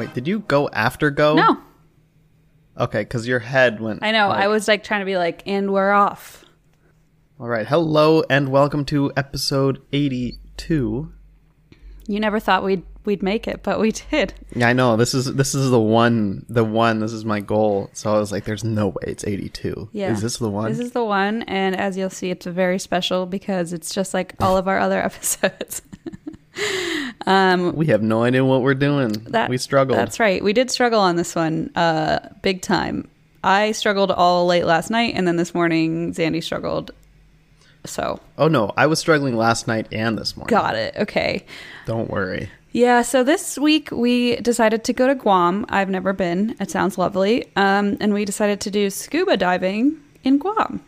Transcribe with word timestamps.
Wait, 0.00 0.14
did 0.14 0.26
you 0.26 0.38
go 0.38 0.66
after 0.72 1.10
go? 1.10 1.34
No, 1.34 1.58
Okay, 2.78 3.00
because 3.02 3.28
your 3.28 3.40
head 3.40 3.80
went. 3.82 4.02
I 4.02 4.12
know. 4.12 4.28
like- 4.28 4.42
I 4.42 4.48
was 4.48 4.66
like 4.66 4.82
trying 4.82 5.02
to 5.02 5.04
be 5.04 5.18
like, 5.18 5.42
and 5.44 5.74
we're 5.74 5.90
off. 5.92 6.42
All 7.38 7.48
right. 7.48 7.66
Hello 7.66 8.22
and 8.30 8.48
welcome 8.48 8.86
to 8.86 9.12
episode 9.14 9.82
82. 9.92 11.12
You 12.06 12.18
never 12.18 12.40
thought 12.40 12.64
we'd 12.64 12.82
we'd 13.04 13.22
make 13.22 13.46
it, 13.46 13.62
but 13.62 13.78
we 13.78 13.92
did. 13.92 14.32
Yeah, 14.56 14.68
I 14.68 14.72
know. 14.72 14.96
This 14.96 15.12
is 15.12 15.34
this 15.34 15.54
is 15.54 15.70
the 15.70 15.78
one. 15.78 16.46
The 16.48 16.64
one. 16.64 17.00
This 17.00 17.12
is 17.12 17.26
my 17.26 17.40
goal. 17.40 17.90
So 17.92 18.14
I 18.14 18.18
was 18.18 18.32
like, 18.32 18.44
"There's 18.44 18.64
no 18.64 18.88
way 18.88 19.02
it's 19.06 19.24
82." 19.26 19.90
Yeah. 19.92 20.12
Is 20.12 20.22
this 20.22 20.38
the 20.38 20.48
one? 20.48 20.70
This 20.70 20.78
is 20.80 20.92
the 20.92 21.04
one, 21.04 21.42
and 21.42 21.76
as 21.76 21.98
you'll 21.98 22.08
see, 22.08 22.30
it's 22.30 22.46
very 22.46 22.78
special 22.78 23.26
because 23.26 23.74
it's 23.74 23.94
just 23.94 24.14
like 24.14 24.34
all 24.40 24.56
of 24.56 24.66
our 24.66 24.78
other 24.78 24.98
episodes. 25.04 25.82
We 27.74 27.86
have 27.86 28.02
no 28.02 28.22
idea 28.24 28.44
what 28.44 28.62
we're 28.62 28.74
doing. 28.74 29.12
That 29.28 29.50
we 29.50 29.58
struggled. 29.58 29.98
That's 29.98 30.20
right. 30.20 30.42
We 30.42 30.52
did 30.52 30.70
struggle 30.70 31.00
on 31.00 31.16
this 31.16 31.34
one, 31.34 31.70
uh, 31.76 32.28
big 32.42 32.62
time. 32.62 33.08
I 33.42 33.72
struggled 33.72 34.10
all 34.10 34.46
late 34.46 34.64
last 34.66 34.90
night, 34.90 35.14
and 35.16 35.26
then 35.26 35.36
this 35.36 35.54
morning, 35.54 36.12
Zandy 36.12 36.42
struggled. 36.42 36.90
So 37.84 38.20
Oh 38.36 38.48
no, 38.48 38.72
I 38.76 38.86
was 38.86 38.98
struggling 38.98 39.36
last 39.36 39.66
night 39.66 39.86
and 39.90 40.18
this 40.18 40.36
morning. 40.36 40.50
got 40.50 40.74
it. 40.74 40.94
Okay. 40.98 41.46
Don't 41.86 42.10
worry. 42.10 42.50
Yeah, 42.72 43.02
so 43.02 43.24
this 43.24 43.58
week 43.58 43.90
we 43.90 44.36
decided 44.36 44.84
to 44.84 44.92
go 44.92 45.08
to 45.08 45.14
Guam. 45.14 45.66
I've 45.70 45.88
never 45.90 46.12
been. 46.12 46.56
It 46.60 46.70
sounds 46.70 46.98
lovely. 46.98 47.50
Um, 47.56 47.96
and 48.00 48.12
we 48.14 48.24
decided 48.24 48.60
to 48.60 48.70
do 48.70 48.90
scuba 48.90 49.36
diving 49.36 49.98
in 50.22 50.38
Guam. 50.38 50.80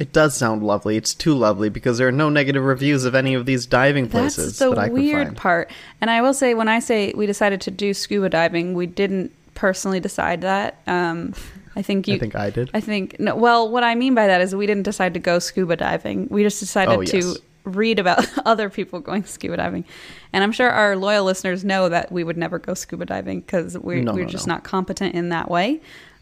It 0.00 0.12
does 0.12 0.36
sound 0.36 0.64
lovely. 0.64 0.96
It's 0.96 1.14
too 1.14 1.34
lovely 1.34 1.68
because 1.68 1.98
there 1.98 2.08
are 2.08 2.12
no 2.12 2.28
negative 2.28 2.64
reviews 2.64 3.04
of 3.04 3.14
any 3.14 3.34
of 3.34 3.46
these 3.46 3.64
diving 3.64 4.08
places. 4.08 4.58
That's 4.58 4.70
the 4.70 4.74
that 4.74 4.92
weird 4.92 5.36
part. 5.36 5.70
And 6.00 6.10
I 6.10 6.20
will 6.20 6.34
say, 6.34 6.54
when 6.54 6.66
I 6.68 6.80
say 6.80 7.12
we 7.16 7.26
decided 7.26 7.60
to 7.62 7.70
do 7.70 7.94
scuba 7.94 8.28
diving, 8.28 8.74
we 8.74 8.86
didn't 8.86 9.32
personally 9.54 10.00
decide 10.00 10.40
that. 10.40 10.78
Um, 10.88 11.32
I 11.76 11.82
think 11.82 12.08
you. 12.08 12.16
I 12.16 12.18
think 12.18 12.34
I 12.34 12.50
did. 12.50 12.70
I 12.74 12.80
think 12.80 13.20
no. 13.20 13.36
Well, 13.36 13.68
what 13.68 13.84
I 13.84 13.94
mean 13.94 14.14
by 14.16 14.26
that 14.26 14.40
is 14.40 14.54
we 14.54 14.66
didn't 14.66 14.82
decide 14.82 15.14
to 15.14 15.20
go 15.20 15.38
scuba 15.38 15.76
diving. 15.76 16.26
We 16.28 16.42
just 16.42 16.58
decided 16.58 16.92
Oh, 16.92 17.04
to 17.04 17.36
read 17.64 17.98
about 18.00 18.26
other 18.46 18.68
people 18.70 18.98
going 19.00 19.24
scuba 19.24 19.56
diving, 19.56 19.84
and 20.32 20.42
I'm 20.42 20.52
sure 20.52 20.70
our 20.70 20.96
loyal 20.96 21.24
listeners 21.24 21.64
know 21.64 21.88
that 21.88 22.10
we 22.10 22.24
would 22.24 22.36
never 22.36 22.58
go 22.58 22.74
scuba 22.74 23.06
diving 23.06 23.40
because 23.40 23.78
we're 23.78 24.02
No, 24.02 24.12
we're 24.12 24.24
no, 24.24 24.28
just 24.28 24.46
no. 24.48 24.54
not 24.54 24.64
competent 24.64 25.14
in 25.14 25.28
that 25.28 25.48
way. 25.50 25.80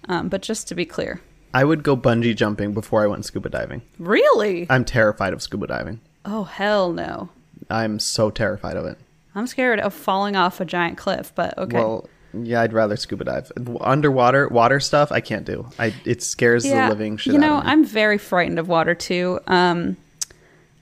Um, 0.08 0.28
but 0.28 0.42
just 0.42 0.68
to 0.68 0.74
be 0.74 0.84
clear, 0.84 1.20
I 1.54 1.64
would 1.64 1.82
go 1.82 1.96
bungee 1.96 2.34
jumping 2.36 2.72
before 2.72 3.02
I 3.02 3.06
went 3.06 3.24
scuba 3.24 3.48
diving. 3.48 3.82
really? 3.98 4.66
I'm 4.70 4.84
terrified 4.84 5.32
of 5.32 5.42
scuba 5.42 5.66
diving. 5.66 6.00
oh 6.24 6.44
hell 6.44 6.92
no! 6.92 7.28
I'm 7.70 7.98
so 7.98 8.30
terrified 8.30 8.76
of 8.76 8.84
it. 8.86 8.98
I'm 9.34 9.46
scared 9.46 9.80
of 9.80 9.94
falling 9.94 10.36
off 10.36 10.60
a 10.60 10.64
giant 10.64 10.98
cliff. 10.98 11.32
But 11.34 11.56
okay. 11.58 11.76
Well, 11.76 12.08
yeah, 12.34 12.62
I'd 12.62 12.72
rather 12.72 12.96
scuba 12.96 13.24
dive. 13.24 13.52
Underwater, 13.80 14.48
water 14.48 14.80
stuff, 14.80 15.12
I 15.12 15.20
can't 15.20 15.44
do. 15.44 15.68
I 15.78 15.94
it 16.04 16.22
scares 16.22 16.64
the 16.64 16.88
living 16.88 17.16
shit 17.18 17.34
You 17.34 17.38
know, 17.38 17.54
out 17.56 17.60
of 17.60 17.64
me. 17.66 17.70
I'm 17.72 17.84
very 17.84 18.18
frightened 18.18 18.58
of 18.58 18.68
water 18.68 18.94
too. 18.94 19.38
Um, 19.46 19.96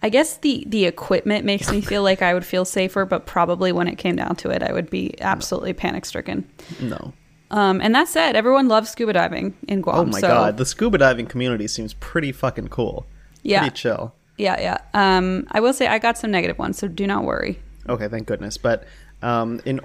I 0.03 0.09
guess 0.09 0.39
the 0.39 0.65
the 0.67 0.85
equipment 0.87 1.45
makes 1.45 1.71
me 1.71 1.81
feel 1.81 2.03
like 2.03 2.23
I 2.23 2.33
would 2.35 2.45
feel 2.45 2.65
safer, 2.65 3.05
but 3.05 3.27
probably 3.27 3.73
when 3.73 3.89
it 3.89 3.97
came 3.97 4.17
down 4.17 4.37
to 4.37 4.51
it, 4.51 4.63
I 4.63 4.73
would 4.73 4.89
be 4.91 5.21
absolutely 5.21 5.73
panic 5.73 6.05
stricken. 6.05 6.49
no. 6.81 7.13
Um, 7.51 7.81
and 7.81 7.95
that 7.95 8.09
said, 8.09 8.37
everyone 8.37 8.69
loves 8.69 8.91
scuba 8.91 9.13
diving 9.13 9.57
in 9.67 9.81
Guam. 9.81 9.97
Oh 9.97 10.05
my 10.05 10.21
so, 10.21 10.29
god, 10.29 10.57
the 10.57 10.65
scuba 10.65 10.99
diving 10.99 11.27
community 11.27 11.67
seems 11.67 11.95
pretty 11.95 12.33
fucking 12.33 12.69
cool. 12.69 13.07
Yeah. 13.43 13.61
Pretty 13.61 13.77
chill. 13.77 14.15
Yeah, 14.39 14.61
yeah. 14.61 14.79
Um, 14.95 15.47
I 15.51 15.61
will 15.61 15.73
say 15.73 15.87
I 15.87 15.99
got 15.99 16.17
some 16.17 16.31
negative 16.31 16.59
ones, 16.59 16.79
so 16.79 16.89
do 16.89 17.07
not 17.07 17.25
worry. 17.25 17.61
Okay, 17.89 18.09
thank 18.09 18.27
goodness. 18.27 18.57
But 18.57 18.85
um, 19.23 19.61
in 19.65 19.81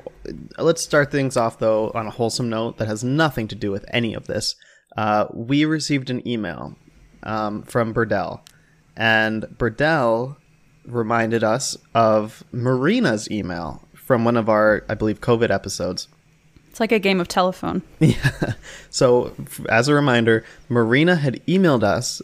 let's 0.57 0.81
start 0.81 1.11
things 1.11 1.35
off 1.35 1.59
though 1.59 1.91
on 1.93 2.07
a 2.07 2.11
wholesome 2.11 2.49
note 2.49 2.77
that 2.77 2.87
has 2.87 3.03
nothing 3.03 3.47
to 3.49 3.55
do 3.55 3.71
with 3.71 3.85
any 3.91 4.13
of 4.13 4.27
this. 4.27 4.55
Uh, 4.95 5.25
we 5.33 5.65
received 5.65 6.09
an 6.09 6.25
email 6.27 6.75
um, 7.23 7.63
from 7.63 7.93
Burdell, 7.93 8.41
and 8.95 9.43
Burdell 9.57 10.37
reminded 10.85 11.43
us 11.43 11.75
of 11.93 12.43
Marina's 12.51 13.29
email 13.29 13.83
from 13.93 14.23
one 14.23 14.37
of 14.37 14.47
our, 14.47 14.85
I 14.87 14.93
believe, 14.93 15.19
COVID 15.19 15.49
episodes. 15.49 16.07
It's 16.75 16.81
like 16.81 16.91
a 16.91 17.00
game 17.00 17.22
of 17.22 17.30
telephone. 17.30 17.84
Yeah. 18.02 18.56
So, 18.90 19.34
as 19.69 19.88
a 19.88 19.94
reminder, 19.94 20.44
Marina 20.68 21.16
had 21.16 21.41
emailed 21.46 21.84
us 21.84 22.22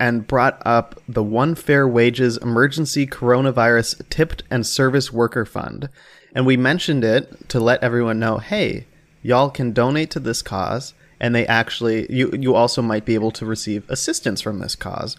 and 0.00 0.26
brought 0.26 0.60
up 0.66 1.00
the 1.06 1.22
One 1.22 1.54
Fair 1.54 1.86
Wages 1.86 2.36
Emergency 2.38 3.06
Coronavirus 3.06 4.08
Tipped 4.10 4.42
and 4.50 4.66
Service 4.66 5.12
Worker 5.12 5.44
Fund. 5.44 5.88
And 6.34 6.46
we 6.46 6.56
mentioned 6.56 7.04
it 7.04 7.48
to 7.50 7.60
let 7.60 7.80
everyone 7.80 8.18
know 8.18 8.38
hey, 8.38 8.88
y'all 9.22 9.50
can 9.50 9.70
donate 9.70 10.10
to 10.10 10.18
this 10.18 10.42
cause, 10.42 10.94
and 11.20 11.32
they 11.32 11.46
actually, 11.46 12.12
you, 12.12 12.28
you 12.32 12.56
also 12.56 12.82
might 12.82 13.04
be 13.04 13.14
able 13.14 13.30
to 13.30 13.46
receive 13.46 13.88
assistance 13.88 14.40
from 14.40 14.58
this 14.58 14.74
cause. 14.74 15.16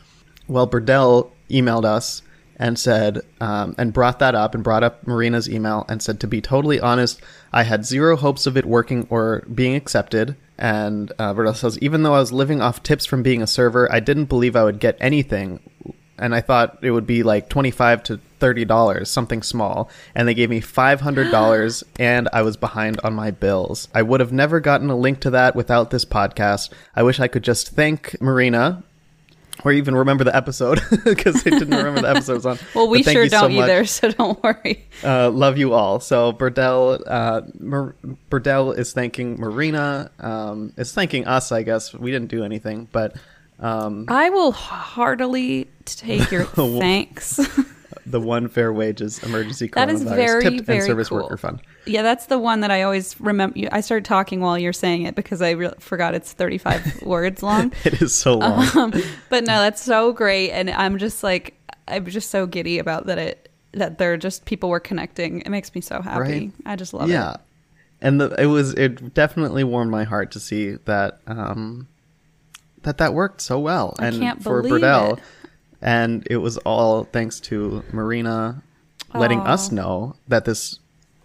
Well, 0.49 0.67
Burdell 0.67 1.31
emailed 1.49 1.85
us 1.85 2.21
and 2.63 2.79
said, 2.79 3.19
um, 3.41 3.75
and 3.77 3.91
brought 3.91 4.19
that 4.19 4.35
up 4.35 4.55
and 4.55 4.63
brought 4.63 4.83
up 4.83 5.05
Marina's 5.05 5.49
email 5.49 5.85
and 5.89 6.01
said, 6.01 6.17
to 6.21 6.27
be 6.27 6.39
totally 6.39 6.79
honest, 6.79 7.21
I 7.51 7.63
had 7.63 7.85
zero 7.85 8.15
hopes 8.15 8.45
of 8.45 8.55
it 8.55 8.65
working 8.65 9.05
or 9.09 9.41
being 9.53 9.75
accepted. 9.75 10.37
And 10.57 11.11
uh, 11.19 11.33
Burdell 11.33 11.57
says, 11.57 11.77
even 11.79 12.03
though 12.03 12.13
I 12.13 12.19
was 12.19 12.31
living 12.31 12.61
off 12.61 12.81
tips 12.81 13.05
from 13.05 13.21
being 13.21 13.41
a 13.41 13.47
server, 13.47 13.91
I 13.91 13.99
didn't 13.99 14.25
believe 14.25 14.55
I 14.55 14.63
would 14.63 14.79
get 14.79 14.95
anything. 15.01 15.59
And 16.17 16.33
I 16.33 16.39
thought 16.39 16.79
it 16.81 16.91
would 16.91 17.05
be 17.05 17.21
like 17.21 17.49
25 17.49 18.01
to 18.03 18.21
$30, 18.39 19.07
something 19.07 19.43
small. 19.43 19.89
And 20.15 20.25
they 20.25 20.33
gave 20.33 20.49
me 20.49 20.61
$500 20.61 21.83
and 21.99 22.29
I 22.31 22.43
was 22.43 22.55
behind 22.55 22.97
on 23.03 23.13
my 23.13 23.31
bills. 23.31 23.89
I 23.93 24.03
would 24.03 24.21
have 24.21 24.31
never 24.31 24.61
gotten 24.61 24.89
a 24.89 24.95
link 24.95 25.19
to 25.19 25.31
that 25.31 25.53
without 25.53 25.89
this 25.89 26.05
podcast. 26.05 26.71
I 26.95 27.03
wish 27.03 27.19
I 27.19 27.27
could 27.27 27.43
just 27.43 27.75
thank 27.75 28.21
Marina 28.21 28.85
or 29.63 29.71
even 29.71 29.95
remember 29.95 30.23
the 30.23 30.35
episode 30.35 30.81
because 31.03 31.45
I 31.45 31.51
didn't 31.51 31.71
remember 31.71 32.01
the 32.01 32.09
episodes 32.09 32.45
on. 32.45 32.57
Well, 32.75 32.89
we 32.89 33.03
sure 33.03 33.29
so 33.29 33.41
don't 33.41 33.53
much. 33.53 33.69
either, 33.69 33.85
so 33.85 34.11
don't 34.11 34.41
worry. 34.43 34.85
Uh, 35.03 35.29
love 35.29 35.57
you 35.57 35.73
all. 35.73 35.99
So 35.99 36.33
Burdell, 36.33 37.01
uh, 37.05 37.41
Burdell 38.29 38.71
is 38.77 38.93
thanking 38.93 39.39
Marina. 39.39 40.09
Um, 40.19 40.73
is 40.77 40.91
thanking 40.91 41.27
us. 41.27 41.51
I 41.51 41.63
guess 41.63 41.93
we 41.93 42.11
didn't 42.11 42.29
do 42.29 42.43
anything, 42.43 42.87
but 42.91 43.15
um, 43.59 44.05
I 44.07 44.29
will 44.29 44.51
heartily 44.51 45.69
take 45.85 46.31
your 46.31 46.43
thanks. 46.45 47.39
The 48.13 48.19
One 48.19 48.47
Fair 48.47 48.71
Wages 48.71 49.21
Emergency 49.23 49.69
That 49.73 49.89
is 49.89 50.03
Coronavirus 50.03 50.15
very, 50.15 50.43
Tipped 50.43 50.65
very 50.65 50.77
and 50.77 50.87
Service 50.87 51.09
cool. 51.09 51.23
Worker 51.23 51.35
Fund. 51.35 51.61
Yeah, 51.87 52.03
that's 52.03 52.27
the 52.27 52.37
one 52.37 52.59
that 52.59 52.69
I 52.69 52.83
always 52.83 53.19
remember. 53.19 53.57
I 53.71 53.81
started 53.81 54.05
talking 54.05 54.39
while 54.39 54.55
you're 54.57 54.71
saying 54.71 55.01
it 55.01 55.15
because 55.15 55.41
I 55.41 55.51
re- 55.51 55.73
forgot 55.79 56.13
it's 56.13 56.31
35 56.31 57.01
words 57.01 57.41
long. 57.41 57.73
It 57.85 58.01
is 58.03 58.13
so 58.13 58.37
long. 58.37 58.77
Um, 58.77 58.91
but 59.29 59.45
no, 59.45 59.59
that's 59.59 59.81
so 59.81 60.13
great, 60.13 60.51
and 60.51 60.69
I'm 60.69 60.99
just 60.99 61.23
like 61.23 61.59
I'm 61.87 62.05
just 62.05 62.29
so 62.29 62.45
giddy 62.45 62.77
about 62.77 63.07
that 63.07 63.17
it 63.17 63.49
that 63.71 63.97
they're 63.97 64.15
just 64.15 64.45
people 64.45 64.69
were 64.69 64.79
connecting. 64.79 65.41
It 65.41 65.49
makes 65.49 65.73
me 65.73 65.81
so 65.81 66.01
happy. 66.01 66.19
Right? 66.19 66.51
I 66.67 66.75
just 66.75 66.93
love 66.93 67.09
yeah, 67.09 67.15
it. 67.15 67.19
Yeah, 67.19 67.37
and 68.07 68.21
the, 68.21 68.35
it 68.41 68.45
was 68.45 68.73
it 68.75 69.15
definitely 69.15 69.63
warmed 69.63 69.89
my 69.89 70.03
heart 70.03 70.31
to 70.33 70.39
see 70.39 70.73
that 70.85 71.19
um, 71.25 71.87
that 72.83 72.99
that 72.99 73.15
worked 73.15 73.41
so 73.41 73.59
well. 73.59 73.95
I 73.97 74.07
and 74.07 74.43
for 74.43 74.61
Burdell. 74.61 75.19
And 75.83 76.25
it 76.29 76.37
was 76.37 76.57
all 76.59 77.03
thanks 77.05 77.39
to 77.41 77.83
Marina 77.91 78.63
letting 79.13 79.41
us 79.41 79.71
know 79.71 80.15
that 80.27 80.45
this 80.45 80.79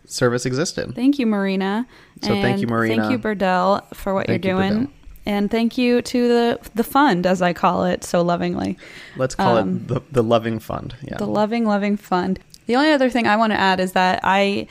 service 0.05 0.45
existed. 0.45 0.95
Thank 0.95 1.19
you, 1.19 1.27
Marina. 1.27 1.87
So 2.23 2.35
thank 2.35 2.61
you, 2.61 2.67
Marina. 2.67 3.03
Thank 3.03 3.13
you, 3.13 3.19
Burdell, 3.19 3.95
for 3.95 4.13
what 4.13 4.27
Thank 4.27 4.45
you, 4.45 4.51
you're 4.51 4.59
doing. 4.59 4.87
Burdell. 4.87 4.93
And 5.25 5.51
thank 5.51 5.79
you 5.79 6.03
to 6.03 6.29
the 6.29 6.71
the 6.75 6.85
fund, 6.85 7.27
as 7.27 7.41
I 7.41 7.53
call 7.53 7.85
it 7.85 8.05
so 8.05 8.23
lovingly. 8.23 8.79
Let's 9.17 9.35
call 9.35 9.57
it 9.59 9.89
the 9.89 10.03
the 10.11 10.23
loving 10.23 10.59
fund. 10.59 10.95
Yeah. 11.03 11.15
Um, 11.15 11.19
the 11.19 11.27
loving 11.27 11.65
loving 11.65 11.97
fund 11.97 12.41
the 12.69 12.77
only 12.77 12.93
other 12.93 13.11
thing 13.11 13.27
i 13.27 13.35
want 13.35 13.53
to 13.53 13.59
add 13.59 13.81
is 13.81 13.93
that 13.93 14.21
i 14.23 14.69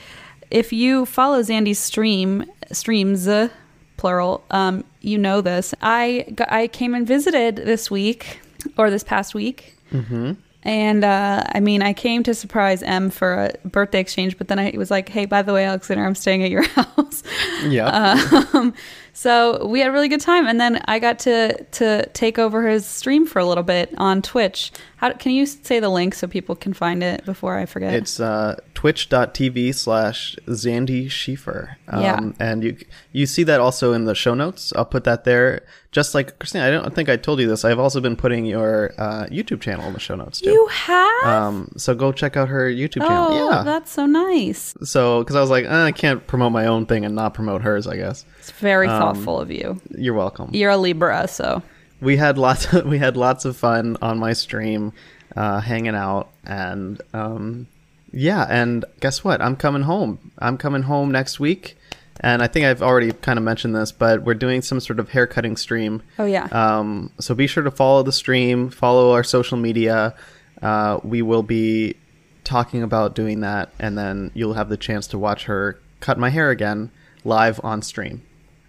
if 0.50 0.72
you 0.72 1.04
follow 1.04 1.42
zandy's 1.42 1.78
stream 1.78 2.42
streams 2.72 3.28
uh, 3.28 3.50
plural 3.98 4.42
um, 4.50 4.82
you 5.02 5.18
know 5.18 5.42
this 5.42 5.74
i 5.82 6.24
i 6.48 6.66
came 6.68 6.94
and 6.94 7.06
visited 7.06 7.56
this 7.56 7.90
week 7.90 8.40
or 8.78 8.88
this 8.88 9.04
past 9.04 9.34
week 9.34 9.74
mm-hmm. 9.92 10.32
And 10.64 11.04
uh, 11.04 11.44
I 11.46 11.60
mean, 11.60 11.82
I 11.82 11.92
came 11.92 12.24
to 12.24 12.34
surprise 12.34 12.82
M 12.82 13.10
for 13.10 13.44
a 13.64 13.68
birthday 13.68 14.00
exchange, 14.00 14.36
but 14.36 14.48
then 14.48 14.58
I 14.58 14.74
was 14.76 14.90
like, 14.90 15.08
"Hey, 15.08 15.24
by 15.24 15.42
the 15.42 15.54
way, 15.54 15.64
Alexander, 15.64 16.04
I'm 16.04 16.16
staying 16.16 16.42
at 16.42 16.50
your 16.50 16.62
house." 16.68 17.22
Yeah. 17.62 18.18
Um, 18.52 18.74
so 19.12 19.66
we 19.66 19.80
had 19.80 19.88
a 19.88 19.92
really 19.92 20.08
good 20.08 20.20
time, 20.20 20.46
and 20.46 20.60
then 20.60 20.82
I 20.86 20.98
got 20.98 21.20
to 21.20 21.62
to 21.64 22.06
take 22.10 22.38
over 22.38 22.68
his 22.68 22.84
stream 22.86 23.24
for 23.24 23.38
a 23.38 23.44
little 23.44 23.64
bit 23.64 23.94
on 23.98 24.20
Twitch. 24.20 24.72
How 24.98 25.12
can 25.12 25.30
you 25.32 25.46
say 25.46 25.78
the 25.78 25.88
link 25.88 26.12
so 26.14 26.26
people 26.26 26.56
can 26.56 26.72
find 26.72 27.02
it 27.04 27.24
before 27.24 27.56
I 27.56 27.66
forget? 27.66 27.94
It's 27.94 28.18
uh, 28.18 28.58
twitch.tv 28.74 29.72
slash 29.74 30.34
Zandy 30.48 31.06
Schiefer. 31.06 31.76
Um, 31.88 32.02
Yeah. 32.02 32.20
And 32.40 32.64
you 32.64 32.76
you 33.12 33.26
see 33.26 33.44
that 33.44 33.60
also 33.60 33.92
in 33.92 34.06
the 34.06 34.14
show 34.16 34.34
notes. 34.34 34.72
I'll 34.74 34.84
put 34.84 35.04
that 35.04 35.22
there. 35.22 35.62
Just 35.92 36.14
like 36.14 36.38
Christina, 36.40 36.66
I 36.66 36.70
don't 36.70 36.94
think 36.94 37.08
I 37.08 37.16
told 37.16 37.38
you 37.40 37.46
this. 37.46 37.64
I've 37.64 37.78
also 37.78 38.00
been 38.00 38.16
putting 38.16 38.44
your 38.44 38.92
uh, 38.98 39.26
YouTube 39.26 39.60
channel 39.60 39.86
in 39.86 39.92
the 39.92 40.00
show 40.00 40.16
notes 40.16 40.40
too. 40.40 40.50
you 40.50 40.66
have. 40.66 41.24
um, 41.24 41.70
so 41.76 41.94
go 41.94 42.10
check 42.12 42.36
out 42.36 42.48
her 42.48 42.68
YouTube 42.68 43.02
oh, 43.02 43.08
channel. 43.08 43.50
Yeah. 43.50 43.62
that's 43.62 43.92
so 43.92 44.04
nice. 44.04 44.74
so, 44.82 45.20
because 45.22 45.36
I 45.36 45.40
was 45.40 45.48
like, 45.50 45.64
eh, 45.64 45.84
I 45.84 45.92
can't 45.92 46.26
promote 46.26 46.52
my 46.52 46.66
own 46.66 46.86
thing 46.86 47.04
and 47.04 47.14
not 47.14 47.34
promote 47.34 47.62
hers, 47.62 47.86
I 47.86 47.96
guess. 47.96 48.24
It's 48.40 48.50
very 48.50 48.86
Um, 48.88 49.00
thoughtful 49.00 49.40
of 49.40 49.50
you. 49.50 49.80
You're 49.96 50.14
welcome. 50.14 50.50
You're 50.52 50.70
a 50.72 50.76
Libra, 50.76 51.26
so 51.28 51.62
we 52.00 52.16
had 52.16 52.38
lots 52.38 52.72
of, 52.72 52.86
we 52.92 52.98
had 52.98 53.16
lots 53.16 53.44
of 53.44 53.56
fun 53.56 53.96
on 54.02 54.18
my 54.18 54.32
stream 54.32 54.92
uh, 55.36 55.60
hanging 55.60 55.94
out 55.94 56.30
and 56.44 57.00
um, 57.12 57.66
yeah 58.12 58.46
and 58.48 58.84
guess 59.00 59.22
what? 59.22 59.40
I'm 59.42 59.56
coming 59.56 59.82
home. 59.82 60.32
I'm 60.38 60.56
coming 60.56 60.82
home 60.82 61.10
next 61.10 61.38
week. 61.40 61.76
And 62.20 62.42
i 62.42 62.48
think 62.48 62.66
i've 62.66 62.82
already 62.82 63.12
kind 63.12 63.38
of 63.38 63.44
mentioned 63.44 63.76
this 63.76 63.92
but 63.92 64.24
we're 64.24 64.34
doing 64.34 64.60
some 64.60 64.80
sort 64.80 64.98
of 64.98 65.10
haircutting 65.10 65.56
stream. 65.56 66.02
Oh 66.18 66.24
yeah. 66.24 66.48
um, 66.50 67.12
so 67.20 67.32
be 67.32 67.46
sure 67.46 67.62
to 67.62 67.70
follow 67.70 68.02
the 68.02 68.12
stream 68.12 68.70
follow 68.70 69.12
our 69.12 69.22
social 69.22 69.56
media. 69.56 70.14
Uh, 70.60 70.98
we 71.04 71.22
will 71.22 71.44
be 71.44 71.94
talking 72.42 72.82
about 72.82 73.14
doing 73.14 73.40
that 73.42 73.70
and 73.78 73.96
then 73.96 74.32
you'll 74.34 74.54
have 74.54 74.68
the 74.68 74.76
chance 74.76 75.06
to 75.08 75.18
watch 75.18 75.44
her 75.44 75.78
cut 76.00 76.18
my 76.18 76.30
hair 76.30 76.50
again 76.50 76.90
live 77.22 77.60
on 77.62 77.82
stream 77.82 78.22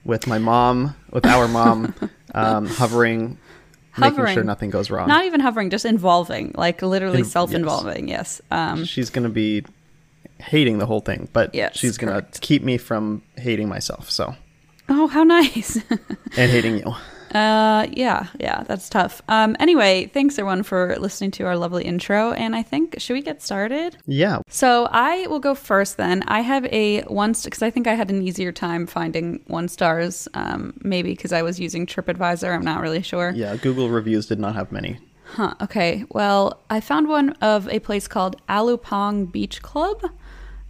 with 0.06 0.28
my 0.28 0.38
mom 0.38 0.96
with 1.12 1.26
our 1.26 1.48
mom 1.48 1.94
um, 2.34 2.66
hovering 2.68 3.38
making 3.98 4.16
Hovering. 4.16 4.34
sure 4.34 4.44
nothing 4.44 4.70
goes 4.70 4.90
wrong 4.90 5.08
Not 5.10 5.26
even 5.26 5.40
hovering, 5.42 5.70
just 5.70 5.84
involving, 5.84 6.54
like 6.56 6.82
literally 6.82 7.20
In- 7.20 7.26
self-involving. 7.26 8.08
Yes. 8.08 8.42
Um, 8.50 8.86
she's 8.86 9.10
gonna 9.10 9.30
be 9.30 9.66
hating 10.40 10.78
the 10.78 10.86
whole 10.86 11.02
thing 11.02 11.28
but 11.34 11.54
Yes, 11.54 11.76
she's 11.78 11.98
gonna 11.98 12.14
correct. 12.14 12.40
keep 12.42 12.64
me 12.64 12.78
from 12.78 13.22
hating 13.36 13.68
myself 13.68 14.10
so 14.10 14.36
oh, 14.88 15.08
how 15.08 15.24
nice. 15.24 15.76
and 16.38 16.52
hating 16.52 16.78
you 16.78 16.94
Uh, 17.34 17.88
yeah, 17.92 18.28
yeah, 18.40 18.64
that's 18.64 18.90
tough. 18.90 19.22
Um, 19.28 19.56
anyway, 19.60 20.08
thanks 20.08 20.38
everyone 20.38 20.64
for 20.64 20.96
listening 20.98 21.32
to 21.32 21.46
our 21.46 21.56
lovely 21.56 21.84
intro. 21.86 22.32
And 22.34 22.56
I 22.56 22.64
think 22.64 22.96
should 23.00 23.14
we 23.14 23.22
get 23.22 23.42
started? 23.42 23.98
yeah 24.06 24.40
So 24.50 24.88
I 24.92 25.28
will 25.28 25.40
go 25.40 25.56
first. 25.56 25.98
Then 25.98 26.24
I 26.28 26.42
have 26.42 26.66
a 26.66 27.02
one 27.04 27.34
because 27.44 27.62
I 27.62 27.70
think 27.70 27.86
I 27.88 27.94
had 27.94 28.10
an 28.10 28.22
easier 28.22 28.52
time 28.52 28.88
finding 28.88 29.42
one 29.48 29.68
stars. 29.68 30.28
Um, 30.34 30.74
maybe 30.82 31.12
because 31.12 31.32
I 31.32 31.42
was 31.42 31.60
using 31.60 31.86
TripAdvisor. 31.86 32.54
I'm 32.54 32.64
not 32.64 32.82
really 32.82 33.02
sure. 33.02 33.32
yeah 33.36 33.56
google 33.56 33.90
reviews 33.90 34.26
did 34.26 34.40
not 34.40 34.56
have 34.56 34.72
many 34.72 35.00
Huh. 35.34 35.54
Okay. 35.62 36.06
Well, 36.10 36.64
I 36.72 36.80
found 36.80 37.08
one 37.08 37.32
of 37.34 37.68
a 37.70 37.80
place 37.80 38.08
called 38.08 38.36
Alupang 38.48 39.32
Beach 39.32 39.62
Club, 39.62 40.04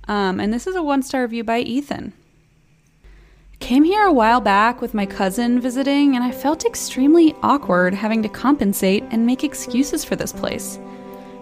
um, 0.10 0.40
and 0.40 0.54
this 0.54 0.68
is 0.68 0.76
a 0.76 0.84
one 0.84 1.02
star 1.02 1.22
review 1.22 1.46
by 1.46 1.60
Ethan. 1.60 2.12
Came 3.60 3.84
here 3.84 4.06
a 4.06 4.14
while 4.14 4.42
back 4.42 4.82
with 4.82 4.94
my 4.94 5.06
cousin 5.06 5.60
visiting, 5.60 6.16
and 6.16 6.24
I 6.24 6.32
felt 6.32 6.66
extremely 6.66 7.36
awkward 7.44 7.94
having 7.94 8.24
to 8.24 8.30
compensate 8.30 9.04
and 9.12 9.26
make 9.26 9.44
excuses 9.44 10.04
for 10.04 10.16
this 10.16 10.32
place. 10.32 10.80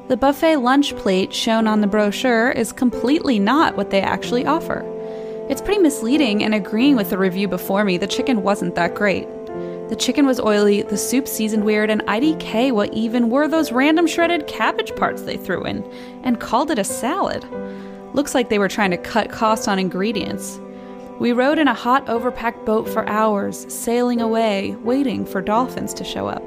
The 0.08 0.18
buffet 0.18 0.58
lunch 0.58 0.96
plate 0.98 1.34
shown 1.34 1.68
on 1.68 1.80
the 1.80 1.88
brochure 1.88 2.52
is 2.52 2.74
completely 2.74 3.40
not 3.40 3.78
what 3.78 3.92
they 3.92 4.02
actually 4.02 4.46
offer. 4.46 4.84
It's 5.48 5.62
pretty 5.62 5.80
misleading, 5.80 6.44
and 6.44 6.54
agreeing 6.54 6.98
with 6.98 7.12
the 7.12 7.18
review 7.18 7.48
before 7.48 7.86
me, 7.86 7.98
the 7.98 8.08
chicken 8.08 8.42
wasn't 8.42 8.76
that 8.76 8.96
great. 8.96 9.28
The 9.88 9.98
chicken 9.98 10.26
was 10.26 10.42
oily, 10.42 10.82
the 10.82 10.98
soup 10.98 11.28
seasoned 11.28 11.64
weird, 11.64 11.90
and 11.90 12.02
IDK 12.08 12.74
what 12.74 12.94
even 12.94 13.30
were 13.30 13.48
those 13.48 13.72
random 13.72 14.08
shredded 14.08 14.48
cabbage 14.48 14.94
parts 14.98 15.22
they 15.22 15.38
threw 15.38 15.64
in, 15.64 15.90
and 16.24 16.42
called 16.42 16.72
it 16.72 16.80
a 16.80 16.84
salad. 16.84 17.46
Looks 18.14 18.36
like 18.36 18.50
they 18.50 18.60
were 18.60 18.68
trying 18.68 18.92
to 18.92 18.98
cut 18.98 19.32
costs 19.32 19.68
on 19.68 19.80
ingredients. 19.80 20.60
We 21.20 21.32
rode 21.34 21.58
in 21.58 21.68
a 21.68 21.74
hot, 21.74 22.06
overpacked 22.06 22.64
boat 22.66 22.88
for 22.88 23.08
hours, 23.10 23.66
sailing 23.74 24.22
away, 24.22 24.76
waiting 24.84 25.26
for 25.26 25.42
dolphins 25.42 25.94
to 25.96 26.04
show 26.04 26.28
up. 26.28 26.44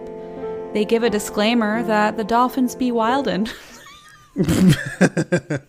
They 0.73 0.85
give 0.85 1.03
a 1.03 1.11
disclaimer 1.11 1.83
that 1.83 2.17
the 2.17 2.23
dolphins 2.23 2.77
be 2.77 2.93
wildin'. 2.93 3.53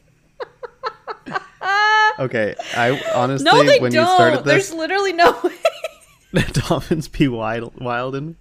okay 2.19 2.53
i 2.75 3.01
honestly 3.15 3.44
no, 3.44 3.63
they 3.63 3.80
when 3.80 3.92
don't. 3.92 4.07
you 4.07 4.15
started 4.15 4.45
There's 4.45 4.71
literally 4.71 5.13
no 5.13 5.31
way. 5.44 5.56
the 6.33 6.62
dolphins 6.68 7.07
be 7.07 7.27
wild 7.27 7.74
wilden 7.81 8.38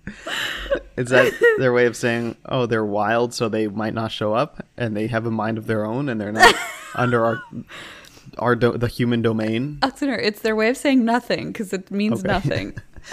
is 0.98 1.08
that 1.08 1.32
their 1.58 1.72
way 1.72 1.86
of 1.86 1.96
saying 1.96 2.36
oh 2.46 2.66
they're 2.66 2.84
wild 2.84 3.32
so 3.32 3.48
they 3.48 3.66
might 3.66 3.94
not 3.94 4.12
show 4.12 4.34
up 4.34 4.64
and 4.76 4.94
they 4.94 5.06
have 5.06 5.24
a 5.24 5.30
mind 5.30 5.56
of 5.56 5.66
their 5.66 5.86
own 5.86 6.10
and 6.10 6.20
they're 6.20 6.32
not 6.32 6.54
under 6.94 7.24
our 7.24 7.42
our 8.38 8.54
do- 8.56 8.76
the 8.78 8.88
human 8.88 9.22
domain 9.22 9.78
Alexander, 9.82 10.14
it's 10.16 10.40
their 10.42 10.54
way 10.56 10.68
of 10.68 10.76
saying 10.76 11.04
nothing 11.04 11.48
because 11.48 11.72
it 11.72 11.90
means 11.90 12.20
Okay. 12.20 12.28
nothing. 12.28 12.74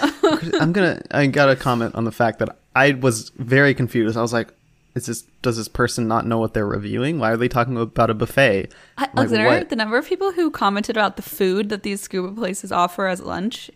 I'm 0.60 0.72
gonna. 0.72 1.00
I 1.10 1.26
gotta 1.26 1.56
comment 1.56 1.94
on 1.94 2.04
the 2.04 2.12
fact 2.12 2.38
that 2.40 2.58
I 2.76 2.92
was 2.92 3.30
very 3.36 3.74
confused. 3.74 4.16
I 4.18 4.22
was 4.22 4.32
like, 4.34 4.48
"Is 4.94 5.06
this? 5.06 5.22
Does 5.42 5.56
this 5.56 5.66
person 5.68 6.06
not 6.06 6.26
know 6.26 6.38
what 6.38 6.52
they're 6.54 6.66
reviewing? 6.66 7.18
Why 7.18 7.30
are 7.32 7.36
they 7.38 7.48
talking 7.48 7.76
about 7.78 8.10
a 8.10 8.14
buffet?" 8.14 8.68
I- 8.98 9.00
Like, 9.02 9.10
Alexander, 9.16 9.64
the 9.64 9.76
number 9.76 9.96
of 9.96 10.06
people 10.06 10.32
who 10.32 10.50
commented 10.50 10.96
about 10.96 11.16
the 11.16 11.22
food 11.22 11.70
that 11.70 11.82
these 11.84 12.00
scuba 12.02 12.32
places 12.32 12.70
offer 12.70 13.06
as 13.06 13.20
lunch, 13.22 13.70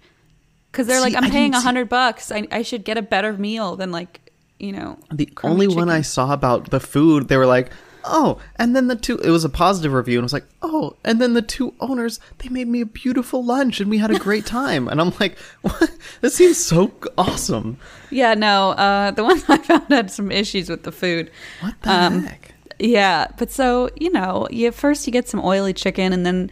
because 0.70 0.86
they're 0.86 0.98
See, 0.98 1.02
like, 1.04 1.14
I 1.14 1.18
I'm 1.18 1.22
didn't 1.24 1.32
paying 1.34 1.54
a 1.54 1.60
hundred 1.60 1.88
bucks. 1.88 2.30
I, 2.30 2.46
I 2.52 2.60
should 2.62 2.84
get 2.84 2.98
a 2.98 3.02
better 3.02 3.32
meal 3.32 3.76
than 3.76 3.90
like, 3.90 4.20
you 4.58 4.72
know. 4.72 4.98
The 5.10 5.30
only 5.42 5.66
one 5.66 5.88
I 5.88 6.02
saw 6.02 6.32
about 6.34 6.70
the 6.70 6.78
food, 6.80 7.28
they 7.28 7.38
were 7.38 7.46
like, 7.46 7.70
"Oh," 8.04 8.38
and 8.56 8.74
then 8.76 8.88
the 8.88 8.96
two. 8.96 9.18
It 9.18 9.30
was 9.30 9.44
a 9.44 9.48
positive 9.48 9.92
review, 9.92 10.18
and 10.18 10.24
I 10.24 10.26
was 10.26 10.32
like, 10.32 10.46
"Oh," 10.62 10.96
and 11.04 11.20
then 11.20 11.34
the 11.34 11.42
two 11.42 11.74
owners, 11.80 12.20
they 12.38 12.48
made 12.48 12.68
me 12.68 12.80
a 12.80 12.86
beautiful 12.86 13.44
lunch, 13.44 13.80
and 13.80 13.88
we 13.90 13.98
had 13.98 14.10
a 14.10 14.18
great 14.18 14.46
time. 14.46 14.88
and 14.88 15.00
I'm 15.00 15.12
like, 15.20 15.38
"What? 15.62 15.90
This 16.20 16.34
seems 16.34 16.58
so 16.58 16.92
awesome." 17.18 17.78
Yeah, 18.10 18.34
no. 18.34 18.70
Uh, 18.70 19.10
the 19.10 19.24
ones 19.24 19.44
I 19.48 19.58
found 19.58 19.90
had 19.90 20.10
some 20.10 20.30
issues 20.30 20.68
with 20.68 20.82
the 20.82 20.92
food. 20.92 21.30
What 21.60 21.74
the 21.82 21.92
Um, 21.92 22.22
heck? 22.24 22.54
Yeah, 22.78 23.28
but 23.38 23.50
so 23.52 23.90
you 23.96 24.10
know, 24.10 24.46
you 24.50 24.72
first 24.72 25.06
you 25.06 25.12
get 25.12 25.28
some 25.28 25.40
oily 25.44 25.72
chicken, 25.72 26.12
and 26.12 26.26
then 26.26 26.50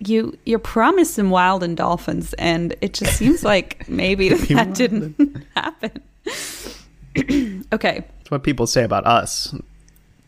you 0.00 0.36
you're 0.46 0.58
promised 0.58 1.14
some 1.14 1.30
wild 1.30 1.62
and 1.62 1.76
dolphins, 1.76 2.32
and 2.34 2.74
it 2.80 2.94
just 2.94 3.16
seems 3.16 3.42
like 3.52 3.88
maybe 3.88 4.28
that 4.30 4.74
didn't 4.74 5.44
happen. 5.56 5.92
okay, 7.72 8.04
It's 8.20 8.30
what 8.30 8.42
people 8.42 8.66
say 8.66 8.84
about 8.84 9.06
us. 9.06 9.54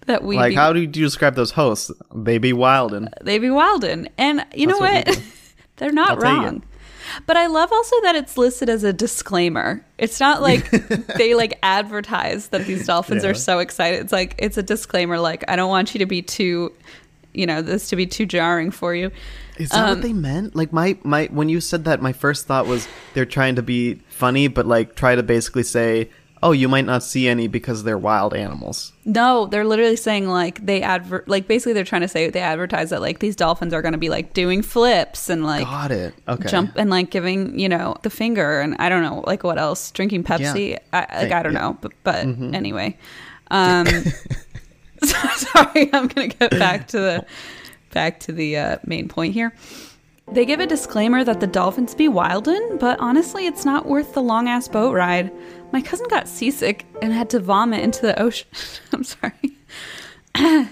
That 0.07 0.23
we 0.25 0.37
like, 0.37 0.51
be, 0.51 0.55
how 0.55 0.73
do 0.73 0.81
you 0.81 0.87
describe 0.87 1.35
those 1.35 1.53
hosts? 1.53 1.91
They 2.15 2.39
be 2.39 2.53
wild 2.53 2.93
and 2.95 3.09
they 3.23 3.39
be 3.39 3.49
wildin', 3.49 4.09
and 4.19 4.45
you 4.55 4.67
know 4.67 4.79
what 4.79 5.07
what? 5.07 5.23
They're 5.77 5.93
not 5.93 6.11
I'll 6.13 6.17
wrong. 6.19 6.63
But 7.27 7.37
I 7.37 7.47
love 7.47 7.73
also 7.73 7.97
that 8.03 8.15
it's 8.15 8.37
listed 8.39 8.69
as 8.69 8.85
a 8.85 8.93
disclaimer. 8.93 9.85
It's 9.99 10.21
not 10.21 10.43
like 10.49 10.71
they 11.17 11.35
like 11.35 11.59
advertise 11.63 12.49
that 12.49 12.67
these 12.67 12.87
dolphins 12.87 13.25
Yeah. 13.25 13.31
are 13.31 13.35
so 13.35 13.59
excited. 13.59 14.01
It's 14.01 14.13
like 14.13 14.35
it's 14.39 14.57
a 14.57 14.63
disclaimer 14.63 15.19
like 15.19 15.45
I 15.49 15.57
don't 15.57 15.71
want 15.71 15.95
you 15.95 15.99
to 15.99 16.07
be 16.07 16.23
too 16.23 16.73
you 17.33 17.47
know, 17.47 17.63
this 17.63 17.89
to 17.89 17.95
be 17.97 18.07
too 18.07 18.27
jarring 18.27 18.73
for 18.73 18.93
you. 18.93 19.11
Is 19.57 19.71
that 19.71 19.85
Um, 19.85 19.89
what 19.91 20.03
they 20.03 20.13
meant? 20.13 20.57
Like 20.57 20.73
my 20.73 20.99
my 21.05 21.27
when 21.27 21.49
you 21.49 21.61
said 21.61 21.85
that, 21.85 22.03
my 22.03 22.13
first 22.13 22.47
thought 22.47 22.67
was 22.67 22.89
they're 23.15 23.25
trying 23.25 23.55
to 23.57 23.63
be 23.63 24.01
funny, 24.09 24.49
but 24.49 24.67
like 24.67 24.97
try 24.97 25.15
to 25.15 25.23
basically 25.23 25.63
say, 25.63 26.11
"Oh, 26.43 26.53
you 26.53 26.69
might 26.69 26.85
not 26.85 27.03
see 27.03 27.29
any 27.29 27.47
because 27.49 27.85
they're 27.85 27.99
wild 27.99 28.35
animals." 28.35 28.93
No, 29.05 29.47
they're 29.47 29.65
literally 29.65 29.97
saying 29.97 30.29
like 30.29 30.65
they 30.65 30.83
advert 30.83 31.29
like 31.29 31.47
basically 31.49 31.73
they're 31.73 31.85
trying 31.85 32.03
to 32.03 32.09
say 32.09 32.31
they 32.31 32.41
advertise 32.41 32.91
that 32.91 33.01
like 33.01 33.19
these 33.19 33.37
dolphins 33.37 33.73
are 33.73 33.83
going 33.83 33.93
to 33.93 33.99
be 33.99 34.09
like 34.09 34.33
doing 34.33 34.63
flips 34.63 35.29
and 35.29 35.45
like 35.45 35.65
Got 35.65 35.91
it. 35.91 36.15
Okay. 36.29 36.49
jump 36.49 36.73
and 36.77 36.91
like 36.91 37.11
giving 37.11 37.59
you 37.59 37.69
know 37.69 37.97
the 38.03 38.11
finger 38.11 38.61
and 38.61 38.77
I 38.79 38.89
don't 38.89 39.03
know 39.03 39.23
like 39.27 39.43
what 39.43 39.59
else 39.59 39.91
drinking 39.91 40.25
Pepsi 40.25 40.79
I, 40.93 40.99
like 41.23 41.33
I 41.33 41.43
don't 41.43 41.53
yeah. 41.53 41.61
know 41.61 41.79
but 41.81 41.93
but 42.05 42.27
anyway 42.55 42.97
um 43.51 43.87
so- 43.87 44.09
sorry 45.37 45.91
I'm 45.93 46.07
gonna 46.09 46.29
get 46.29 46.51
back 46.53 46.89
to 46.89 46.99
the 46.99 47.27
back 47.93 48.21
to 48.21 48.33
the 48.33 48.57
uh, 48.57 48.77
main 48.85 49.09
point 49.09 49.35
here 49.35 49.53
they 50.33 50.45
give 50.45 50.61
a 50.61 50.67
disclaimer 50.67 51.25
that 51.25 51.41
the 51.41 51.47
dolphins 51.47 51.95
be 51.95 52.09
wildin 52.09 52.79
but 52.79 52.99
honestly 53.01 53.47
it's 53.47 53.65
not 53.65 53.87
worth 53.87 54.15
the 54.15 54.23
long 54.23 54.49
ass 54.49 54.69
boat 54.69 54.95
ride 54.95 55.33
my 55.73 55.81
cousin 55.81 56.07
got 56.09 56.29
seasick 56.29 56.87
and 57.03 57.13
had 57.13 57.31
to 57.31 57.41
vomit 57.41 57.81
into 57.81 58.03
the 58.03 58.21
ocean 58.21 58.49
I'm 58.93 59.05
sorry 59.05 59.57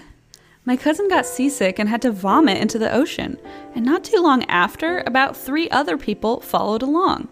my 0.69 0.77
cousin 0.77 1.07
got 1.07 1.25
seasick 1.25 1.79
and 1.79 1.89
had 1.89 2.01
to 2.03 2.11
vomit 2.11 2.57
into 2.57 2.77
the 2.77 2.93
ocean, 2.93 3.37
and 3.75 3.83
not 3.83 4.03
too 4.03 4.21
long 4.21 4.43
after, 4.45 5.03
about 5.05 5.35
three 5.35 5.69
other 5.69 5.97
people 5.97 6.41
followed 6.41 6.81
along. 6.81 7.27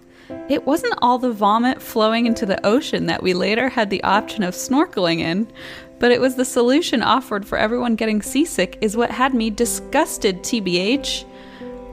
it 0.50 0.66
wasn't 0.66 0.98
all 1.02 1.18
the 1.18 1.32
vomit 1.32 1.82
flowing 1.82 2.26
into 2.26 2.46
the 2.46 2.66
ocean 2.66 3.06
that 3.06 3.24
we 3.24 3.34
later 3.34 3.70
had 3.70 3.90
the 3.90 4.04
option 4.04 4.44
of 4.44 4.54
snorkeling 4.54 5.20
in, 5.20 5.48
but 6.00 6.12
it 6.12 6.20
was 6.20 6.36
the 6.36 6.44
solution 6.44 7.02
offered 7.02 7.46
for 7.46 7.58
everyone 7.58 7.96
getting 7.96 8.22
seasick, 8.22 8.78
is 8.82 8.98
what 8.98 9.12
had 9.12 9.34
me 9.34 9.50
disgusted, 9.50 10.42
TBH. 10.44 11.24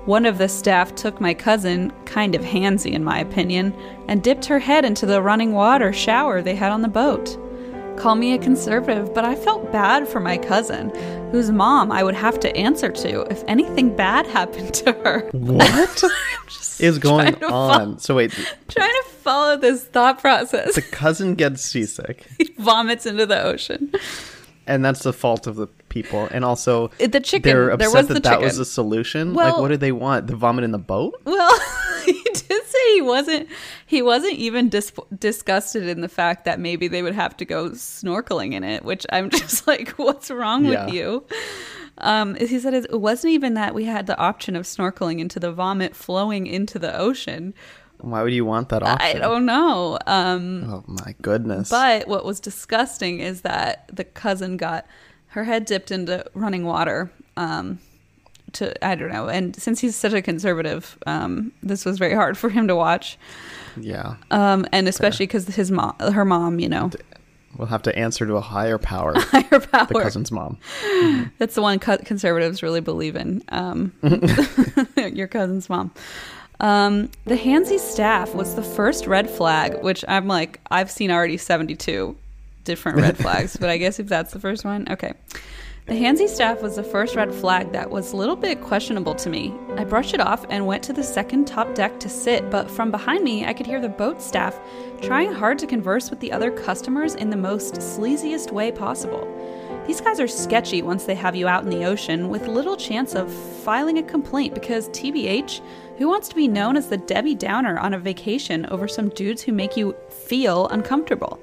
One 0.06 0.26
of 0.26 0.36
the 0.36 0.48
staff 0.48 0.94
took 0.94 1.18
my 1.20 1.32
cousin, 1.32 1.90
kind 2.04 2.34
of 2.34 2.42
handsy 2.42 2.92
in 2.92 3.02
my 3.04 3.18
opinion, 3.18 3.74
and 4.06 4.22
dipped 4.22 4.44
her 4.46 4.58
head 4.58 4.84
into 4.84 5.06
the 5.06 5.22
running 5.22 5.52
water 5.52 5.92
shower 5.94 6.42
they 6.42 6.54
had 6.54 6.72
on 6.72 6.82
the 6.82 6.88
boat. 6.88 7.38
Call 7.96 8.14
me 8.16 8.34
a 8.34 8.38
conservative, 8.38 9.14
but 9.14 9.24
I 9.24 9.34
felt 9.34 9.72
bad 9.72 10.06
for 10.06 10.20
my 10.20 10.36
cousin, 10.36 10.90
whose 11.30 11.50
mom 11.50 11.90
I 11.90 12.02
would 12.04 12.16
have 12.16 12.38
to 12.40 12.54
answer 12.56 12.90
to 12.90 13.22
if 13.30 13.42
anything 13.48 13.96
bad 13.96 14.26
happened 14.26 14.74
to 14.74 14.92
her. 14.92 15.28
What 15.32 16.04
is 16.80 16.98
going 16.98 17.42
on? 17.44 17.98
So 17.98 18.16
wait, 18.16 18.32
Trying 18.68 18.90
to 18.92 19.04
follow 19.22 19.56
this 19.56 19.84
thought 19.84 20.18
process. 20.18 20.74
the 20.74 20.82
cousin 20.82 21.34
gets 21.34 21.64
seasick, 21.64 22.26
he 22.38 22.52
vomits 22.58 23.06
into 23.06 23.24
the 23.24 23.42
ocean. 23.42 23.90
And 24.66 24.84
that's 24.84 25.02
the 25.02 25.12
fault 25.12 25.46
of 25.46 25.56
the 25.56 25.66
people. 25.88 26.28
And 26.30 26.44
also, 26.44 26.88
the 26.98 27.20
chicken. 27.20 27.42
they're 27.42 27.76
There 27.76 27.88
upset 27.88 27.94
was 27.94 28.06
that 28.08 28.14
the 28.14 28.20
that 28.20 28.40
was 28.40 28.56
the 28.56 28.64
solution. 28.64 29.34
Well- 29.34 29.52
like, 29.52 29.60
what 29.60 29.68
did 29.68 29.80
they 29.80 29.92
want? 29.92 30.26
The 30.26 30.36
vomit 30.36 30.64
in 30.64 30.72
the 30.72 30.78
boat? 30.78 31.20
Well, 31.24 31.60
he 32.04 32.20
did 32.22 32.64
say 32.66 32.94
he 32.94 33.02
wasn't. 33.02 33.48
He 33.86 34.02
wasn't 34.02 34.34
even 34.34 34.68
dis- 34.68 34.92
disgusted 35.18 35.86
in 35.88 36.00
the 36.00 36.08
fact 36.08 36.44
that 36.44 36.58
maybe 36.60 36.88
they 36.88 37.02
would 37.02 37.14
have 37.14 37.36
to 37.38 37.44
go 37.44 37.70
snorkeling 37.70 38.52
in 38.52 38.64
it. 38.64 38.84
Which 38.84 39.06
I'm 39.10 39.30
just 39.40 39.66
like, 39.66 39.90
what's 39.90 40.30
wrong 40.30 40.64
Yeah. 40.64 40.86
with 40.86 40.94
you? 40.94 41.24
Um, 41.98 42.34
he 42.34 42.58
said 42.58 42.74
it 42.74 43.00
wasn't 43.00 43.34
even 43.34 43.54
that 43.54 43.72
we 43.72 43.84
had 43.84 44.08
the 44.08 44.18
option 44.18 44.56
of 44.56 44.64
snorkeling 44.64 45.20
into 45.20 45.38
the 45.38 45.52
vomit 45.52 45.94
flowing 45.94 46.46
into 46.48 46.78
the 46.78 46.96
ocean. 46.98 47.54
Why 48.10 48.22
would 48.22 48.32
you 48.32 48.44
want 48.44 48.68
that 48.70 48.82
off? 48.82 48.98
I 49.00 49.14
don't 49.14 49.46
know. 49.46 49.98
Um, 50.06 50.64
Oh 50.68 50.84
my 50.86 51.14
goodness! 51.22 51.70
But 51.70 52.06
what 52.08 52.24
was 52.24 52.40
disgusting 52.40 53.20
is 53.20 53.40
that 53.42 53.88
the 53.92 54.04
cousin 54.04 54.56
got 54.56 54.86
her 55.28 55.44
head 55.44 55.64
dipped 55.64 55.90
into 55.90 56.24
running 56.34 56.64
water. 56.64 57.10
Um, 57.36 57.78
to 58.52 58.86
I 58.86 58.94
don't 58.94 59.10
know, 59.12 59.28
and 59.28 59.56
since 59.56 59.80
he's 59.80 59.96
such 59.96 60.12
a 60.12 60.22
conservative, 60.22 60.96
um, 61.06 61.50
this 61.62 61.84
was 61.84 61.98
very 61.98 62.14
hard 62.14 62.38
for 62.38 62.48
him 62.50 62.68
to 62.68 62.76
watch. 62.76 63.18
yeah, 63.76 64.14
Um, 64.30 64.64
and 64.70 64.86
especially 64.86 65.26
because 65.26 65.46
his 65.48 65.72
mom, 65.72 65.96
her 65.98 66.24
mom, 66.24 66.60
you 66.60 66.68
know, 66.68 66.90
we'll 67.58 67.66
have 67.66 67.82
to 67.82 67.98
answer 67.98 68.24
to 68.26 68.34
a 68.36 68.40
higher 68.40 68.78
power. 68.78 69.14
higher 69.16 69.58
power. 69.58 69.86
the 69.86 69.94
cousin's 70.00 70.30
mom. 70.30 70.58
That's 71.38 71.56
the 71.56 71.62
one 71.62 71.80
co- 71.80 71.98
conservatives 71.98 72.62
really 72.62 72.80
believe 72.80 73.16
in. 73.16 73.42
Um, 73.48 73.92
your 74.96 75.26
cousin's 75.26 75.68
mom. 75.68 75.90
Um, 76.60 77.10
the 77.24 77.36
Hansi 77.36 77.78
staff 77.78 78.34
was 78.34 78.54
the 78.54 78.62
first 78.62 79.06
red 79.06 79.28
flag, 79.28 79.82
which 79.82 80.04
I'm 80.06 80.28
like, 80.28 80.60
I've 80.70 80.90
seen 80.90 81.10
already 81.10 81.36
72 81.36 82.16
different 82.64 82.98
red 82.98 83.16
flags, 83.18 83.56
but 83.56 83.68
I 83.70 83.76
guess 83.76 83.98
if 83.98 84.08
that's 84.08 84.32
the 84.32 84.40
first 84.40 84.64
one, 84.64 84.86
okay. 84.90 85.14
The 85.86 85.96
Hansi 85.96 86.28
staff 86.28 86.62
was 86.62 86.76
the 86.76 86.82
first 86.82 87.14
red 87.14 87.34
flag 87.34 87.72
that 87.72 87.90
was 87.90 88.12
a 88.12 88.16
little 88.16 88.36
bit 88.36 88.62
questionable 88.62 89.14
to 89.16 89.28
me. 89.28 89.54
I 89.76 89.84
brushed 89.84 90.14
it 90.14 90.20
off 90.20 90.46
and 90.48 90.66
went 90.66 90.82
to 90.84 90.94
the 90.94 91.02
second 91.02 91.46
top 91.46 91.74
deck 91.74 92.00
to 92.00 92.08
sit, 92.08 92.50
but 92.50 92.70
from 92.70 92.90
behind 92.90 93.22
me, 93.22 93.44
I 93.44 93.52
could 93.52 93.66
hear 93.66 93.82
the 93.82 93.90
boat 93.90 94.22
staff 94.22 94.58
trying 95.02 95.30
hard 95.30 95.58
to 95.58 95.66
converse 95.66 96.08
with 96.08 96.20
the 96.20 96.32
other 96.32 96.50
customers 96.50 97.14
in 97.14 97.28
the 97.28 97.36
most 97.36 97.74
sleaziest 97.74 98.50
way 98.50 98.72
possible. 98.72 99.28
These 99.86 100.00
guys 100.00 100.18
are 100.18 100.26
sketchy 100.26 100.80
once 100.80 101.04
they 101.04 101.14
have 101.14 101.36
you 101.36 101.46
out 101.46 101.64
in 101.64 101.68
the 101.68 101.84
ocean 101.84 102.30
with 102.30 102.48
little 102.48 102.78
chance 102.78 103.14
of 103.14 103.30
filing 103.30 103.98
a 103.98 104.02
complaint 104.02 104.54
because, 104.54 104.88
TBH, 104.88 105.60
who 105.98 106.08
wants 106.08 106.28
to 106.28 106.34
be 106.34 106.48
known 106.48 106.76
as 106.76 106.88
the 106.88 106.96
Debbie 106.96 107.34
Downer 107.34 107.78
on 107.78 107.94
a 107.94 107.98
vacation 107.98 108.66
over 108.66 108.88
some 108.88 109.10
dudes 109.10 109.42
who 109.42 109.52
make 109.52 109.76
you 109.76 109.94
feel 110.08 110.68
uncomfortable? 110.68 111.38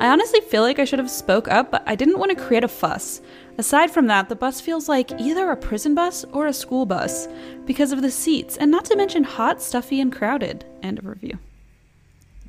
I 0.00 0.08
honestly 0.08 0.40
feel 0.40 0.62
like 0.62 0.78
I 0.78 0.84
should 0.84 0.98
have 0.98 1.10
spoke 1.10 1.48
up, 1.48 1.70
but 1.70 1.82
I 1.86 1.94
didn't 1.94 2.18
want 2.18 2.36
to 2.36 2.44
create 2.44 2.64
a 2.64 2.68
fuss. 2.68 3.20
Aside 3.58 3.90
from 3.90 4.08
that, 4.08 4.28
the 4.28 4.36
bus 4.36 4.60
feels 4.60 4.88
like 4.88 5.18
either 5.20 5.50
a 5.50 5.56
prison 5.56 5.94
bus 5.94 6.24
or 6.32 6.46
a 6.46 6.52
school 6.52 6.84
bus 6.84 7.28
because 7.64 7.92
of 7.92 8.02
the 8.02 8.10
seats, 8.10 8.56
and 8.56 8.70
not 8.70 8.84
to 8.86 8.96
mention 8.96 9.24
hot, 9.24 9.62
stuffy, 9.62 10.00
and 10.00 10.12
crowded. 10.12 10.64
End 10.82 10.98
of 10.98 11.06
review. 11.06 11.38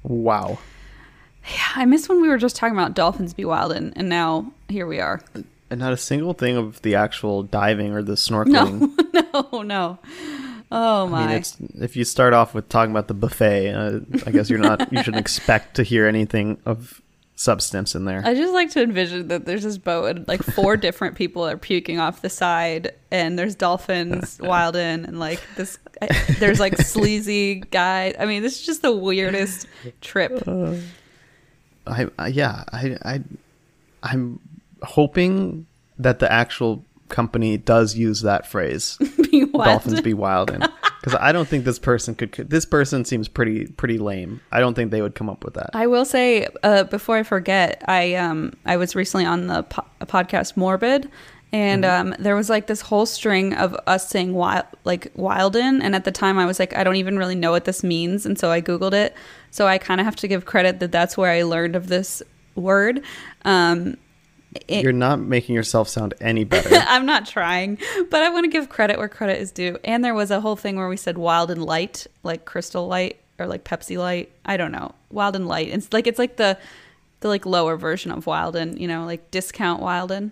Wow. 0.03 0.57
Yeah, 1.49 1.71
I 1.75 1.85
miss 1.85 2.09
when 2.09 2.21
we 2.21 2.27
were 2.27 2.37
just 2.37 2.57
talking 2.57 2.77
about 2.77 2.93
dolphins 2.93 3.33
be 3.33 3.45
wild, 3.45 3.71
and, 3.71 3.93
and 3.95 4.09
now 4.09 4.51
here 4.67 4.85
we 4.85 4.99
are. 4.99 5.21
And 5.69 5.79
not 5.79 5.93
a 5.93 5.97
single 5.97 6.33
thing 6.33 6.57
of 6.57 6.81
the 6.81 6.95
actual 6.95 7.43
diving 7.43 7.93
or 7.93 8.01
the 8.01 8.13
snorkeling. 8.15 8.93
No, 9.33 9.49
no, 9.51 9.61
no. 9.61 9.99
Oh 10.71 11.07
my. 11.07 11.23
I 11.23 11.27
mean, 11.27 11.35
it's 11.37 11.57
if 11.75 11.95
you 11.95 12.03
start 12.03 12.33
off 12.33 12.53
with 12.53 12.69
talking 12.69 12.91
about 12.91 13.07
the 13.07 13.13
buffet, 13.13 13.71
uh, 13.71 13.99
I 14.25 14.31
guess 14.31 14.49
you're 14.49 14.59
not. 14.59 14.91
you 14.91 15.01
shouldn't 15.01 15.21
expect 15.21 15.75
to 15.75 15.83
hear 15.83 16.07
anything 16.07 16.57
of 16.65 17.01
substance 17.35 17.95
in 17.95 18.05
there. 18.05 18.21
I 18.25 18.33
just 18.33 18.53
like 18.53 18.71
to 18.71 18.81
envision 18.81 19.27
that 19.29 19.45
there's 19.45 19.63
this 19.63 19.77
boat 19.77 20.15
and 20.17 20.27
like 20.27 20.43
four 20.43 20.75
different 20.75 21.15
people 21.15 21.47
are 21.47 21.55
puking 21.55 21.99
off 21.99 22.21
the 22.21 22.29
side, 22.29 22.93
and 23.11 23.39
there's 23.39 23.55
dolphins 23.55 24.39
wild 24.43 24.75
in, 24.75 25.05
and 25.05 25.19
like 25.19 25.41
this, 25.55 25.79
I, 26.01 26.07
there's 26.39 26.59
like 26.59 26.77
sleazy 26.77 27.61
guy. 27.71 28.13
I 28.19 28.25
mean, 28.25 28.43
this 28.43 28.59
is 28.59 28.65
just 28.65 28.81
the 28.81 28.91
weirdest 28.91 29.67
trip. 30.01 30.43
I, 31.85 32.07
I 32.19 32.27
yeah, 32.27 32.63
I, 32.73 32.97
I, 33.05 33.23
I'm 34.03 34.39
hoping 34.83 35.65
that 35.99 36.19
the 36.19 36.31
actual 36.31 36.83
company 37.09 37.57
does 37.57 37.95
use 37.95 38.21
that 38.21 38.47
phrase. 38.47 38.97
Be. 39.31 39.45
Dolphins 39.45 40.01
be 40.01 40.13
wild 40.13 40.51
in 40.51 40.63
because 41.01 41.15
I 41.19 41.31
don't 41.31 41.47
think 41.47 41.65
this 41.65 41.79
person 41.79 42.15
could. 42.15 42.31
This 42.49 42.65
person 42.65 43.05
seems 43.05 43.27
pretty 43.27 43.67
pretty 43.67 43.97
lame. 43.97 44.41
I 44.51 44.59
don't 44.59 44.73
think 44.73 44.91
they 44.91 45.01
would 45.01 45.15
come 45.15 45.29
up 45.29 45.43
with 45.43 45.55
that. 45.55 45.71
I 45.73 45.87
will 45.87 46.05
say 46.05 46.47
uh, 46.63 46.83
before 46.85 47.17
I 47.17 47.23
forget, 47.23 47.83
I 47.87 48.15
um 48.15 48.53
I 48.65 48.77
was 48.77 48.95
recently 48.95 49.25
on 49.25 49.47
the 49.47 49.63
po- 49.63 49.85
podcast 50.01 50.55
Morbid, 50.55 51.09
and 51.51 51.85
um 51.85 52.15
there 52.19 52.35
was 52.35 52.49
like 52.49 52.67
this 52.67 52.81
whole 52.81 53.05
string 53.05 53.53
of 53.53 53.75
us 53.87 54.09
saying 54.09 54.33
wild 54.33 54.65
like 54.85 55.11
Wilden, 55.15 55.81
and 55.81 55.95
at 55.95 56.03
the 56.03 56.11
time 56.11 56.37
I 56.37 56.45
was 56.45 56.59
like 56.59 56.75
I 56.75 56.83
don't 56.83 56.97
even 56.97 57.17
really 57.17 57.35
know 57.35 57.51
what 57.51 57.65
this 57.65 57.83
means, 57.83 58.25
and 58.25 58.37
so 58.37 58.51
I 58.51 58.61
googled 58.61 58.93
it. 58.93 59.15
So 59.51 59.67
I 59.67 59.77
kind 59.77 59.99
of 59.99 60.05
have 60.05 60.15
to 60.17 60.27
give 60.27 60.45
credit 60.45 60.79
that 60.79 60.91
that's 60.91 61.17
where 61.17 61.31
I 61.31 61.43
learned 61.43 61.75
of 61.75 61.87
this 61.87 62.21
word. 62.55 63.03
Um, 63.45 63.97
it- 64.67 64.83
You're 64.83 64.91
not 64.93 65.19
making 65.19 65.55
yourself 65.55 65.87
sound 65.89 66.13
any 66.21 66.43
better. 66.53 66.69
I'm 66.73 67.05
not 67.05 67.25
trying, 67.27 67.77
but 68.09 68.23
I 68.23 68.29
want 68.29 68.45
to 68.45 68.49
give 68.49 68.69
credit 68.69 68.97
where 68.97 69.09
credit 69.09 69.39
is 69.39 69.51
due. 69.51 69.77
And 69.83 70.03
there 70.03 70.13
was 70.13 70.31
a 70.31 70.41
whole 70.41 70.55
thing 70.55 70.75
where 70.77 70.87
we 70.89 70.97
said 70.97 71.17
wild 71.17 71.51
and 71.51 71.63
light, 71.63 72.07
like 72.23 72.45
crystal 72.45 72.87
light 72.87 73.17
or 73.39 73.47
like 73.47 73.63
Pepsi 73.63 73.97
light. 73.97 74.31
I 74.45 74.57
don't 74.57 74.71
know. 74.71 74.93
Wild 75.11 75.35
and 75.35 75.47
light. 75.47 75.67
It's 75.69 75.91
like 75.93 76.07
it's 76.07 76.19
like 76.19 76.37
the 76.37 76.57
the 77.19 77.27
like 77.27 77.45
lower 77.45 77.77
version 77.77 78.11
of 78.11 78.25
Wilden, 78.27 78.77
you 78.79 78.87
know, 78.87 79.05
like 79.05 79.31
discount 79.31 79.81
Wilden. 79.81 80.31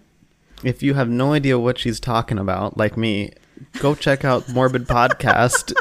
if 0.63 0.83
you 0.83 0.93
have 0.93 1.09
no 1.09 1.33
idea 1.33 1.57
what 1.57 1.77
she's 1.79 1.99
talking 1.99 2.37
about, 2.37 2.77
like 2.77 2.95
me, 2.95 3.31
go 3.79 3.95
check 3.95 4.23
out 4.23 4.47
Morbid 4.49 4.83
Podcast 4.87 5.73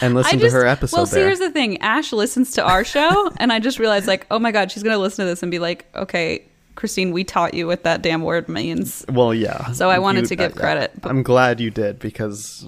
and 0.00 0.14
listen 0.14 0.38
to 0.38 0.50
her 0.50 0.66
episode 0.66 0.96
Well, 0.96 1.06
see, 1.06 1.16
there. 1.16 1.26
here's 1.26 1.40
the 1.40 1.50
thing. 1.50 1.78
Ash 1.82 2.10
listens 2.12 2.52
to 2.52 2.64
our 2.64 2.84
show, 2.84 3.30
and 3.36 3.52
I 3.52 3.58
just 3.60 3.78
realized, 3.78 4.06
like, 4.06 4.26
oh 4.30 4.38
my 4.38 4.50
god, 4.50 4.72
she's 4.72 4.82
gonna 4.82 4.96
listen 4.98 5.24
to 5.24 5.28
this 5.30 5.42
and 5.42 5.50
be 5.50 5.58
like, 5.58 5.84
okay, 5.94 6.44
Christine, 6.74 7.12
we 7.12 7.24
taught 7.24 7.54
you 7.54 7.66
what 7.66 7.84
that 7.84 8.02
damn 8.02 8.22
word 8.22 8.48
means. 8.48 9.04
Well, 9.08 9.32
yeah. 9.34 9.70
So 9.72 9.90
I 9.90 9.98
wanted 9.98 10.22
You- 10.22 10.28
to 10.28 10.36
give 10.36 10.52
uh, 10.56 10.60
credit, 10.60 10.92
but- 11.00 11.10
I'm 11.10 11.22
glad 11.22 11.60
you 11.60 11.70
did 11.70 11.98
because 11.98 12.66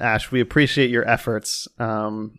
Ash, 0.00 0.30
we 0.30 0.40
appreciate 0.40 0.90
your 0.90 1.08
efforts. 1.08 1.66
Um, 1.78 2.38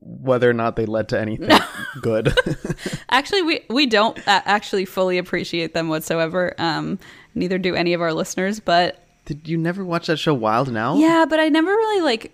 whether 0.00 0.48
or 0.48 0.54
not 0.54 0.76
they 0.76 0.86
led 0.86 1.08
to 1.10 1.20
anything 1.20 1.50
good. 2.00 2.32
Actually, 3.10 3.42
we 3.42 3.60
we 3.68 3.84
don't 3.86 4.16
uh, 4.26 4.40
actually 4.46 4.86
fully 4.86 5.18
appreciate 5.18 5.74
them 5.74 5.88
whatsoever. 5.88 6.54
Um, 6.56 6.98
neither 7.34 7.58
do 7.58 7.74
any 7.74 7.92
of 7.92 8.00
our 8.00 8.14
listeners, 8.14 8.60
but 8.60 8.98
Did 9.26 9.46
you 9.46 9.58
never 9.58 9.84
watch 9.84 10.06
that 10.06 10.16
show 10.18 10.32
Wild 10.32 10.68
'N 10.68 10.76
Out? 10.78 10.96
Yeah, 10.98 11.26
but 11.28 11.38
I 11.38 11.50
never 11.50 11.68
really 11.68 12.00
like, 12.02 12.32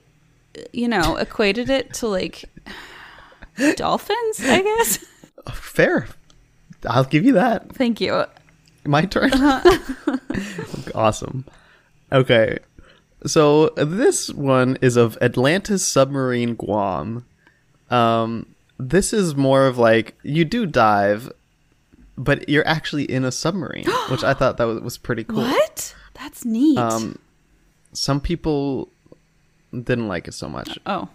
you 0.72 0.86
know, 0.86 1.16
equated 1.16 1.70
it 1.70 1.92
to 1.94 2.06
like 2.06 2.44
dolphins. 3.76 4.40
I 4.42 4.62
guess. 4.62 4.98
Fair. 5.52 6.06
I'll 6.88 7.04
give 7.04 7.24
you 7.24 7.32
that. 7.34 7.72
Thank 7.74 8.00
you. 8.00 8.24
My 8.84 9.04
turn. 9.04 9.30
awesome. 10.94 11.44
Okay. 12.12 12.58
So 13.26 13.68
this 13.76 14.30
one 14.30 14.78
is 14.80 14.96
of 14.96 15.18
Atlantis 15.20 15.86
Submarine 15.86 16.54
Guam. 16.54 17.26
Um, 17.90 18.46
this 18.78 19.12
is 19.12 19.34
more 19.36 19.66
of 19.66 19.76
like 19.76 20.14
you 20.22 20.44
do 20.44 20.64
dive, 20.64 21.30
but 22.16 22.48
you're 22.48 22.66
actually 22.66 23.04
in 23.04 23.24
a 23.24 23.32
submarine, 23.32 23.84
which 24.10 24.24
I 24.24 24.32
thought 24.32 24.56
that 24.56 24.64
was, 24.64 24.80
was 24.80 24.98
pretty 24.98 25.24
cool. 25.24 25.42
What? 25.42 25.94
That's 26.14 26.44
neat. 26.44 26.78
Um, 26.78 27.18
some 27.92 28.20
people 28.20 28.88
didn't 29.72 30.08
like 30.08 30.28
it 30.28 30.32
so 30.32 30.48
much. 30.48 30.78
oh, 30.86 31.08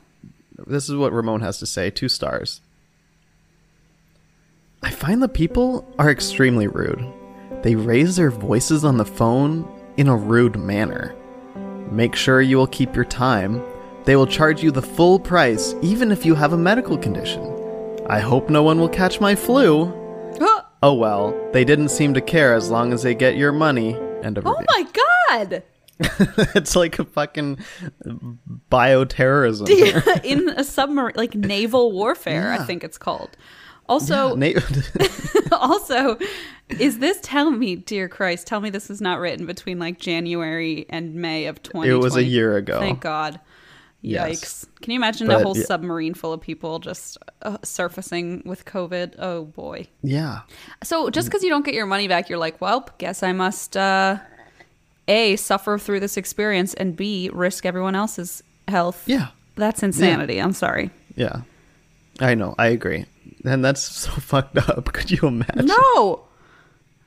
This 0.67 0.89
is 0.89 0.95
what 0.95 1.12
Ramon 1.13 1.41
has 1.41 1.57
to 1.60 1.65
say. 1.65 1.89
Two 1.89 2.10
stars. 2.10 2.62
I 4.86 4.92
find 4.92 5.20
the 5.20 5.27
people 5.27 5.84
are 5.98 6.12
extremely 6.12 6.68
rude. 6.68 7.12
They 7.63 7.74
raise 7.74 8.18
their 8.18 8.30
voices 8.30 8.86
on 8.86 8.98
the 8.98 9.04
phone 9.04 9.68
in 9.98 10.08
a 10.08 10.15
rude 10.15 10.58
manner. 10.58 11.15
Make 11.89 12.15
sure 12.15 12.39
you 12.39 12.58
will 12.58 12.68
keep 12.68 12.96
your 12.96 13.04
time. 13.04 13.63
They 14.04 14.15
will 14.15 14.27
charge 14.27 14.62
you 14.62 14.70
the 14.70 14.84
full 14.84 15.20
price, 15.20 15.74
even 15.82 16.12
if 16.12 16.24
you 16.24 16.36
have 16.36 16.54
a 16.54 16.58
medical 16.58 17.00
condition. 17.00 17.42
I 18.08 18.20
hope 18.20 18.51
no 18.51 18.62
one 18.62 18.80
will 18.80 18.88
catch 18.88 19.20
my 19.20 19.36
flu. 19.36 19.92
Oh 20.84 20.94
well, 20.94 21.34
they 21.51 21.65
didn't 21.65 21.89
seem 21.89 22.13
to 22.13 22.22
care 22.22 22.54
as 22.54 22.70
long 22.70 22.94
as 22.94 23.01
they 23.01 23.15
get 23.15 23.38
your 23.38 23.51
money. 23.51 23.96
Of 23.96 24.46
oh 24.46 24.62
my 24.70 24.86
god! 24.94 25.63
it's 26.00 26.75
like 26.75 27.00
a 27.00 27.06
fucking 27.06 27.58
bioterrorism. 28.70 29.68
In 30.24 30.50
a 30.58 30.63
submarine, 30.63 31.15
like 31.15 31.34
naval 31.34 31.92
warfare, 31.92 32.51
I 32.51 32.60
think 32.65 32.84
it's 32.84 33.00
called. 33.00 33.36
Also, 33.88 34.36
Na- 34.36 34.51
also, 35.51 36.18
is 36.70 37.00
this? 37.00 37.20
Tell 37.22 37.51
me, 37.51 37.75
dear 37.75 38.10
Christ, 38.10 38.48
tell 38.48 38.60
me 38.62 38.70
this 38.70 38.89
was 38.89 39.01
not 39.01 39.20
written 39.20 39.46
between 39.46 39.77
like 39.80 40.00
January 40.00 40.86
and 40.89 41.15
May 41.15 41.46
of 41.46 41.62
2020. 41.62 41.89
It 41.92 42.04
was 42.04 42.15
a 42.15 42.24
year 42.24 42.58
ago. 42.58 42.80
Thank 42.80 43.01
God. 43.01 43.39
Yikes! 44.04 44.04
Yes. 44.04 44.65
Can 44.82 44.92
you 44.92 44.98
imagine 44.98 45.25
But, 45.27 45.42
a 45.42 45.44
whole 45.44 45.58
yeah. 45.58 45.63
submarine 45.65 46.13
full 46.13 46.32
of 46.34 46.39
people 46.42 46.77
just 46.80 47.18
uh, 47.42 47.58
surfacing 47.63 48.44
with 48.46 48.65
COVID? 48.65 49.15
Oh 49.18 49.46
boy. 49.46 49.88
yeah. 50.04 50.42
So 50.84 51.10
just 51.10 51.27
because 51.27 51.44
you 51.44 51.50
don't 51.50 51.65
get 51.65 51.74
your 51.74 51.88
money 51.88 52.08
back, 52.08 52.30
you're 52.30 52.38
like, 52.38 52.62
well, 52.62 52.88
guess 53.00 53.24
I 53.24 53.32
must 53.32 53.75
uh, 53.75 54.18
a 55.08 55.36
suffer 55.38 55.77
through 55.80 56.01
this 56.01 56.18
experience 56.18 56.74
and 56.75 56.96
b 56.96 57.30
risk 57.34 57.65
everyone 57.65 57.96
else's 57.96 58.44
health. 58.68 59.04
Yeah. 59.08 59.27
That's 59.56 59.82
insanity. 59.82 60.39
I'm 60.39 60.54
sorry. 60.54 60.92
Yeah. 61.15 61.42
I 62.20 62.36
know. 62.36 62.54
I 62.60 62.68
agree. 62.68 63.06
And 63.46 63.64
that's 63.64 63.82
so 63.82 64.12
fucked 64.20 64.58
up. 64.58 64.92
Could 64.94 65.12
you 65.12 65.28
imagine? 65.28 65.68
No. 65.68 66.24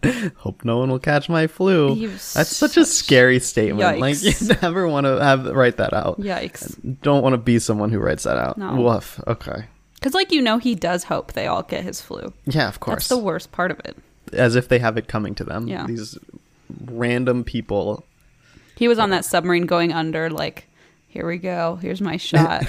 Hope 0.37 0.65
no 0.65 0.79
one 0.79 0.91
will 0.91 1.01
catch 1.01 1.29
my 1.29 1.49
flu. 1.49 1.95
You 1.95 2.09
That's 2.09 2.57
such 2.57 2.77
a 2.77 2.85
scary 2.85 3.41
statement. 3.41 3.99
Like 3.99 4.17
you 4.23 4.33
never 4.63 4.87
want 4.87 5.07
to 5.07 5.23
have 5.23 5.47
write 5.47 5.79
that 5.79 5.93
out. 5.93 6.21
Yikes. 6.21 7.01
Don't 7.03 7.23
want 7.23 7.33
to 7.33 7.39
be 7.39 7.59
someone 7.59 7.91
who 7.91 7.99
writes 7.99 8.23
that 8.23 8.39
out. 8.39 8.59
No. 8.59 8.77
Woof. 8.77 9.21
Okay. 9.27 9.65
Because, 9.95 10.15
like, 10.15 10.31
you 10.31 10.41
know, 10.41 10.59
he 10.59 10.77
does 10.77 11.05
hope 11.05 11.33
they 11.33 11.49
all 11.49 11.65
get 11.65 11.83
his 11.83 12.01
flu. 12.01 12.33
Yeah, 12.47 12.69
of 12.69 12.79
course. 12.79 12.95
That's 12.95 13.09
the 13.09 13.19
worst 13.19 13.51
part 13.51 13.73
of 13.73 13.81
it. 13.81 13.97
As 14.33 14.55
if 14.55 14.69
they 14.69 14.79
have 14.79 14.97
it 14.97 15.09
coming 15.09 15.35
to 15.35 15.45
them. 15.45 15.67
Yeah. 15.67 15.87
These 15.87 16.17
random 16.85 17.43
people. 17.43 18.05
He 18.77 18.87
was 18.87 19.01
on 19.01 19.11
that 19.11 19.25
submarine 19.25 19.67
going 19.67 19.93
under, 19.93 20.31
like, 20.31 20.69
here 21.09 21.27
we 21.27 21.39
go. 21.39 21.81
Here's 21.83 22.01
my 22.01 22.17
shot. 22.17 22.65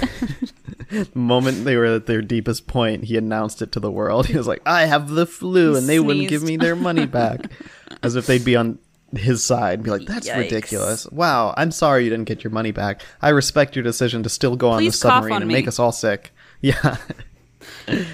The 0.89 1.07
moment 1.13 1.65
they 1.65 1.75
were 1.75 1.85
at 1.85 2.05
their 2.05 2.21
deepest 2.21 2.67
point, 2.67 3.05
he 3.05 3.17
announced 3.17 3.61
it 3.61 3.71
to 3.73 3.79
the 3.79 3.91
world. 3.91 4.25
He 4.27 4.37
was 4.37 4.47
like, 4.47 4.61
"I 4.65 4.85
have 4.85 5.09
the 5.09 5.25
flu," 5.25 5.75
and 5.75 5.87
they 5.87 5.99
wouldn't 5.99 6.29
give 6.29 6.43
me 6.43 6.57
their 6.57 6.75
money 6.75 7.05
back, 7.05 7.51
as 8.03 8.15
if 8.15 8.27
they'd 8.27 8.43
be 8.45 8.55
on 8.55 8.79
his 9.15 9.43
side. 9.43 9.83
Be 9.83 9.91
like, 9.91 10.05
"That's 10.07 10.27
Yikes. 10.29 10.37
ridiculous." 10.37 11.07
Wow, 11.11 11.53
I'm 11.57 11.71
sorry 11.71 12.03
you 12.03 12.09
didn't 12.09 12.25
get 12.25 12.43
your 12.43 12.51
money 12.51 12.71
back. 12.71 13.01
I 13.21 13.29
respect 13.29 13.75
your 13.75 13.83
decision 13.83 14.23
to 14.23 14.29
still 14.29 14.55
go 14.55 14.69
on 14.69 14.83
the 14.83 14.91
submarine 14.91 15.33
on 15.35 15.41
and 15.43 15.47
me. 15.47 15.53
make 15.55 15.67
us 15.67 15.79
all 15.79 15.91
sick. 15.91 16.31
Yeah. 16.61 16.97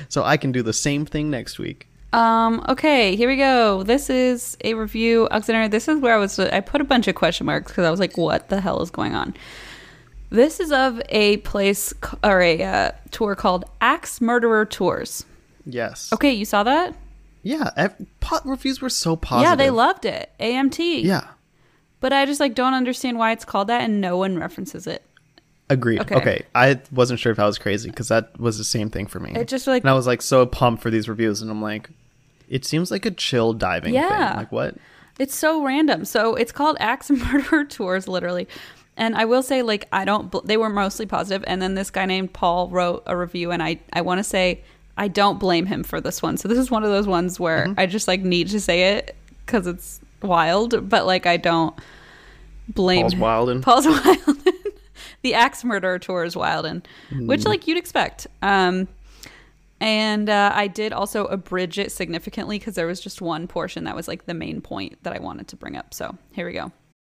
so 0.07 0.23
I 0.23 0.37
can 0.37 0.51
do 0.51 0.61
the 0.61 0.71
same 0.71 1.03
thing 1.07 1.31
next 1.31 1.57
week. 1.57 1.87
Um, 2.13 2.63
okay, 2.69 3.15
here 3.15 3.27
we 3.27 3.35
go. 3.35 3.83
This 3.83 4.09
is 4.09 4.55
a 4.63 4.73
review. 4.73 5.27
Alexander, 5.31 5.67
this 5.67 5.87
is 5.87 5.99
where 5.99 6.15
I 6.15 6.17
was, 6.17 6.39
I 6.39 6.61
put 6.61 6.79
a 6.79 6.83
bunch 6.85 7.07
of 7.07 7.15
question 7.15 7.45
marks 7.45 7.71
because 7.71 7.85
I 7.85 7.91
was 7.91 7.99
like, 7.99 8.17
what 8.17 8.49
the 8.49 8.61
hell 8.61 8.81
is 8.81 8.89
going 8.89 9.15
on? 9.15 9.33
This 10.35 10.59
is 10.59 10.71
of 10.71 11.01
a 11.09 11.37
place 11.37 11.93
or 12.23 12.41
a 12.41 12.61
uh, 12.61 12.91
tour 13.11 13.35
called 13.35 13.63
Axe 13.79 14.19
Murderer 14.19 14.65
Tours. 14.65 15.25
Yes. 15.65 16.11
Okay, 16.11 16.33
you 16.33 16.43
saw 16.43 16.63
that? 16.63 16.93
Yeah. 17.41 17.69
Ev- 17.77 18.05
pot 18.19 18.45
reviews 18.45 18.81
were 18.81 18.89
so 18.89 19.15
positive. 19.15 19.49
Yeah, 19.49 19.55
they 19.55 19.69
loved 19.69 20.03
it. 20.03 20.31
AMT. 20.39 21.03
Yeah. 21.03 21.27
But 22.01 22.11
I 22.11 22.25
just 22.25 22.39
like 22.41 22.53
don't 22.53 22.73
understand 22.73 23.17
why 23.17 23.31
it's 23.31 23.45
called 23.45 23.69
that 23.69 23.81
and 23.81 24.01
no 24.01 24.17
one 24.17 24.37
references 24.37 24.87
it. 24.87 25.03
Agreed. 25.69 26.01
Okay. 26.01 26.15
Okay. 26.15 26.43
I 26.53 26.81
wasn't 26.91 27.19
sure 27.21 27.31
if 27.31 27.39
I 27.39 27.45
was 27.45 27.57
crazy 27.57 27.89
because 27.89 28.09
that 28.09 28.37
was 28.39 28.57
the 28.57 28.63
same 28.65 28.89
thing 28.89 29.07
for 29.07 29.19
me. 29.21 29.31
It 29.35 29.47
just 29.47 29.67
like 29.67 29.83
and 29.83 29.89
I 29.89 29.93
was 29.93 30.05
like 30.05 30.21
so 30.21 30.45
pumped 30.45 30.83
for 30.83 30.91
these 30.91 31.07
reviews, 31.07 31.41
and 31.41 31.49
I'm 31.49 31.61
like, 31.61 31.89
it 32.49 32.65
seems 32.65 32.91
like 32.91 33.05
a 33.05 33.11
chill 33.11 33.53
diving 33.53 33.93
Yeah. 33.93 34.29
thing. 34.31 34.37
Like 34.37 34.51
what? 34.51 34.75
It's 35.17 35.33
so 35.33 35.63
random. 35.63 36.03
So 36.03 36.35
it's 36.35 36.51
called 36.51 36.75
Axe 36.81 37.09
Murderer 37.09 37.63
Tours, 37.63 38.07
literally. 38.09 38.47
And 38.97 39.15
I 39.15 39.25
will 39.25 39.43
say, 39.43 39.61
like, 39.61 39.87
I 39.91 40.05
don't. 40.05 40.31
bl- 40.31 40.39
They 40.45 40.57
were 40.57 40.69
mostly 40.69 41.05
positive. 41.05 41.43
and 41.47 41.61
then 41.61 41.75
this 41.75 41.89
guy 41.89 42.05
named 42.05 42.31
Paul 42.33 42.69
wrote 42.69 43.03
a 43.05 43.15
review, 43.17 43.51
and 43.51 43.61
I 43.61 43.79
I 43.93 44.01
want 44.01 44.19
to 44.19 44.23
say 44.23 44.61
I 44.97 45.07
don't 45.09 45.37
blame 45.39 45.65
him 45.65 45.83
for 45.83 45.99
this 45.99 46.21
one. 46.21 46.37
So 46.37 46.47
this 46.47 46.57
is 46.57 46.71
one 46.71 46.83
of 46.83 46.89
those 46.89 47.05
ones 47.07 47.39
where 47.39 47.65
Mm-hmm. 47.67 47.79
I 47.79 47.85
just 47.87 48.07
like 48.07 48.21
need 48.21 48.47
to 48.49 48.59
say 48.59 48.95
it 48.95 49.15
because 49.45 49.67
it's 49.67 49.99
wild, 50.21 50.89
but 50.89 51.05
like 51.05 51.25
I 51.25 51.35
don't 51.37 51.75
blame 52.69 53.01
Paul's 53.01 53.13
him. 53.13 53.19
wildin'. 53.19 53.61
Paul's 53.67 53.85
Wildin. 53.85 54.53
the 55.23 55.33
Axe 55.33 55.63
Murderer 55.65 55.99
Tour 55.99 56.23
is 56.23 56.35
Wildin, 56.35 56.83
which 57.11 57.41
Mm. 57.41 57.47
like 57.47 57.67
you'd 57.67 57.77
expect. 57.77 58.27
Um, 58.41 58.87
and 59.81 60.29
uh, 60.29 60.51
I 60.55 60.67
did 60.67 60.93
also 60.93 61.25
abridge 61.25 61.77
it 61.77 61.91
significantly 61.91 62.57
because 62.57 62.75
there 62.75 62.87
was 62.87 63.01
just 63.01 63.21
one 63.21 63.45
portion 63.47 63.83
that 63.83 63.95
was 63.95 64.07
like 64.07 64.25
the 64.25 64.33
main 64.33 64.61
point 64.61 64.97
that 65.03 65.13
I 65.13 65.19
wanted 65.19 65.49
to 65.49 65.57
bring 65.57 65.75
up. 65.75 65.93
So 65.93 66.15
here 66.31 66.45
we 66.47 66.53
go. 66.53 66.71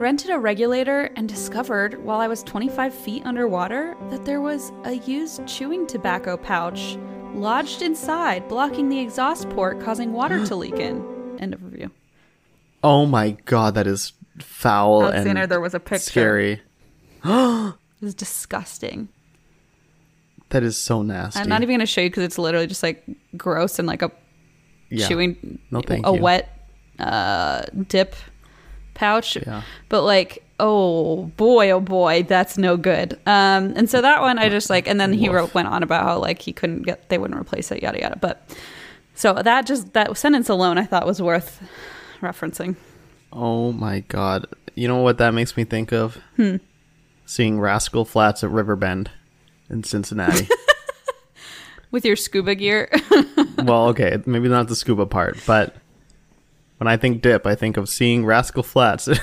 Rented 0.00 0.30
a 0.30 0.38
regulator 0.38 1.10
and 1.16 1.28
discovered 1.28 2.02
while 2.02 2.20
I 2.20 2.26
was 2.26 2.42
25 2.44 2.94
feet 2.94 3.22
underwater 3.26 3.94
that 4.08 4.24
there 4.24 4.40
was 4.40 4.72
a 4.84 4.94
used 4.94 5.46
chewing 5.46 5.86
tobacco 5.86 6.38
pouch 6.38 6.96
lodged 7.34 7.82
inside, 7.82 8.48
blocking 8.48 8.88
the 8.88 8.98
exhaust 8.98 9.50
port, 9.50 9.78
causing 9.78 10.14
water 10.14 10.42
to 10.46 10.56
leak 10.56 10.76
in. 10.80 11.36
End 11.38 11.52
of 11.52 11.62
review. 11.62 11.90
Oh 12.82 13.04
my 13.04 13.32
god, 13.44 13.74
that 13.74 13.86
is 13.86 14.14
foul 14.38 15.02
Alexander, 15.02 15.42
and 15.42 15.50
there 15.50 15.60
was 15.60 15.74
a 15.74 15.80
picture. 15.80 15.98
scary. 16.10 16.62
It 18.00 18.04
was 18.06 18.14
disgusting. 18.14 19.10
That 20.48 20.62
is 20.62 20.78
so 20.78 21.02
nasty. 21.02 21.38
I'm 21.40 21.50
not 21.50 21.60
even 21.60 21.68
going 21.74 21.80
to 21.80 21.86
show 21.86 22.00
you 22.00 22.08
because 22.08 22.22
it's 22.24 22.38
literally 22.38 22.66
just 22.66 22.82
like 22.82 23.04
gross 23.36 23.78
and 23.78 23.86
like 23.86 24.00
a 24.00 24.10
Yeah. 24.88 25.06
chewing 25.06 25.58
No, 25.70 25.82
a 25.86 26.14
you. 26.14 26.22
wet 26.22 26.48
uh, 26.98 27.64
dip 27.88 28.16
pouch. 29.00 29.36
Yeah. 29.36 29.62
But 29.88 30.02
like, 30.02 30.44
oh 30.60 31.24
boy, 31.38 31.70
oh 31.70 31.80
boy, 31.80 32.22
that's 32.28 32.58
no 32.58 32.76
good. 32.76 33.14
Um, 33.26 33.72
and 33.74 33.88
so 33.88 34.02
that 34.02 34.20
one 34.20 34.38
I 34.38 34.50
just 34.50 34.68
like, 34.68 34.86
and 34.86 35.00
then 35.00 35.14
he 35.14 35.30
wrote 35.30 35.54
went 35.54 35.68
on 35.68 35.82
about 35.82 36.04
how 36.04 36.18
like 36.18 36.42
he 36.42 36.52
couldn't 36.52 36.82
get, 36.82 37.08
they 37.08 37.16
wouldn't 37.16 37.40
replace 37.40 37.72
it, 37.72 37.82
yada 37.82 37.98
yada. 37.98 38.18
But 38.20 38.46
so 39.14 39.32
that 39.32 39.66
just 39.66 39.94
that 39.94 40.16
sentence 40.18 40.50
alone 40.50 40.76
I 40.76 40.84
thought 40.84 41.06
was 41.06 41.20
worth 41.20 41.62
referencing. 42.20 42.76
Oh 43.32 43.72
my 43.72 44.00
god. 44.00 44.46
You 44.74 44.86
know 44.86 44.98
what 44.98 45.18
that 45.18 45.32
makes 45.32 45.56
me 45.56 45.64
think 45.64 45.92
of? 45.92 46.18
Hmm. 46.36 46.56
Seeing 47.24 47.58
Rascal 47.58 48.04
Flatts 48.04 48.44
at 48.44 48.50
Riverbend 48.50 49.10
in 49.70 49.82
Cincinnati. 49.82 50.46
With 51.90 52.04
your 52.04 52.16
scuba 52.16 52.54
gear, 52.54 52.88
well, 53.58 53.88
okay, 53.88 54.22
maybe 54.24 54.48
not 54.48 54.68
the 54.68 54.76
scuba 54.76 55.06
part, 55.06 55.38
but 55.44 55.74
when 56.80 56.88
I 56.88 56.96
think 56.96 57.20
dip, 57.22 57.46
I 57.46 57.54
think 57.54 57.76
of 57.76 57.88
seeing 57.88 58.24
Rascal 58.24 58.62
Flatts 58.62 59.06
at 59.08 59.18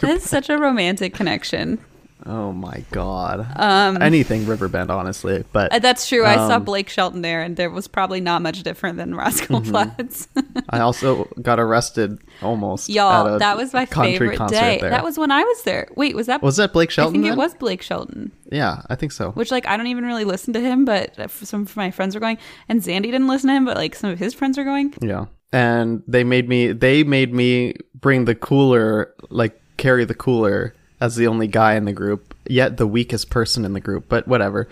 that's 0.00 0.28
such 0.30 0.48
a 0.48 0.56
romantic 0.56 1.12
connection. 1.14 1.78
Oh 2.24 2.52
my 2.52 2.84
god. 2.92 3.44
Anything 4.00 4.46
Riverbend, 4.46 4.92
honestly. 4.92 5.42
But 5.52 5.72
Uh, 5.72 5.80
That's 5.80 6.08
true. 6.08 6.24
I 6.24 6.36
saw 6.36 6.54
Um, 6.58 6.62
Blake 6.64 6.88
Shelton 6.88 7.20
there, 7.22 7.42
and 7.42 7.56
there 7.56 7.68
was 7.68 7.88
probably 7.88 8.20
not 8.20 8.42
much 8.42 8.62
different 8.62 8.96
than 8.96 9.16
Rascal 9.16 9.60
Mm-hmm. 9.60 9.70
Flatts. 9.70 10.28
I 10.70 10.78
also 10.78 11.24
got 11.42 11.58
arrested 11.58 12.18
almost. 12.40 12.88
Y'all, 12.88 13.40
that 13.40 13.56
was 13.56 13.72
my 13.72 13.86
favorite 13.86 14.36
concert 14.36 14.54
day. 14.54 14.78
there. 14.80 14.90
That 14.90 15.02
was 15.02 15.18
when 15.18 15.32
I 15.32 15.42
was 15.42 15.64
there. 15.64 15.88
Wait, 15.96 16.14
was 16.14 16.28
that 16.28 16.42
Was 16.42 16.58
that 16.58 16.72
Blake 16.72 16.92
Shelton? 16.92 17.18
I 17.18 17.22
think 17.24 17.32
it 17.32 17.36
was 17.36 17.54
Blake 17.54 17.82
Shelton. 17.82 18.30
Yeah, 18.52 18.82
I 18.88 18.94
think 18.94 19.10
so. 19.10 19.32
Which 19.32 19.50
like 19.50 19.66
I 19.66 19.76
don't 19.76 19.88
even 19.88 20.04
really 20.04 20.24
listen 20.24 20.52
to 20.52 20.60
him, 20.60 20.84
but 20.84 21.16
some 21.32 21.62
of 21.62 21.76
my 21.76 21.90
friends 21.90 22.14
are 22.14 22.20
going, 22.20 22.38
and 22.68 22.80
Zandy 22.82 23.02
didn't 23.10 23.26
listen 23.26 23.48
to 23.48 23.54
him, 23.54 23.64
but 23.64 23.76
like 23.76 23.96
some 23.96 24.10
of 24.10 24.20
his 24.20 24.32
friends 24.32 24.58
are 24.58 24.64
going. 24.64 24.94
Yeah. 25.00 25.24
And 25.52 26.02
they 26.08 26.24
made 26.24 26.48
me 26.48 26.72
they 26.72 27.04
made 27.04 27.32
me 27.34 27.74
bring 27.94 28.24
the 28.24 28.34
cooler, 28.34 29.12
like 29.28 29.60
carry 29.76 30.04
the 30.04 30.14
cooler 30.14 30.74
as 31.00 31.16
the 31.16 31.26
only 31.26 31.46
guy 31.46 31.74
in 31.74 31.84
the 31.84 31.92
group, 31.92 32.34
yet 32.48 32.76
the 32.78 32.86
weakest 32.86 33.28
person 33.30 33.64
in 33.64 33.72
the 33.72 33.80
group, 33.80 34.06
but 34.08 34.26
whatever. 34.26 34.68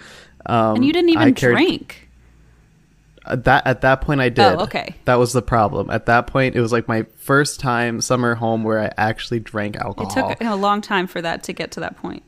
Um 0.46 0.76
And 0.76 0.84
you 0.84 0.92
didn't 0.92 1.10
even 1.10 1.34
carried- 1.34 1.54
drink. 1.66 2.08
At 3.26 3.44
that 3.44 3.66
at 3.66 3.82
that 3.82 4.00
point 4.00 4.22
I 4.22 4.30
did. 4.30 4.40
Oh, 4.44 4.60
okay. 4.60 4.94
That 5.04 5.16
was 5.16 5.34
the 5.34 5.42
problem. 5.42 5.90
At 5.90 6.06
that 6.06 6.26
point 6.26 6.56
it 6.56 6.60
was 6.60 6.72
like 6.72 6.88
my 6.88 7.02
first 7.18 7.60
time 7.60 8.00
summer 8.00 8.34
home 8.34 8.64
where 8.64 8.80
I 8.80 8.90
actually 8.96 9.40
drank 9.40 9.76
alcohol. 9.76 10.30
It 10.30 10.38
took 10.38 10.48
a 10.48 10.54
long 10.56 10.80
time 10.80 11.06
for 11.06 11.20
that 11.20 11.42
to 11.44 11.52
get 11.52 11.70
to 11.72 11.80
that 11.80 11.96
point. 11.98 12.22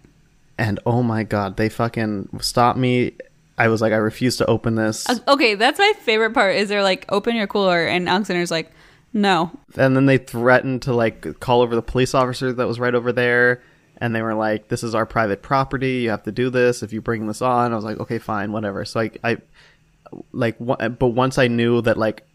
and 0.59 0.79
oh 0.85 1.03
my 1.03 1.23
god, 1.23 1.57
they 1.57 1.71
fucking 1.71 2.29
stopped 2.43 2.79
me. 2.79 3.13
I 3.59 3.69
was 3.69 3.81
like, 3.81 3.93
I 3.93 3.97
refuse 3.97 4.37
to 4.39 4.47
open 4.47 4.75
this. 4.75 5.07
Okay, 5.29 5.55
that's 5.55 5.79
my 5.79 5.93
favorite 6.01 6.33
part. 6.33 6.57
Is 6.57 6.69
they're 6.69 6.83
like, 6.83 7.05
open 7.11 7.37
your 7.37 7.47
cooler, 7.47 7.87
and 7.87 8.09
Alexander's 8.09 8.51
like, 8.51 8.73
no. 9.13 9.51
and 9.77 9.95
then 9.95 10.07
they 10.07 10.19
threatened 10.19 10.83
to 10.83 10.95
like 10.95 11.39
call 11.39 11.61
over 11.61 11.75
the 11.75 11.83
police 11.83 12.15
officer 12.15 12.53
that 12.53 12.67
was 12.67 12.81
right 12.81 12.95
over 12.95 13.13
there 13.13 13.63
and 13.99 14.15
they 14.15 14.23
were 14.23 14.35
like 14.35 14.69
this 14.69 14.83
is 14.83 14.95
our 14.95 15.05
private 15.05 15.43
property 15.43 15.99
you 15.99 16.11
have 16.11 16.23
to 16.23 16.33
do 16.33 16.49
this 16.49 16.83
if 16.83 16.95
you 16.95 17.03
bring 17.03 17.27
this 17.27 17.43
on 17.43 17.73
i 17.73 17.77
was 17.77 17.85
like 17.85 18.01
okay 18.01 18.19
fine 18.19 18.53
whatever 18.53 18.85
so 18.87 19.01
i, 19.01 19.11
I 19.23 19.37
like 20.33 20.57
but 20.59 21.09
once 21.09 21.37
i 21.37 21.47
knew 21.47 21.83
that 21.83 21.99
like 21.99 22.27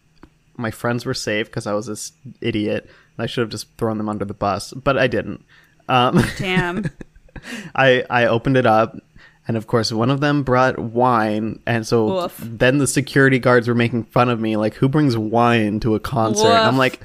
my 0.56 0.70
friends 0.70 1.04
were 1.04 1.14
safe 1.14 1.46
because 1.46 1.66
i 1.66 1.72
was 1.72 1.86
this 1.86 2.12
idiot 2.40 2.88
i 3.18 3.26
should 3.26 3.42
have 3.42 3.50
just 3.50 3.76
thrown 3.76 3.98
them 3.98 4.08
under 4.08 4.24
the 4.24 4.34
bus 4.34 4.72
but 4.72 4.96
i 4.96 5.08
didn't 5.08 5.44
um 5.88 6.22
Damn. 6.38 6.84
I 7.74 8.04
I 8.10 8.26
opened 8.26 8.56
it 8.56 8.66
up, 8.66 8.96
and 9.48 9.56
of 9.56 9.66
course 9.66 9.90
one 9.90 10.10
of 10.10 10.20
them 10.20 10.42
brought 10.42 10.78
wine, 10.78 11.60
and 11.66 11.86
so 11.86 12.22
Woof. 12.22 12.36
then 12.38 12.78
the 12.78 12.86
security 12.86 13.38
guards 13.38 13.66
were 13.66 13.74
making 13.74 14.04
fun 14.04 14.28
of 14.28 14.38
me, 14.38 14.56
like 14.56 14.74
who 14.74 14.88
brings 14.88 15.16
wine 15.16 15.80
to 15.80 15.94
a 15.94 16.00
concert? 16.00 16.46
And 16.46 16.66
I'm 16.68 16.76
like, 16.76 17.00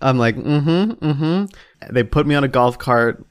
I'm 0.00 0.18
like, 0.18 0.36
mm-hmm, 0.36 0.92
mm-hmm. 1.04 1.92
They 1.92 2.04
put 2.04 2.26
me 2.26 2.34
on 2.34 2.44
a 2.44 2.48
golf 2.48 2.78
cart 2.78 3.24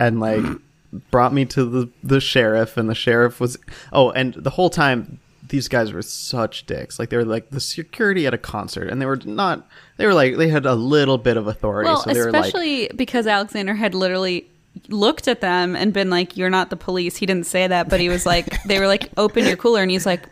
and 0.00 0.18
like 0.18 0.42
brought 1.10 1.32
me 1.32 1.44
to 1.46 1.64
the 1.64 1.90
the 2.02 2.20
sheriff, 2.20 2.76
and 2.76 2.88
the 2.88 2.94
sheriff 2.94 3.40
was 3.40 3.58
oh, 3.92 4.10
and 4.10 4.34
the 4.34 4.50
whole 4.50 4.70
time. 4.70 5.20
These 5.48 5.68
guys 5.68 5.92
were 5.92 6.00
such 6.00 6.64
dicks. 6.64 6.98
Like 6.98 7.10
they 7.10 7.16
were 7.18 7.26
like 7.26 7.50
the 7.50 7.60
security 7.60 8.26
at 8.26 8.32
a 8.32 8.38
concert, 8.38 8.88
and 8.88 9.02
they 9.02 9.06
were 9.06 9.18
not. 9.24 9.68
They 9.98 10.06
were 10.06 10.14
like 10.14 10.36
they 10.36 10.48
had 10.48 10.64
a 10.64 10.74
little 10.74 11.18
bit 11.18 11.36
of 11.36 11.46
authority, 11.46 11.88
Well, 11.88 12.02
so 12.02 12.10
they 12.10 12.20
were 12.20 12.30
like, 12.30 12.46
especially 12.46 12.88
because 12.96 13.26
Alexander 13.26 13.74
had 13.74 13.94
literally 13.94 14.48
looked 14.88 15.28
at 15.28 15.40
them 15.40 15.76
and 15.76 15.92
been 15.92 16.10
like, 16.10 16.36
"You're 16.36 16.50
not 16.50 16.70
the 16.70 16.76
police." 16.76 17.16
He 17.16 17.26
didn't 17.26 17.46
say 17.46 17.66
that, 17.66 17.88
but 17.88 18.00
he 18.00 18.08
was 18.08 18.26
like, 18.26 18.62
they 18.64 18.78
were 18.78 18.86
like, 18.86 19.10
"Open 19.16 19.44
your 19.46 19.56
cooler," 19.56 19.82
and 19.82 19.90
he's 19.90 20.06
like, 20.06 20.22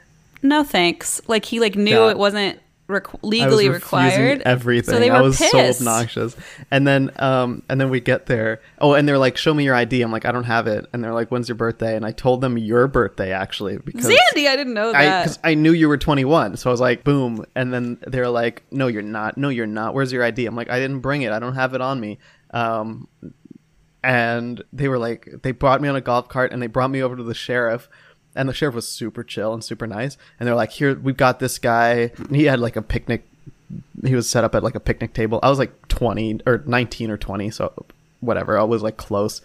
"No, 0.42 0.62
thanks." 0.64 1.20
Like 1.29 1.44
he 1.44 1.61
like 1.61 1.76
knew 1.76 2.05
Yeah. 2.05 2.11
it 2.11 2.18
wasn't 2.18 2.59
requ- 2.88 3.14
I 3.22 3.26
legally 3.26 3.68
required. 3.68 4.42
Everything. 4.44 4.94
So 4.94 4.98
they 4.98 5.11
were 5.11 5.16
I 5.18 5.20
was 5.20 5.38
pissed. 5.38 5.53
so 5.53 5.85
obnoxious. 5.85 6.37
And 6.72 6.85
then, 6.88 7.12
um, 7.20 7.62
and 7.68 7.81
then 7.81 7.88
we 7.88 8.00
get 8.00 8.26
there. 8.26 8.61
Oh, 8.81 8.94
and 8.94 9.07
they're 9.09 9.18
like, 9.18 9.37
"Show 9.37 9.55
me 9.55 9.62
your 9.62 9.74
ID." 9.76 10.03
I'm 10.03 10.11
like, 10.11 10.24
"I 10.24 10.33
don't 10.33 10.42
have 10.44 10.66
it." 10.66 10.87
And 10.92 11.05
they're 11.05 11.12
like, 11.14 11.29
"When's 11.29 11.48
your 11.48 11.55
birthday?" 11.57 11.94
And 11.94 12.05
I 12.05 12.11
told 12.11 12.40
them 12.40 12.59
your 12.59 12.88
birthday 12.88 13.31
actually 13.33 13.79
because 13.79 14.07
Zandy, 14.07 14.48
I 14.48 14.57
didn't 14.57 14.74
know 14.74 14.88
I 14.90 15.05
that. 15.05 15.22
because 15.24 15.38
I 15.44 15.55
knew 15.55 15.72
you 15.72 15.88
were 15.88 15.98
21. 15.98 16.57
So 16.57 16.68
I 16.68 16.72
was 16.72 16.81
like, 16.81 17.05
"Boom!" 17.05 17.44
And 17.55 17.72
then 17.72 17.98
they're 18.09 18.29
like, 18.31 18.64
"No, 18.72 18.88
you're 18.88 19.03
not. 19.03 19.38
No, 19.38 19.50
you're 19.50 19.66
not. 19.68 19.94
Where's 19.94 20.12
your 20.12 20.24
ID?" 20.24 20.46
I'm 20.46 20.57
like, 20.57 20.70
"I 20.70 20.81
didn't 20.81 21.00
bring 21.00 21.22
it. 21.22 21.31
I 21.31 21.38
don't 21.38 21.55
have 21.55 21.74
it 21.74 21.81
on 21.81 22.00
me." 22.00 22.18
Um, 22.53 23.07
and 24.02 24.62
they 24.72 24.88
were 24.88 24.98
like 24.98 25.28
they 25.42 25.52
brought 25.52 25.80
me 25.80 25.88
on 25.88 25.96
a 25.96 26.00
golf 26.00 26.28
cart 26.28 26.52
and 26.52 26.62
they 26.62 26.66
brought 26.66 26.90
me 26.90 27.02
over 27.02 27.16
to 27.16 27.22
the 27.22 27.34
sheriff 27.34 27.88
and 28.34 28.48
the 28.48 28.54
sheriff 28.54 28.74
was 28.74 28.88
super 28.88 29.22
chill 29.22 29.52
and 29.52 29.62
super 29.62 29.86
nice 29.86 30.16
and 30.38 30.46
they're 30.46 30.54
like 30.54 30.70
here 30.70 30.94
we've 30.94 31.16
got 31.16 31.38
this 31.38 31.58
guy. 31.58 32.12
And 32.16 32.34
he 32.34 32.44
had 32.44 32.60
like 32.60 32.76
a 32.76 32.82
picnic 32.82 33.26
he 34.04 34.14
was 34.14 34.28
set 34.28 34.44
up 34.44 34.54
at 34.54 34.64
like 34.64 34.74
a 34.74 34.80
picnic 34.80 35.12
table. 35.12 35.38
I 35.42 35.50
was 35.50 35.58
like 35.58 35.88
20 35.88 36.40
or 36.46 36.62
19 36.66 37.10
or 37.10 37.16
20 37.16 37.50
so 37.50 37.72
whatever 38.20 38.58
i 38.58 38.62
was 38.62 38.82
like 38.82 38.96
close 38.96 39.40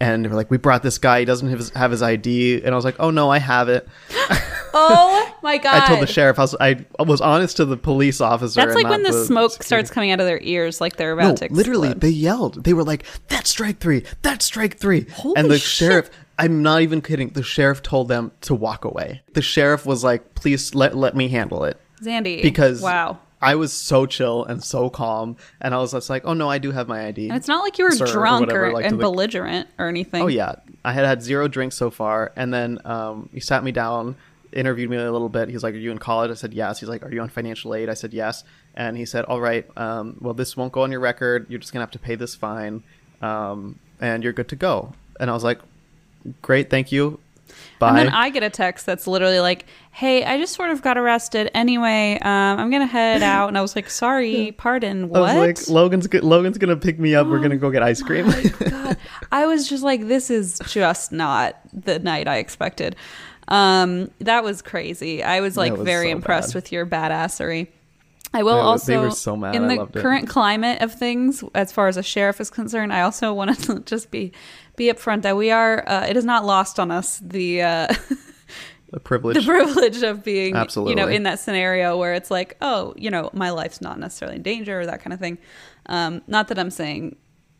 and 0.00 0.24
they 0.24 0.28
were 0.28 0.34
like 0.34 0.50
we 0.50 0.56
brought 0.56 0.82
this 0.82 0.98
guy 0.98 1.20
he 1.20 1.24
doesn't 1.24 1.48
have 1.48 1.58
his, 1.58 1.70
have 1.70 1.90
his 1.90 2.02
id 2.02 2.62
and 2.62 2.72
i 2.72 2.74
was 2.74 2.84
like 2.84 2.96
oh 2.98 3.10
no 3.10 3.30
i 3.30 3.38
have 3.38 3.68
it 3.68 3.86
oh 4.74 5.36
my 5.42 5.58
god! 5.58 5.74
i 5.82 5.86
told 5.86 6.00
the 6.00 6.06
sheriff 6.06 6.38
I 6.38 6.42
was, 6.42 6.56
I 6.60 6.84
was 7.02 7.20
honest 7.20 7.56
to 7.58 7.64
the 7.64 7.76
police 7.76 8.20
officer 8.20 8.60
That's 8.60 8.74
like 8.74 8.88
when 8.88 9.02
not 9.02 9.12
the 9.12 9.24
smoke 9.24 9.52
security. 9.52 9.66
starts 9.66 9.90
coming 9.90 10.10
out 10.10 10.20
of 10.20 10.26
their 10.26 10.40
ears, 10.42 10.80
like 10.80 10.96
they're 10.96 11.12
about 11.12 11.22
No, 11.28 11.34
to. 11.36 11.44
Explode. 11.46 11.56
literally, 11.56 11.92
they 11.94 12.08
yelled. 12.08 12.64
They 12.64 12.72
were 12.72 12.84
like, 12.84 13.04
"That's 13.28 13.50
strike 13.50 13.78
three. 13.80 14.04
That's 14.22 14.44
strike 14.44 14.78
three. 14.78 15.06
Holy 15.12 15.34
and 15.36 15.50
the 15.50 15.58
shit. 15.58 15.88
sheriff, 15.88 16.10
I'm 16.38 16.62
not 16.62 16.82
even 16.82 17.00
kidding. 17.02 17.30
The 17.30 17.42
sheriff 17.42 17.82
told 17.82 18.08
them 18.08 18.32
to 18.42 18.54
walk 18.54 18.84
away. 18.84 19.22
The 19.34 19.42
sheriff 19.42 19.86
was 19.86 20.04
like, 20.04 20.34
"Please 20.34 20.74
let 20.74 20.96
let 20.96 21.16
me 21.16 21.28
handle 21.28 21.64
it," 21.64 21.80
Zandy 22.02 22.42
because 22.42 22.80
wow. 22.80 23.18
I 23.42 23.54
was 23.54 23.72
so 23.72 24.06
chill 24.06 24.44
and 24.44 24.62
so 24.62 24.90
calm, 24.90 25.36
and 25.60 25.74
I 25.74 25.78
was 25.78 25.92
just 25.92 26.10
like, 26.10 26.22
"Oh 26.24 26.34
no, 26.34 26.48
I 26.50 26.58
do 26.58 26.72
have 26.72 26.88
my 26.88 27.06
ID." 27.06 27.28
And 27.28 27.36
it's 27.36 27.48
not 27.48 27.62
like 27.62 27.78
you 27.78 27.84
were 27.84 27.92
Sir, 27.92 28.04
or 28.04 28.12
drunk 28.12 28.40
whatever, 28.46 28.66
or 28.66 28.72
like 28.72 28.84
and 28.84 28.98
belligerent 28.98 29.68
or 29.78 29.88
anything. 29.88 30.22
Oh 30.22 30.26
yeah, 30.26 30.56
I 30.84 30.92
had 30.92 31.06
had 31.06 31.22
zero 31.22 31.48
drinks 31.48 31.76
so 31.76 31.90
far, 31.90 32.32
and 32.36 32.52
then 32.52 32.78
um, 32.84 33.30
he 33.32 33.40
sat 33.40 33.64
me 33.64 33.72
down, 33.72 34.16
interviewed 34.52 34.90
me 34.90 34.98
a 34.98 35.10
little 35.10 35.30
bit. 35.30 35.48
He's 35.48 35.62
like, 35.62 35.74
"Are 35.74 35.78
you 35.78 35.90
in 35.90 35.98
college?" 35.98 36.30
I 36.30 36.34
said, 36.34 36.52
"Yes." 36.52 36.80
He's 36.80 36.88
like, 36.88 37.02
"Are 37.02 37.12
you 37.12 37.20
on 37.22 37.28
financial 37.30 37.74
aid?" 37.74 37.88
I 37.88 37.94
said, 37.94 38.12
"Yes." 38.12 38.44
And 38.74 38.96
he 38.96 39.06
said, 39.06 39.24
"All 39.24 39.40
right, 39.40 39.66
um, 39.76 40.16
well, 40.20 40.34
this 40.34 40.56
won't 40.56 40.72
go 40.72 40.82
on 40.82 40.90
your 40.90 41.00
record. 41.00 41.46
You're 41.48 41.60
just 41.60 41.72
gonna 41.72 41.82
have 41.82 41.90
to 41.92 41.98
pay 41.98 42.16
this 42.16 42.34
fine, 42.34 42.82
um, 43.22 43.78
and 44.00 44.22
you're 44.22 44.34
good 44.34 44.48
to 44.48 44.56
go." 44.56 44.92
And 45.18 45.30
I 45.30 45.32
was 45.32 45.44
like, 45.44 45.60
"Great, 46.42 46.68
thank 46.68 46.92
you." 46.92 47.18
Bye. 47.80 47.88
And 47.88 47.98
then 47.98 48.08
I 48.10 48.28
get 48.28 48.42
a 48.42 48.50
text 48.50 48.84
that's 48.84 49.06
literally 49.06 49.40
like, 49.40 49.64
"Hey, 49.90 50.22
I 50.22 50.38
just 50.38 50.54
sort 50.54 50.70
of 50.70 50.82
got 50.82 50.98
arrested. 50.98 51.50
Anyway, 51.54 52.18
um, 52.20 52.60
I'm 52.60 52.70
gonna 52.70 52.86
head 52.86 53.22
out." 53.22 53.48
And 53.48 53.56
I 53.56 53.62
was 53.62 53.74
like, 53.74 53.88
"Sorry, 53.88 54.52
pardon, 54.58 55.08
what?" 55.08 55.22
like, 55.22 55.68
"Logan's 55.68 56.12
Logan's 56.22 56.58
gonna 56.58 56.76
pick 56.76 57.00
me 57.00 57.14
up. 57.14 57.26
We're 57.26 57.40
gonna 57.40 57.56
go 57.56 57.70
get 57.70 57.82
ice 57.82 58.02
cream." 58.06 58.30
God, 58.70 58.98
I 59.32 59.46
was 59.46 59.66
just 59.66 59.82
like, 59.82 60.08
"This 60.08 60.30
is 60.30 60.60
just 60.66 61.10
not 61.10 61.56
the 61.72 61.98
night 61.98 62.28
I 62.28 62.36
expected." 62.36 62.96
Um, 63.48 64.10
that 64.18 64.44
was 64.44 64.60
crazy. 64.60 65.22
I 65.22 65.40
was 65.40 65.56
like 65.56 65.72
was 65.72 65.80
very 65.80 66.08
so 66.08 66.16
impressed 66.16 66.50
bad. 66.50 66.54
with 66.56 66.72
your 66.72 66.84
badassery. 66.84 67.68
I 68.32 68.42
will 68.42 68.54
were- 68.56 68.60
also 68.60 69.10
so 69.10 69.42
in 69.46 69.66
the 69.66 69.86
current 69.86 70.28
climate 70.28 70.82
of 70.82 70.94
things, 70.94 71.42
as 71.54 71.72
far 71.72 71.88
as 71.88 71.96
a 71.96 72.02
sheriff 72.02 72.40
is 72.40 72.50
concerned. 72.50 72.92
I 72.92 73.00
also 73.00 73.32
want 73.32 73.58
to 73.62 73.80
just 73.86 74.10
be 74.10 74.32
be 74.80 74.92
upfront 74.92 75.22
that 75.22 75.36
we 75.36 75.50
are. 75.50 75.86
Uh, 75.88 76.06
it 76.08 76.16
is 76.16 76.24
not 76.24 76.44
lost 76.44 76.80
on 76.80 76.90
us 76.90 77.18
the. 77.18 77.62
Uh, 77.62 77.94
the 78.92 78.98
privilege. 78.98 79.36
the 79.36 79.42
privilege 79.42 80.02
of 80.02 80.24
being 80.24 80.56
absolutely 80.56 80.90
you 80.90 80.96
know 80.96 81.06
in 81.06 81.22
that 81.22 81.38
scenario 81.38 81.96
where 81.96 82.12
it's 82.12 82.28
like 82.28 82.56
oh 82.60 82.92
you 82.96 83.08
know 83.08 83.30
my 83.32 83.50
life's 83.50 83.80
not 83.80 84.00
necessarily 84.00 84.34
in 84.34 84.42
danger 84.42 84.80
or 84.80 84.86
that 84.86 85.00
kind 85.00 85.12
of 85.12 85.20
thing 85.20 85.38
um 85.86 86.20
not 86.26 86.48
that 86.48 86.58
i'm 86.58 86.70
saying 86.70 87.14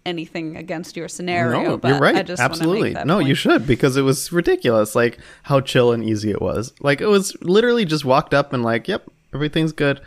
anything 0.05 0.57
against 0.57 0.97
your 0.97 1.07
scenario 1.07 1.63
No, 1.63 1.77
but 1.77 1.89
you're 1.89 1.99
right. 2.01 2.17
i 2.17 2.23
just 2.25 2.43
Absolutely. 2.43 2.95
No, 2.95 3.19
point. 3.19 3.29
you 3.29 3.37
should 3.37 3.65
because 3.65 3.97
it 3.97 4.03
was 4.03 4.33
ridiculous. 4.33 4.95
Like 4.97 5.19
how 5.45 5.61
chill 5.61 5.93
and 5.93 6.03
easy 6.03 6.31
it 6.31 6.41
was. 6.41 6.73
Like 6.81 7.01
it 7.01 7.07
was 7.07 7.37
literally 7.43 7.85
just 7.85 8.05
walked 8.05 8.33
up 8.33 8.53
and 8.53 8.63
like, 8.63 8.89
yep, 8.89 9.07
everything's 9.35 9.73
good. 9.73 10.01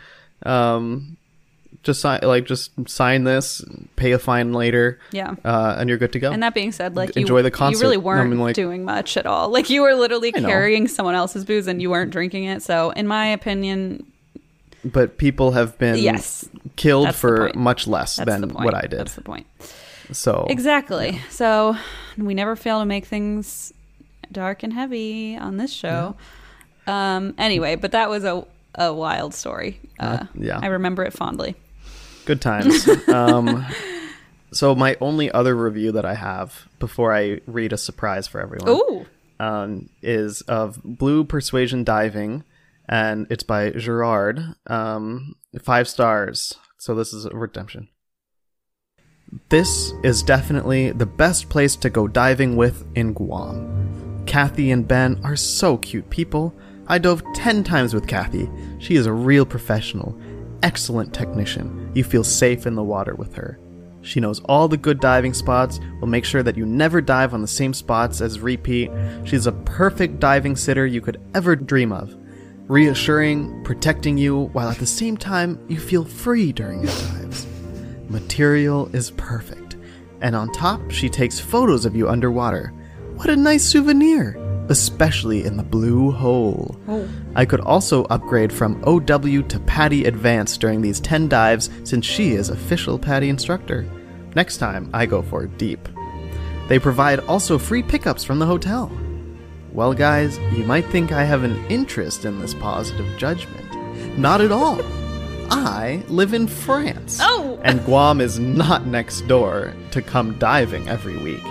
Um, 0.44 1.16
just 1.84 2.00
sign 2.00 2.20
like 2.22 2.44
just 2.46 2.70
sign 2.88 3.24
this, 3.24 3.62
pay 3.96 4.12
a 4.12 4.18
fine 4.18 4.52
later. 4.52 4.98
Yeah. 5.12 5.34
Uh, 5.44 5.76
and 5.78 5.88
you're 5.88 5.98
good 5.98 6.12
to 6.14 6.18
go. 6.18 6.32
and 6.32 6.42
that 6.42 6.54
being 6.54 6.72
said 6.72 6.96
like 6.96 7.16
Enjoy 7.16 7.36
you, 7.38 7.42
the 7.44 7.50
concert. 7.50 7.78
you 7.78 7.82
really 7.82 7.96
weren't 7.98 8.30
mean, 8.30 8.40
like- 8.40 8.54
doing 8.56 8.84
much 8.84 9.16
at 9.16 9.26
all 9.26 9.48
like 9.50 9.70
you 9.70 9.82
were 9.82 9.94
literally 9.94 10.32
I 10.34 10.40
carrying 10.40 10.88
someone 10.88 11.14
else's 11.14 11.44
booze 11.44 11.66
and 11.66 11.80
you 11.80 11.90
weren't 11.90 12.10
drinking 12.10 12.44
it 12.44 12.62
so 12.62 12.90
in 12.90 13.06
my 13.06 13.26
opinion 13.26 14.06
but 14.84 15.16
people 15.18 15.52
have 15.52 15.78
been 15.78 15.96
Yes. 15.98 16.48
killed 16.76 17.06
That's 17.06 17.18
for 17.18 17.50
much 17.54 17.86
less 17.86 18.16
that's 18.16 18.28
than 18.28 18.50
what 18.50 18.74
I 18.74 18.82
did. 18.82 18.98
that's 19.00 19.14
the 19.14 19.22
point 19.22 19.46
So 20.12 20.46
Exactly. 20.50 21.20
So 21.30 21.76
we 22.18 22.34
never 22.34 22.56
fail 22.56 22.80
to 22.80 22.84
make 22.86 23.06
things 23.06 23.72
dark 24.30 24.62
and 24.62 24.72
heavy 24.72 25.36
on 25.36 25.56
this 25.56 25.72
show. 25.72 26.16
Um, 26.86 27.34
anyway, 27.38 27.76
but 27.76 27.92
that 27.92 28.10
was 28.10 28.24
a, 28.24 28.44
a 28.74 28.92
wild 28.92 29.32
story. 29.32 29.80
Uh, 29.98 30.26
yeah. 30.34 30.58
I 30.62 30.66
remember 30.66 31.02
it 31.04 31.12
fondly. 31.14 31.54
Good 32.24 32.40
times. 32.40 32.88
um, 33.08 33.64
so 34.52 34.74
my 34.74 34.96
only 35.00 35.30
other 35.30 35.54
review 35.54 35.92
that 35.92 36.04
I 36.04 36.14
have 36.14 36.68
before 36.78 37.14
I 37.14 37.40
read 37.46 37.72
a 37.72 37.78
surprise 37.78 38.26
for 38.26 38.40
everyone. 38.40 38.68
Ooh. 38.70 39.06
um, 39.40 39.88
is 40.02 40.40
of 40.42 40.80
Blue 40.82 41.24
Persuasion 41.24 41.84
Diving, 41.84 42.44
and 42.88 43.26
it's 43.30 43.42
by 43.42 43.70
Gerard. 43.70 44.54
Um, 44.66 45.36
five 45.62 45.88
stars. 45.88 46.54
So 46.78 46.94
this 46.94 47.12
is 47.12 47.24
a 47.24 47.30
redemption. 47.30 47.88
This 49.48 49.92
is 50.02 50.22
definitely 50.22 50.92
the 50.92 51.06
best 51.06 51.48
place 51.48 51.76
to 51.76 51.90
go 51.90 52.06
diving 52.06 52.56
with 52.56 52.86
in 52.94 53.12
Guam. 53.14 54.22
Kathy 54.26 54.70
and 54.70 54.86
Ben 54.86 55.20
are 55.24 55.36
so 55.36 55.76
cute 55.78 56.08
people. 56.10 56.54
I 56.86 56.98
dove 56.98 57.22
10 57.34 57.64
times 57.64 57.94
with 57.94 58.06
Kathy. 58.06 58.48
She 58.78 58.94
is 58.96 59.06
a 59.06 59.12
real 59.12 59.46
professional, 59.46 60.16
excellent 60.62 61.12
technician. 61.12 61.90
You 61.94 62.04
feel 62.04 62.24
safe 62.24 62.66
in 62.66 62.74
the 62.74 62.82
water 62.82 63.14
with 63.14 63.34
her. 63.34 63.58
She 64.02 64.20
knows 64.20 64.40
all 64.40 64.68
the 64.68 64.76
good 64.76 65.00
diving 65.00 65.32
spots, 65.32 65.80
will 66.00 66.08
make 66.08 66.24
sure 66.24 66.42
that 66.42 66.56
you 66.56 66.66
never 66.66 67.00
dive 67.00 67.32
on 67.32 67.40
the 67.40 67.48
same 67.48 67.72
spots 67.72 68.20
as 68.20 68.38
repeat. 68.38 68.90
She's 69.24 69.46
a 69.46 69.52
perfect 69.52 70.20
diving 70.20 70.56
sitter 70.56 70.86
you 70.86 71.00
could 71.00 71.20
ever 71.34 71.56
dream 71.56 71.90
of. 71.90 72.14
Reassuring, 72.68 73.64
protecting 73.64 74.18
you, 74.18 74.50
while 74.52 74.68
at 74.68 74.78
the 74.78 74.86
same 74.86 75.16
time 75.16 75.58
you 75.68 75.78
feel 75.78 76.04
free 76.04 76.52
during 76.52 76.82
your 76.82 76.92
dives. 76.92 77.46
Material 78.08 78.94
is 78.94 79.10
perfect. 79.12 79.76
And 80.20 80.36
on 80.36 80.52
top, 80.52 80.90
she 80.90 81.08
takes 81.08 81.40
photos 81.40 81.84
of 81.84 81.96
you 81.96 82.08
underwater. 82.08 82.72
What 83.16 83.30
a 83.30 83.36
nice 83.36 83.64
souvenir! 83.64 84.53
Especially 84.68 85.44
in 85.44 85.56
the 85.56 85.62
blue 85.62 86.10
hole. 86.10 86.76
Oh. 86.88 87.08
I 87.34 87.44
could 87.44 87.60
also 87.60 88.04
upgrade 88.04 88.52
from 88.52 88.82
OW 88.86 89.42
to 89.42 89.60
PADI 89.66 90.04
Advanced 90.06 90.60
during 90.60 90.80
these 90.80 91.00
10 91.00 91.28
dives 91.28 91.70
since 91.84 92.06
she 92.06 92.32
is 92.32 92.48
official 92.48 92.98
PADI 92.98 93.28
instructor. 93.28 93.86
Next 94.34 94.58
time, 94.58 94.90
I 94.92 95.06
go 95.06 95.22
for 95.22 95.46
deep. 95.46 95.88
They 96.68 96.78
provide 96.78 97.20
also 97.20 97.58
free 97.58 97.82
pickups 97.82 98.24
from 98.24 98.38
the 98.38 98.46
hotel. 98.46 98.90
Well, 99.72 99.92
guys, 99.92 100.38
you 100.52 100.64
might 100.64 100.86
think 100.86 101.12
I 101.12 101.24
have 101.24 101.42
an 101.42 101.62
interest 101.66 102.24
in 102.24 102.38
this 102.40 102.54
positive 102.54 103.06
judgment. 103.18 104.18
Not 104.18 104.40
at 104.40 104.52
all. 104.52 104.80
I 105.50 106.02
live 106.08 106.32
in 106.32 106.46
France. 106.46 107.18
Oh! 107.20 107.60
And 107.62 107.84
Guam 107.84 108.20
is 108.20 108.38
not 108.38 108.86
next 108.86 109.22
door 109.22 109.74
to 109.90 110.00
come 110.00 110.38
diving 110.38 110.88
every 110.88 111.16
week. 111.18 111.44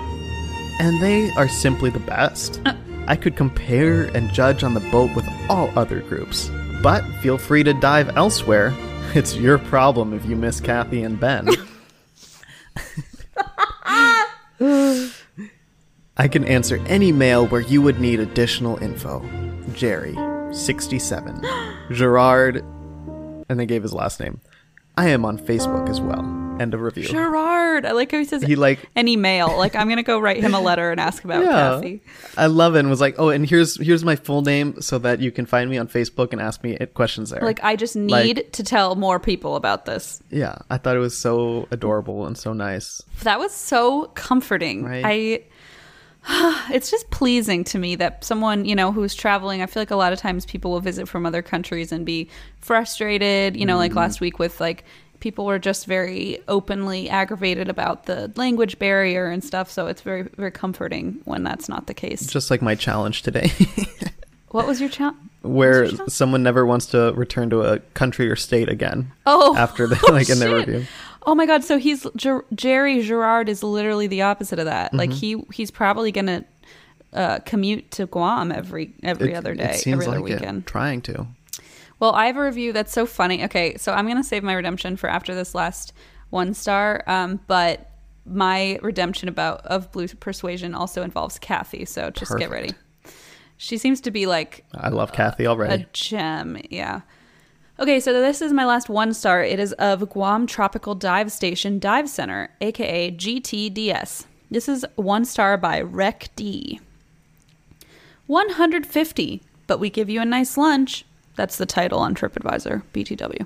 And 0.79 1.01
they 1.01 1.29
are 1.31 1.47
simply 1.47 1.89
the 1.89 1.99
best. 1.99 2.61
Uh, 2.65 2.73
I 3.07 3.15
could 3.15 3.35
compare 3.35 4.03
and 4.15 4.31
judge 4.31 4.63
on 4.63 4.73
the 4.73 4.79
boat 4.91 5.15
with 5.15 5.27
all 5.49 5.69
other 5.77 6.01
groups. 6.01 6.49
But 6.81 7.03
feel 7.21 7.37
free 7.37 7.63
to 7.63 7.73
dive 7.73 8.15
elsewhere. 8.17 8.73
It's 9.15 9.35
your 9.35 9.59
problem 9.59 10.11
if 10.13 10.25
you 10.25 10.35
miss 10.35 10.59
Kathy 10.59 11.03
and 11.03 11.19
Ben. 11.19 11.47
I 16.17 16.27
can 16.27 16.43
answer 16.45 16.81
any 16.87 17.11
mail 17.11 17.45
where 17.45 17.61
you 17.61 17.83
would 17.83 17.99
need 17.99 18.19
additional 18.19 18.77
info. 18.77 19.23
Jerry, 19.73 20.15
67. 20.51 21.43
Gerard, 21.91 22.57
and 23.49 23.59
they 23.59 23.67
gave 23.67 23.83
his 23.83 23.93
last 23.93 24.19
name. 24.19 24.41
I 24.97 25.09
am 25.09 25.25
on 25.25 25.37
Facebook 25.37 25.89
as 25.89 26.01
well. 26.01 26.42
End 26.63 26.73
of 26.73 26.81
review. 26.81 27.03
Gerard. 27.03 27.85
I 27.85 27.91
like 27.91 28.11
how 28.11 28.17
he 28.17 28.25
says 28.25 28.41
He 28.41 28.55
like 28.55 28.79
any 28.95 29.15
mail. 29.17 29.55
Like 29.57 29.75
I'm 29.75 29.89
gonna 29.89 30.01
go 30.03 30.19
write 30.19 30.37
him 30.41 30.53
a 30.55 30.61
letter 30.61 30.89
and 30.91 30.99
ask 30.99 31.23
about 31.23 31.43
Kathy. 31.81 32.01
I 32.37 32.47
love 32.47 32.75
it 32.75 32.79
and 32.79 32.89
was 32.89 33.01
like, 33.01 33.15
oh, 33.19 33.29
and 33.29 33.45
here's 33.47 33.79
here's 33.79 34.03
my 34.03 34.15
full 34.15 34.41
name 34.41 34.81
so 34.81 34.97
that 34.99 35.19
you 35.19 35.31
can 35.31 35.45
find 35.45 35.69
me 35.69 35.77
on 35.77 35.87
Facebook 35.87 36.31
and 36.31 36.41
ask 36.41 36.63
me 36.63 36.77
questions 36.93 37.29
there. 37.29 37.41
Like 37.41 37.63
I 37.63 37.75
just 37.75 37.95
need 37.95 38.11
Like- 38.37 38.51
to 38.53 38.63
tell 38.63 38.95
more 38.95 39.19
people 39.19 39.55
about 39.57 39.85
this. 39.85 40.23
yeah, 40.31 40.55
I 40.69 40.77
thought 40.77 40.95
it 40.95 40.99
was 40.99 41.17
so 41.17 41.67
adorable 41.69 42.25
and 42.25 42.37
so 42.37 42.53
nice. 42.53 43.01
That 43.23 43.37
was 43.39 43.51
so 43.53 44.05
comforting. 44.15 44.85
Right. 44.85 45.03
I 45.05 45.43
it's 46.73 46.89
just 46.89 47.09
pleasing 47.09 47.65
to 47.65 47.77
me 47.77 47.95
that 47.97 48.23
someone, 48.23 48.63
you 48.63 48.75
know, 48.75 48.93
who's 48.93 49.13
traveling, 49.13 49.61
I 49.61 49.65
feel 49.65 49.81
like 49.81 49.91
a 49.91 49.97
lot 49.97 50.13
of 50.13 50.19
times 50.19 50.45
people 50.45 50.71
will 50.71 50.79
visit 50.79 51.05
from 51.09 51.25
other 51.25 51.41
countries 51.41 51.91
and 51.91 52.05
be 52.05 52.29
frustrated, 52.59 53.57
you 53.57 53.65
know, 53.65 53.73
Mm-hmm. 53.73 53.79
like 53.79 53.95
last 53.95 54.21
week 54.21 54.39
with 54.39 54.61
like 54.61 54.85
people 55.23 55.45
were 55.45 55.57
just 55.57 55.85
very 55.87 56.37
openly 56.49 57.09
aggravated 57.09 57.69
about 57.69 58.05
the 58.07 58.29
language 58.35 58.77
barrier 58.77 59.27
and 59.27 59.41
stuff, 59.43 59.71
so 59.71 59.87
it's 59.87 60.01
very 60.01 60.23
very 60.23 60.51
comforting 60.51 61.21
when 61.23 61.43
that's 61.43 61.69
not 61.69 61.87
the 61.87 61.93
case. 61.93 62.27
Just 62.27 62.51
like 62.51 62.61
my 62.61 62.75
challenge 62.75 63.21
today, 63.23 63.49
what 64.49 64.67
was 64.67 64.79
your 64.81 64.89
challenge? 64.89 65.17
where 65.41 65.89
someone 66.07 66.41
never 66.41 66.65
wants 66.65 66.85
to 66.85 67.11
return 67.15 67.49
to 67.49 67.61
a 67.63 67.79
country 67.95 68.29
or 68.29 68.35
state 68.35 68.69
again. 68.69 69.11
Oh, 69.25 69.55
after 69.57 69.87
the 69.87 69.99
oh, 70.07 70.11
like 70.13 70.29
in 70.29 70.39
their 70.39 70.55
review. 70.55 70.85
Oh 71.25 71.35
my 71.35 71.45
god! 71.45 71.63
So 71.63 71.77
he's 71.77 72.05
Jerry 72.53 73.01
Gerard 73.01 73.47
is 73.49 73.63
literally 73.63 74.07
the 74.07 74.21
opposite 74.23 74.59
of 74.59 74.65
that. 74.65 74.93
Like 74.93 75.09
Mm-hmm. 75.09 75.41
he 75.49 75.55
he's 75.55 75.71
probably 75.71 76.11
gonna 76.11 76.43
uh, 77.13 77.39
commute 77.45 77.91
to 77.91 78.07
Guam 78.07 78.51
every 78.51 78.93
every 79.03 79.31
It- 79.31 79.35
other 79.37 79.53
it 79.53 79.57
day, 79.57 79.73
seems 79.77 79.93
every 80.03 80.07
other 80.07 80.19
like 80.21 80.31
it. 80.31 80.35
weekend. 80.39 80.65
Trying 80.65 81.01
to. 81.03 81.27
Well, 81.99 82.13
I 82.13 82.25
have 82.25 82.37
a 82.37 82.43
review 82.43 82.73
that's 82.73 82.91
so 82.91 83.05
funny. 83.05 83.43
Okay, 83.45 83.77
so 83.77 83.93
I'm 83.93 84.07
gonna 84.07 84.23
save 84.23 84.43
my 84.43 84.53
redemption 84.53 84.97
for 84.97 85.09
after 85.09 85.33
this 85.33 85.55
last 85.55 85.93
one 86.29 86.53
star. 86.53 87.03
Um, 87.07 87.39
but 87.47 87.91
my 88.25 88.79
redemption 88.81 89.29
about 89.29 89.65
of 89.65 89.91
Blue 89.91 90.07
Persuasion 90.07 90.73
also 90.73 91.01
involves 91.01 91.39
Kathy. 91.39 91.85
So 91.85 92.09
just 92.09 92.37
get 92.37 92.49
ready. 92.49 92.71
She 93.57 93.77
seems 93.77 94.01
to 94.01 94.11
be 94.11 94.25
like 94.25 94.65
I 94.73 94.89
love 94.89 95.13
Kathy 95.13 95.47
already. 95.47 95.83
a 95.83 95.87
gem. 95.93 96.59
Yeah. 96.69 97.01
Okay, 97.79 97.99
so 97.99 98.13
this 98.13 98.41
is 98.41 98.53
my 98.53 98.65
last 98.65 98.87
one 98.87 99.13
star. 99.13 99.43
It 99.43 99.59
is 99.59 99.73
of 99.73 100.07
Guam 100.09 100.45
Tropical 100.45 100.95
Dive 100.95 101.31
Station 101.31 101.79
Dive 101.79 102.07
Center, 102.07 102.49
aka 102.61 103.11
GTDS. 103.11 104.25
This 104.51 104.69
is 104.69 104.85
one 104.95 105.25
star 105.25 105.57
by 105.57 105.81
Rec 105.81 106.29
D. 106.35 106.79
150, 108.27 109.41
but 109.67 109.79
we 109.79 109.89
give 109.89 110.09
you 110.09 110.21
a 110.21 110.25
nice 110.25 110.57
lunch. 110.57 111.05
That's 111.35 111.57
the 111.57 111.65
title 111.65 111.99
on 111.99 112.15
TripAdvisor, 112.15 112.83
BTW. 112.93 113.45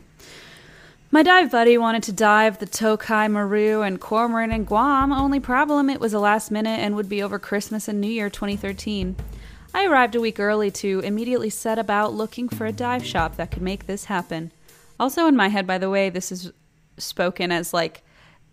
My 1.09 1.23
dive 1.23 1.51
buddy 1.51 1.77
wanted 1.77 2.03
to 2.03 2.11
dive 2.11 2.59
the 2.59 2.65
Tokai 2.65 3.29
Maru 3.29 3.81
and 3.81 3.99
Cormorant 3.99 4.51
in 4.51 4.65
Guam. 4.65 5.13
Only 5.13 5.39
problem, 5.39 5.89
it 5.89 6.01
was 6.01 6.13
a 6.13 6.19
last 6.19 6.51
minute 6.51 6.79
and 6.79 6.95
would 6.95 7.07
be 7.07 7.23
over 7.23 7.39
Christmas 7.39 7.87
and 7.87 8.01
New 8.01 8.09
Year 8.09 8.29
2013. 8.29 9.15
I 9.73 9.85
arrived 9.85 10.15
a 10.15 10.21
week 10.21 10.39
early 10.39 10.69
to 10.71 10.99
immediately 10.99 11.49
set 11.49 11.79
about 11.79 12.13
looking 12.13 12.49
for 12.49 12.65
a 12.65 12.73
dive 12.73 13.05
shop 13.05 13.37
that 13.37 13.51
could 13.51 13.61
make 13.61 13.85
this 13.85 14.05
happen. 14.05 14.51
Also, 14.99 15.27
in 15.27 15.35
my 15.35 15.47
head, 15.47 15.65
by 15.65 15.77
the 15.77 15.89
way, 15.89 16.09
this 16.09 16.31
is 16.31 16.51
spoken 16.97 17.51
as 17.51 17.73
like 17.73 18.03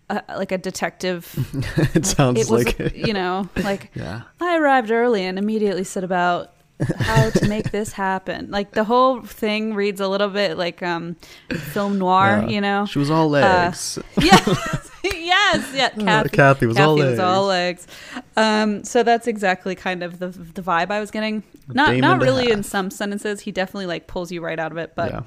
a, 0.09 0.23
like 0.29 0.51
a 0.51 0.57
detective. 0.57 1.33
it 1.95 2.05
sounds 2.05 2.39
It 2.39 2.49
was, 2.49 2.65
like 2.79 2.95
you 2.95 3.13
know, 3.13 3.49
like 3.63 3.91
Yeah. 3.95 4.21
I 4.39 4.57
arrived 4.57 4.91
early 4.91 5.23
and 5.25 5.37
immediately 5.37 5.83
set 5.83 6.03
about 6.03 6.53
how 6.97 7.29
to 7.29 7.47
make 7.47 7.71
this 7.71 7.93
happen. 7.93 8.51
Like 8.51 8.71
the 8.71 8.83
whole 8.83 9.21
thing 9.21 9.73
reads 9.75 10.01
a 10.01 10.07
little 10.07 10.29
bit 10.29 10.57
like 10.57 10.83
um 10.83 11.15
film 11.49 11.97
noir, 11.99 12.43
Yeah. 12.43 12.47
you 12.49 12.61
know. 12.61 12.85
She 12.85 12.99
was 12.99 13.09
all 13.09 13.27
Uh, 13.35 13.39
legs. 13.39 13.99
yes, 14.21 14.89
yes, 15.03 15.71
yeah. 15.73 15.89
Kathy, 15.97 16.29
Kathy 16.29 16.65
was 16.65 16.77
all 16.77 16.95
was 16.97 17.19
all 17.19 17.45
legs. 17.45 17.87
Um, 18.35 18.83
so 18.83 19.03
that's 19.03 19.27
exactly 19.27 19.75
kind 19.75 20.03
of 20.03 20.19
the 20.19 20.27
the 20.29 20.61
vibe 20.61 20.91
I 20.91 20.99
was 20.99 21.11
getting. 21.11 21.43
Not 21.67 21.91
Dame 21.91 22.01
not 22.01 22.21
really 22.21 22.51
in 22.51 22.63
some 22.63 22.91
sentences. 22.91 23.41
He 23.41 23.51
definitely 23.51 23.87
like 23.87 24.07
pulls 24.07 24.31
you 24.31 24.41
right 24.43 24.59
out 24.59 24.71
of 24.71 24.77
it, 24.77 24.93
but 24.95 25.11
yeah. 25.11 25.21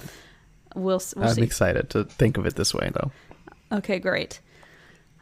we'll 0.74 1.00
we'll 1.16 1.28
I'm 1.28 1.34
see. 1.34 1.42
excited 1.42 1.90
to 1.90 2.04
think 2.04 2.36
of 2.36 2.46
it 2.46 2.56
this 2.56 2.74
way 2.74 2.90
though. 2.92 3.10
Okay, 3.78 3.98
great. 3.98 4.40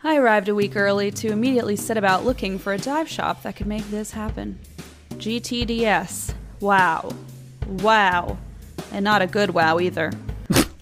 I 0.04 0.16
arrived 0.18 0.48
a 0.48 0.54
week 0.54 0.76
early 0.76 1.10
to 1.10 1.28
immediately 1.32 1.74
set 1.74 1.96
about 1.96 2.24
looking 2.24 2.58
for 2.58 2.72
a 2.72 2.78
dive 2.78 3.08
shop 3.08 3.42
that 3.42 3.56
could 3.56 3.66
make 3.66 3.90
this 3.90 4.12
happen. 4.12 4.60
GTDS. 5.18 6.34
Wow. 6.60 7.12
Wow. 7.66 8.38
And 8.92 9.04
not 9.04 9.22
a 9.22 9.26
good 9.26 9.50
wow 9.50 9.80
either. 9.80 10.12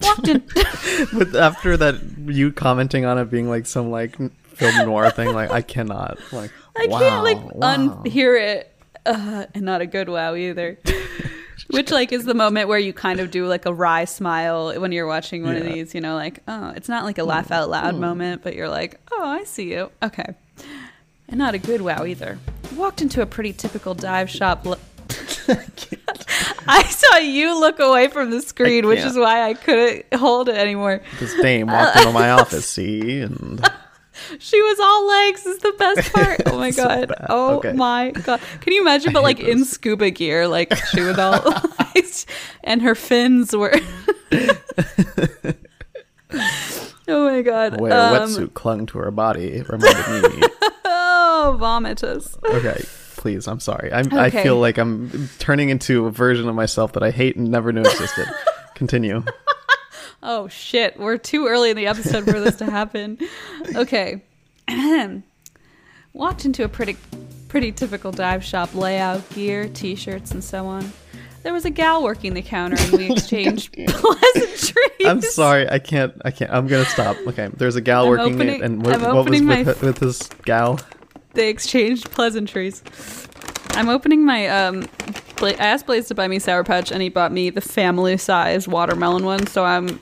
Walked 0.01 0.27
in. 0.27 0.43
But 1.13 1.35
after 1.35 1.75
that, 1.77 1.95
you 2.25 2.51
commenting 2.51 3.05
on 3.05 3.17
it 3.17 3.25
being 3.25 3.49
like 3.49 3.65
some 3.65 3.91
like 3.91 4.15
film 4.45 4.85
noir 4.85 5.09
thing, 5.09 5.33
like 5.33 5.51
I 5.51 5.61
cannot. 5.61 6.19
Like 6.31 6.51
I 6.77 6.87
wow, 6.87 6.99
can't 6.99 7.23
like 7.23 7.55
wow. 7.55 7.77
unhear 7.77 8.39
it. 8.39 8.71
Uh, 9.05 9.45
and 9.53 9.63
not 9.63 9.81
a 9.81 9.85
good 9.85 10.09
wow 10.09 10.35
either. 10.35 10.79
Which 11.69 11.91
like 11.91 12.11
is 12.11 12.25
the 12.25 12.33
moment 12.33 12.69
where 12.69 12.79
you 12.79 12.93
kind 12.93 13.19
of 13.19 13.31
do 13.31 13.47
like 13.47 13.65
a 13.65 13.73
wry 13.73 14.05
smile 14.05 14.79
when 14.79 14.91
you're 14.91 15.07
watching 15.07 15.43
one 15.43 15.55
of 15.55 15.63
these, 15.63 15.95
you 15.95 16.01
know, 16.01 16.15
like, 16.15 16.41
oh, 16.47 16.69
it's 16.75 16.87
not 16.89 17.03
like 17.03 17.17
a 17.17 17.23
laugh 17.23 17.51
out 17.51 17.69
loud 17.69 17.95
moment, 17.95 18.43
but 18.43 18.55
you're 18.55 18.69
like, 18.69 18.99
oh, 19.11 19.25
I 19.25 19.43
see 19.43 19.71
you. 19.71 19.91
Okay. 20.03 20.35
And 21.27 21.37
not 21.39 21.53
a 21.55 21.57
good 21.57 21.81
wow 21.81 22.05
either. 22.05 22.37
Walked 22.75 23.01
into 23.01 23.21
a 23.21 23.25
pretty 23.25 23.53
typical 23.53 23.93
dive 23.93 24.29
shop. 24.29 24.65
Lo- 24.65 24.77
I 26.67 26.83
saw 26.83 27.17
you 27.17 27.59
look 27.59 27.79
away 27.79 28.07
from 28.07 28.31
the 28.31 28.41
screen, 28.41 28.87
which 28.87 28.99
is 28.99 29.15
why 29.17 29.43
I 29.43 29.53
couldn't 29.53 30.13
hold 30.13 30.49
it 30.49 30.55
anymore. 30.57 31.01
this 31.19 31.33
dame 31.41 31.67
walked 31.67 31.97
into 31.97 32.11
my 32.11 32.31
office, 32.31 32.67
see, 32.67 33.21
and 33.21 33.63
She 34.39 34.59
was 34.61 34.79
all 34.79 35.07
legs 35.07 35.45
is 35.45 35.57
the 35.59 35.73
best 35.77 36.13
part. 36.13 36.41
Oh 36.45 36.57
my 36.57 36.71
So 36.71 36.83
god. 36.87 37.07
bad. 37.09 37.25
Oh 37.29 37.57
Okay. 37.57 37.73
my 37.73 38.11
god. 38.11 38.39
Can 38.61 38.73
you 38.73 38.81
imagine 38.81 39.13
but 39.13 39.23
like 39.23 39.39
in 39.39 39.65
scuba 39.65 40.09
gear 40.09 40.47
like 40.47 40.73
she 40.87 41.01
was 41.01 41.19
all 41.19 41.41
legs 41.93 42.25
and 42.63 42.81
her 42.81 42.95
fins 42.95 43.55
were 43.55 43.73
Oh 47.07 47.29
my 47.29 47.41
god. 47.43 47.73
the 47.77 47.83
way 47.83 47.91
her 47.91 47.97
Um, 47.97 48.29
wetsuit 48.29 48.53
clung 48.53 48.85
to 48.87 48.97
her 48.99 49.11
body 49.11 49.45
it 49.47 49.69
reminded 49.69 50.35
me. 50.41 50.47
Oh, 51.37 51.57
vomitus. 51.59 52.37
Okay, 52.45 52.81
please, 53.17 53.45
I'm 53.47 53.59
sorry. 53.59 53.91
I'm, 53.91 54.13
I 54.13 54.29
feel 54.29 54.57
like 54.57 54.77
I'm 54.77 55.29
turning 55.37 55.67
into 55.69 56.05
a 56.05 56.11
version 56.11 56.47
of 56.47 56.55
myself 56.55 56.93
that 56.93 57.03
I 57.03 57.11
hate 57.11 57.35
and 57.35 57.51
never 57.51 57.73
knew 57.73 57.81
existed. 57.81 58.25
Continue. 58.75 59.21
Oh 60.23 60.47
shit, 60.47 60.97
we're 60.97 61.17
too 61.17 61.47
early 61.47 61.71
in 61.71 61.77
the 61.77 61.87
episode 61.87 62.23
for 62.23 62.39
this 62.39 62.55
to 62.57 62.65
happen. 62.65 63.19
Okay. 63.75 64.23
Walked 66.13 66.45
into 66.45 66.63
a 66.63 66.69
pretty 66.69 66.95
pretty 67.49 67.71
typical 67.71 68.11
dive 68.11 68.43
shop 68.43 68.73
layout, 68.73 69.29
gear, 69.31 69.67
t-shirts 69.67 70.31
and 70.31 70.43
so 70.43 70.65
on. 70.65 70.91
There 71.43 71.53
was 71.53 71.65
a 71.65 71.69
gal 71.69 72.01
working 72.01 72.33
the 72.33 72.41
counter 72.41 72.77
and 72.79 72.93
we 72.93 73.11
exchanged 73.11 73.73
pleasantries. 73.73 75.05
I'm 75.05 75.21
sorry. 75.21 75.69
I 75.69 75.79
can't. 75.79 76.13
I 76.23 76.31
can't. 76.31 76.51
I'm 76.51 76.65
gonna 76.67 76.85
stop. 76.85 77.17
Okay. 77.27 77.49
There's 77.55 77.75
a 77.75 77.81
gal 77.81 78.03
I'm 78.05 78.09
working 78.09 78.33
opening- 78.35 78.55
it, 78.55 78.61
and 78.61 78.85
what, 78.85 79.01
what 79.01 79.29
was 79.29 79.41
with, 79.41 79.81
with 79.81 79.97
this 79.97 80.27
gal? 80.45 80.79
They 81.35 81.49
exchanged 81.49 82.11
pleasantries. 82.11 82.81
I'm 83.71 83.89
opening 83.89 84.25
my 84.25 84.47
um 84.47 84.87
Bla- 85.35 85.49
I 85.49 85.53
asked 85.65 85.85
Blaze 85.85 86.07
to 86.07 86.15
buy 86.15 86.27
me 86.27 86.39
Sour 86.39 86.63
Patch 86.63 86.91
and 86.91 87.01
he 87.01 87.09
bought 87.09 87.31
me 87.31 87.49
the 87.49 87.61
family 87.61 88.15
size 88.17 88.67
watermelon 88.67 89.25
one, 89.25 89.47
so 89.47 89.65
I'm 89.65 89.99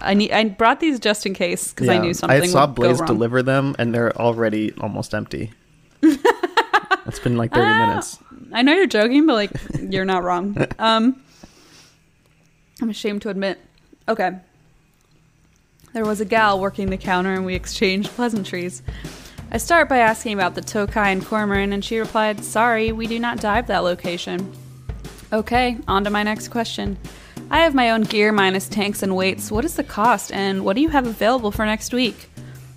I 0.00 0.14
need 0.14 0.32
I 0.32 0.44
brought 0.44 0.80
these 0.80 0.98
just 1.00 1.24
in 1.26 1.32
case 1.34 1.70
because 1.72 1.88
I 1.88 1.94
Yeah, 1.94 2.00
knew 2.02 2.14
something 2.14 2.42
I 2.42 2.46
saw 2.46 2.66
would 2.66 2.74
Blaze 2.74 2.98
wrong. 2.98 3.06
deliver 3.06 3.42
them, 3.42 3.74
and 3.78 3.94
they're 3.94 4.14
already 4.20 4.72
almost 4.80 5.14
empty. 5.14 5.52
it's 6.02 7.18
been 7.20 7.36
like 7.36 7.52
30 7.52 7.64
Ah. 7.66 7.86
minutes. 7.88 8.18
I 8.52 8.62
know 8.62 8.72
you're 8.74 8.86
joking, 8.86 9.26
but 9.26 9.34
like 9.34 9.50
you're 9.80 10.04
not 10.04 10.22
wrong. 10.24 10.56
Um, 10.78 11.20
I'm 12.82 12.90
ashamed 12.90 13.22
to 13.22 13.28
admit. 13.30 13.60
Okay. 14.08 14.32
There 15.92 16.04
was 16.04 16.20
a 16.20 16.24
gal 16.24 16.58
working 16.58 16.90
the 16.90 16.96
counter, 16.96 17.32
and 17.32 17.46
we 17.46 17.54
exchanged 17.54 18.10
pleasantries. 18.10 18.82
I 19.54 19.58
start 19.58 19.88
by 19.88 19.98
asking 19.98 20.34
about 20.34 20.56
the 20.56 20.60
Tokai 20.60 21.10
and 21.10 21.24
Cormoran, 21.24 21.72
and 21.72 21.84
she 21.84 22.00
replied, 22.00 22.42
Sorry, 22.42 22.90
we 22.90 23.06
do 23.06 23.20
not 23.20 23.38
dive 23.38 23.68
that 23.68 23.84
location. 23.84 24.52
Okay, 25.32 25.78
on 25.86 26.02
to 26.02 26.10
my 26.10 26.24
next 26.24 26.48
question. 26.48 26.98
I 27.52 27.60
have 27.60 27.72
my 27.72 27.90
own 27.90 28.02
gear 28.02 28.32
minus 28.32 28.68
tanks 28.68 29.04
and 29.04 29.14
weights. 29.14 29.52
What 29.52 29.64
is 29.64 29.76
the 29.76 29.84
cost, 29.84 30.32
and 30.32 30.64
what 30.64 30.74
do 30.74 30.82
you 30.82 30.88
have 30.88 31.06
available 31.06 31.52
for 31.52 31.64
next 31.64 31.94
week? 31.94 32.28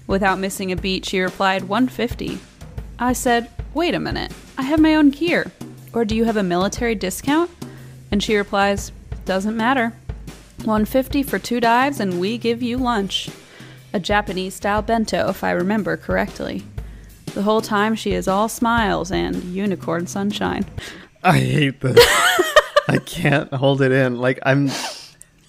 Without 0.06 0.38
missing 0.38 0.72
a 0.72 0.76
beat, 0.76 1.04
she 1.04 1.20
replied, 1.20 1.64
150. 1.64 2.38
I 3.00 3.14
said, 3.14 3.50
Wait 3.74 3.96
a 3.96 4.00
minute, 4.00 4.32
I 4.56 4.62
have 4.62 4.80
my 4.80 4.94
own 4.94 5.10
gear. 5.10 5.52
Or 5.94 6.06
do 6.06 6.16
you 6.16 6.26
have 6.26 6.38
a 6.38 6.44
military 6.44 6.94
discount? 6.94 7.50
And 8.12 8.22
she 8.22 8.36
replies, 8.36 8.92
Doesn't 9.26 9.58
matter. 9.58 9.94
150 10.58 11.24
for 11.24 11.40
two 11.40 11.60
dives, 11.60 12.00
and 12.00 12.20
we 12.20 12.38
give 12.38 12.62
you 12.62 12.78
lunch. 12.78 13.32
A 13.98 14.00
Japanese 14.00 14.54
style 14.54 14.84
bento, 14.84 15.28
if 15.28 15.44
I 15.44 15.50
remember 15.50 15.98
correctly. 15.98 16.64
The 17.34 17.42
whole 17.42 17.62
time 17.62 17.96
she 17.96 18.14
is 18.14 18.28
all 18.28 18.48
smiles 18.48 19.12
and 19.12 19.36
unicorn 19.46 20.06
sunshine. 20.06 20.68
I 21.24 21.40
hate 21.40 21.82
this. 21.82 21.98
I 22.88 23.00
can't 23.04 23.52
hold 23.52 23.82
it 23.82 23.92
in. 23.92 24.20
Like 24.20 24.38
I'm 24.44 24.70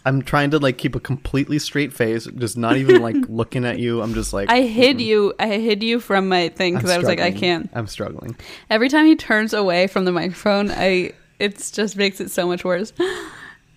I'm 0.06 0.22
trying 0.22 0.52
to 0.52 0.58
like 0.58 0.78
keep 0.78 0.94
a 0.94 1.00
completely 1.00 1.58
straight 1.58 1.92
face, 1.92 2.24
just 2.24 2.56
not 2.56 2.78
even 2.78 3.02
like 3.02 3.16
looking 3.28 3.66
at 3.66 3.80
you. 3.80 4.00
I'm 4.00 4.14
just 4.14 4.32
like 4.32 4.48
I 4.48 4.62
hid 4.62 4.98
you. 4.98 5.34
I 5.38 5.58
hid 5.58 5.82
you 5.82 6.00
from 6.00 6.30
my 6.30 6.48
thing 6.48 6.74
because 6.74 6.88
I 6.88 6.96
was 6.96 7.06
like, 7.06 7.20
I 7.20 7.30
can't. 7.30 7.68
I'm 7.74 7.86
struggling. 7.86 8.34
Every 8.70 8.88
time 8.88 9.04
he 9.04 9.14
turns 9.14 9.52
away 9.52 9.88
from 9.88 10.06
the 10.06 10.12
microphone, 10.12 10.70
I 10.70 11.12
it's 11.38 11.70
just 11.70 11.96
makes 11.96 12.18
it 12.18 12.30
so 12.30 12.46
much 12.46 12.64
worse. 12.64 12.94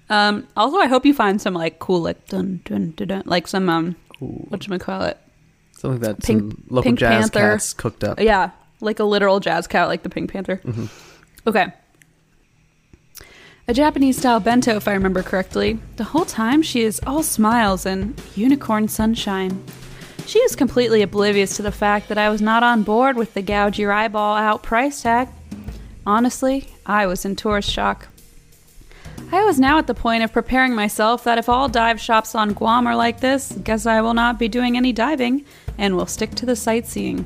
Um, 0.09 0.47
also, 0.55 0.77
I 0.77 0.87
hope 0.87 1.05
you 1.05 1.13
find 1.13 1.41
some 1.41 1.55
like 1.55 1.79
cool 1.79 1.99
like 1.99 2.25
dun 2.29 2.61
dun 2.63 2.91
dun, 2.91 3.07
dun 3.09 3.23
like 3.25 3.49
some 3.49 3.67
um 3.67 3.97
what 4.27 4.67
you 4.67 4.77
call 4.79 5.03
it? 5.03 5.17
Something 5.77 5.99
that 6.01 6.21
Pink- 6.23 6.51
some 6.51 6.63
local 6.69 6.83
Pink 6.89 6.99
jazz 6.99 7.29
Panther. 7.29 7.51
cats 7.53 7.73
cooked 7.73 8.03
up. 8.03 8.19
Yeah, 8.19 8.51
like 8.79 8.99
a 8.99 9.03
literal 9.03 9.39
jazz 9.39 9.67
cat, 9.67 9.87
like 9.87 10.03
the 10.03 10.09
Pink 10.09 10.31
Panther. 10.31 10.61
Mm-hmm. 10.63 10.85
Okay. 11.49 11.67
A 13.67 13.73
Japanese 13.73 14.17
style 14.17 14.39
bento, 14.39 14.75
if 14.75 14.87
I 14.87 14.93
remember 14.93 15.23
correctly. 15.23 15.79
The 15.95 16.03
whole 16.03 16.25
time 16.25 16.61
she 16.61 16.81
is 16.81 16.99
all 17.05 17.23
smiles 17.23 17.85
and 17.85 18.19
unicorn 18.35 18.87
sunshine. 18.87 19.63
She 20.25 20.39
is 20.39 20.55
completely 20.55 21.01
oblivious 21.01 21.55
to 21.57 21.61
the 21.61 21.71
fact 21.71 22.09
that 22.09 22.17
I 22.17 22.29
was 22.29 22.41
not 22.41 22.63
on 22.63 22.83
board 22.83 23.17
with 23.17 23.33
the 23.33 23.41
gouge 23.41 23.79
your 23.79 23.91
eyeball 23.91 24.35
out 24.35 24.61
price 24.63 25.01
tag. 25.01 25.29
Honestly, 26.05 26.67
I 26.85 27.05
was 27.05 27.25
in 27.25 27.35
tourist 27.35 27.69
shock. 27.69 28.07
I 29.33 29.45
was 29.45 29.61
now 29.61 29.77
at 29.77 29.87
the 29.87 29.93
point 29.93 30.23
of 30.23 30.33
preparing 30.33 30.75
myself 30.75 31.23
that 31.23 31.37
if 31.37 31.47
all 31.47 31.69
dive 31.69 32.01
shops 32.01 32.35
on 32.35 32.51
Guam 32.51 32.85
are 32.85 32.97
like 32.97 33.21
this, 33.21 33.53
guess 33.63 33.85
I 33.85 34.01
will 34.01 34.13
not 34.13 34.37
be 34.37 34.49
doing 34.49 34.75
any 34.75 34.91
diving 34.91 35.45
and 35.77 35.95
will 35.95 36.05
stick 36.05 36.35
to 36.35 36.45
the 36.45 36.55
sightseeing. 36.55 37.25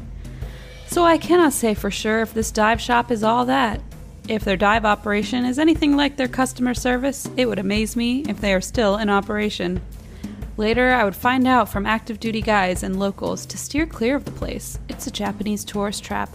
So 0.85 1.03
I 1.03 1.17
cannot 1.17 1.53
say 1.53 1.73
for 1.73 1.89
sure 1.89 2.21
if 2.21 2.31
this 2.31 2.51
dive 2.51 2.79
shop 2.79 3.09
is 3.09 3.23
all 3.23 3.43
that. 3.45 3.81
If 4.27 4.43
their 4.43 4.55
dive 4.55 4.85
operation 4.85 5.45
is 5.45 5.57
anything 5.57 5.97
like 5.97 6.15
their 6.15 6.27
customer 6.27 6.75
service, 6.75 7.27
it 7.37 7.47
would 7.47 7.57
amaze 7.57 7.95
me 7.95 8.23
if 8.29 8.39
they 8.39 8.53
are 8.53 8.61
still 8.61 8.97
in 8.97 9.09
operation. 9.09 9.81
Later, 10.57 10.91
I 10.91 11.03
would 11.05 11.15
find 11.15 11.47
out 11.47 11.69
from 11.69 11.87
active 11.87 12.19
duty 12.19 12.41
guys 12.41 12.83
and 12.83 12.99
locals 12.99 13.47
to 13.47 13.57
steer 13.57 13.87
clear 13.87 14.15
of 14.15 14.25
the 14.25 14.31
place. 14.31 14.77
It's 14.89 15.07
a 15.07 15.11
Japanese 15.11 15.65
tourist 15.65 16.03
trap, 16.03 16.29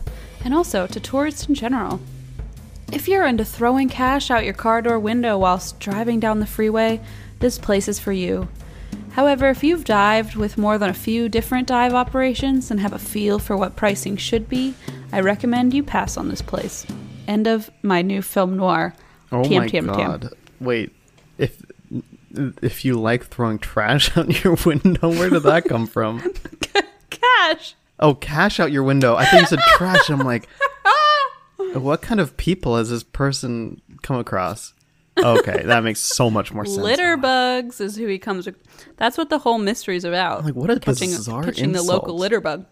and 0.45 0.53
also 0.53 0.89
to 0.89 0.99
tourists 0.99 1.47
in 1.47 1.55
general. 1.55 2.01
If 2.93 3.07
you're 3.07 3.25
into 3.25 3.45
throwing 3.45 3.89
cash 3.89 4.31
out 4.31 4.45
your 4.45 4.55
car 4.55 4.83
door 4.83 4.99
window 4.99 5.39
whilst 5.39 5.79
driving 5.79 6.19
down 6.19 6.41
the 6.41 6.47
freeway, 6.47 7.01
this 7.39 7.59
place 7.59 7.87
is 7.87 8.01
for 8.01 8.13
you. 8.13 8.49
However, 9.13 9.49
if 9.49 9.63
you've 9.63 9.85
dived 9.85 10.35
with 10.35 10.59
more 10.59 10.77
than 10.77 10.91
a 10.91 10.95
few 10.95 11.29
different 11.29 11.69
dive 11.69 11.95
operations 11.95 12.71
and 12.71 12.81
have 12.81 12.93
a 12.93 12.99
feel 12.99 13.39
for 13.39 13.57
what 13.57 13.77
pricing 13.77 14.17
should 14.17 14.49
be, 14.49 14.75
I 15.13 15.21
recommend 15.21 15.73
you 15.73 15.83
pass 15.83 16.17
on 16.17 16.29
this 16.29 16.43
place. 16.43 16.87
End 17.29 17.47
of 17.47 17.71
my 17.83 18.03
new 18.03 18.23
film 18.23 18.57
noir. 18.57 18.95
Oh 19.31 19.43
TM, 19.43 19.57
my 19.59 19.69
TM, 19.69 19.87
TM. 19.87 19.97
god. 19.97 20.33
Wait. 20.61 20.93
If 21.39 21.63
if 22.63 22.85
you 22.85 22.95
like 22.95 23.27
throwing 23.27 23.59
trash 23.59 24.17
out 24.17 24.45
your 24.45 24.57
window, 24.65 25.11
where 25.11 25.31
did 25.31 25.45
that 25.45 25.65
come 25.65 25.87
from? 25.87 26.23
Cash! 27.11 27.75
Oh, 27.99 28.15
cash 28.15 28.59
out 28.59 28.73
your 28.73 28.83
window. 28.83 29.15
I 29.15 29.27
think 29.27 29.43
you 29.43 29.47
said 29.49 29.59
trash. 29.77 30.09
I'm 30.09 30.21
like, 30.21 30.49
what 31.75 32.03
kind 32.03 32.21
of 32.21 32.37
people 32.37 32.77
has 32.77 32.91
this 32.91 33.03
person 33.03 33.81
come 34.03 34.17
across? 34.17 34.73
Okay, 35.19 35.63
that 35.65 35.83
makes 35.85 36.01
so 36.01 36.31
much 36.31 36.53
more 36.53 36.65
sense. 36.65 36.79
Litter 36.79 37.17
bugs 37.17 37.81
is 37.81 37.97
who 37.97 38.07
he 38.07 38.19
comes. 38.19 38.49
ac- 38.49 38.57
That's 38.97 39.19
what 39.19 39.29
the 39.29 39.39
whole 39.39 39.59
mystery 39.59 39.97
is 39.97 40.05
about. 40.05 40.45
Like, 40.45 40.55
what 40.55 40.71
a 40.71 40.81
catching, 40.81 41.11
bizarre 41.11 41.45
catching 41.45 41.73
the 41.73 41.83
local 41.83 42.17
litter 42.17 42.41
bug. 42.41 42.65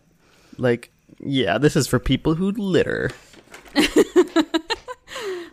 Like, 0.56 0.90
yeah, 1.20 1.58
this 1.58 1.76
is 1.76 1.86
for 1.86 1.98
people 1.98 2.34
who 2.34 2.50
litter. 2.52 3.10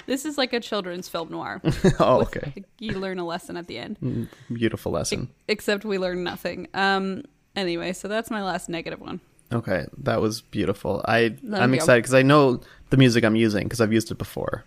This 0.08 0.24
is 0.26 0.38
like 0.38 0.54
a 0.54 0.60
children's 0.60 1.10
film 1.10 1.32
noir. 1.32 1.62
oh, 2.00 2.22
okay. 2.22 2.54
you 2.80 2.92
learn 3.00 3.18
a 3.18 3.26
lesson 3.26 3.58
at 3.58 3.66
the 3.68 3.80
end. 3.80 4.30
Beautiful 4.54 4.92
lesson. 4.92 5.30
Except 5.48 5.84
we 5.84 5.98
learn 5.98 6.24
nothing. 6.24 6.68
Um. 6.74 7.24
Anyway, 7.56 7.94
so 7.94 8.08
that's 8.08 8.30
my 8.30 8.44
last 8.44 8.70
negative 8.70 9.00
one. 9.00 9.20
Okay, 9.52 9.86
that 10.00 10.22
was 10.22 10.42
beautiful. 10.42 11.02
I 11.06 11.30
Thank 11.30 11.54
I'm 11.56 11.72
you. 11.72 11.78
excited 11.78 12.04
because 12.04 12.14
I 12.14 12.22
know 12.22 12.62
the 12.96 13.00
music 13.00 13.24
I'm 13.26 13.36
using 13.36 13.64
because 13.64 13.82
I've 13.82 13.92
used 13.94 14.10
it 14.12 14.18
before. 14.18 14.64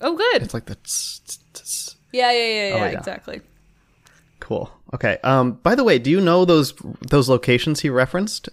Oh, 0.00 0.16
good. 0.16 0.42
It's 0.42 0.54
like 0.54 0.64
the 0.66 0.76
tss, 0.76 1.20
tss, 1.26 1.38
tss. 1.54 1.96
Yeah, 2.12 2.32
yeah, 2.32 2.38
yeah, 2.38 2.68
yeah. 2.68 2.74
Oh, 2.74 2.78
yeah. 2.86 2.98
Exactly. 2.98 3.40
cool. 4.40 4.70
Okay. 4.94 5.18
Um. 5.22 5.52
By 5.62 5.74
the 5.74 5.84
way, 5.84 5.98
do 5.98 6.10
you 6.10 6.20
know 6.20 6.44
those 6.46 6.72
those 7.10 7.28
locations 7.28 7.80
he 7.80 7.90
referenced? 7.90 8.48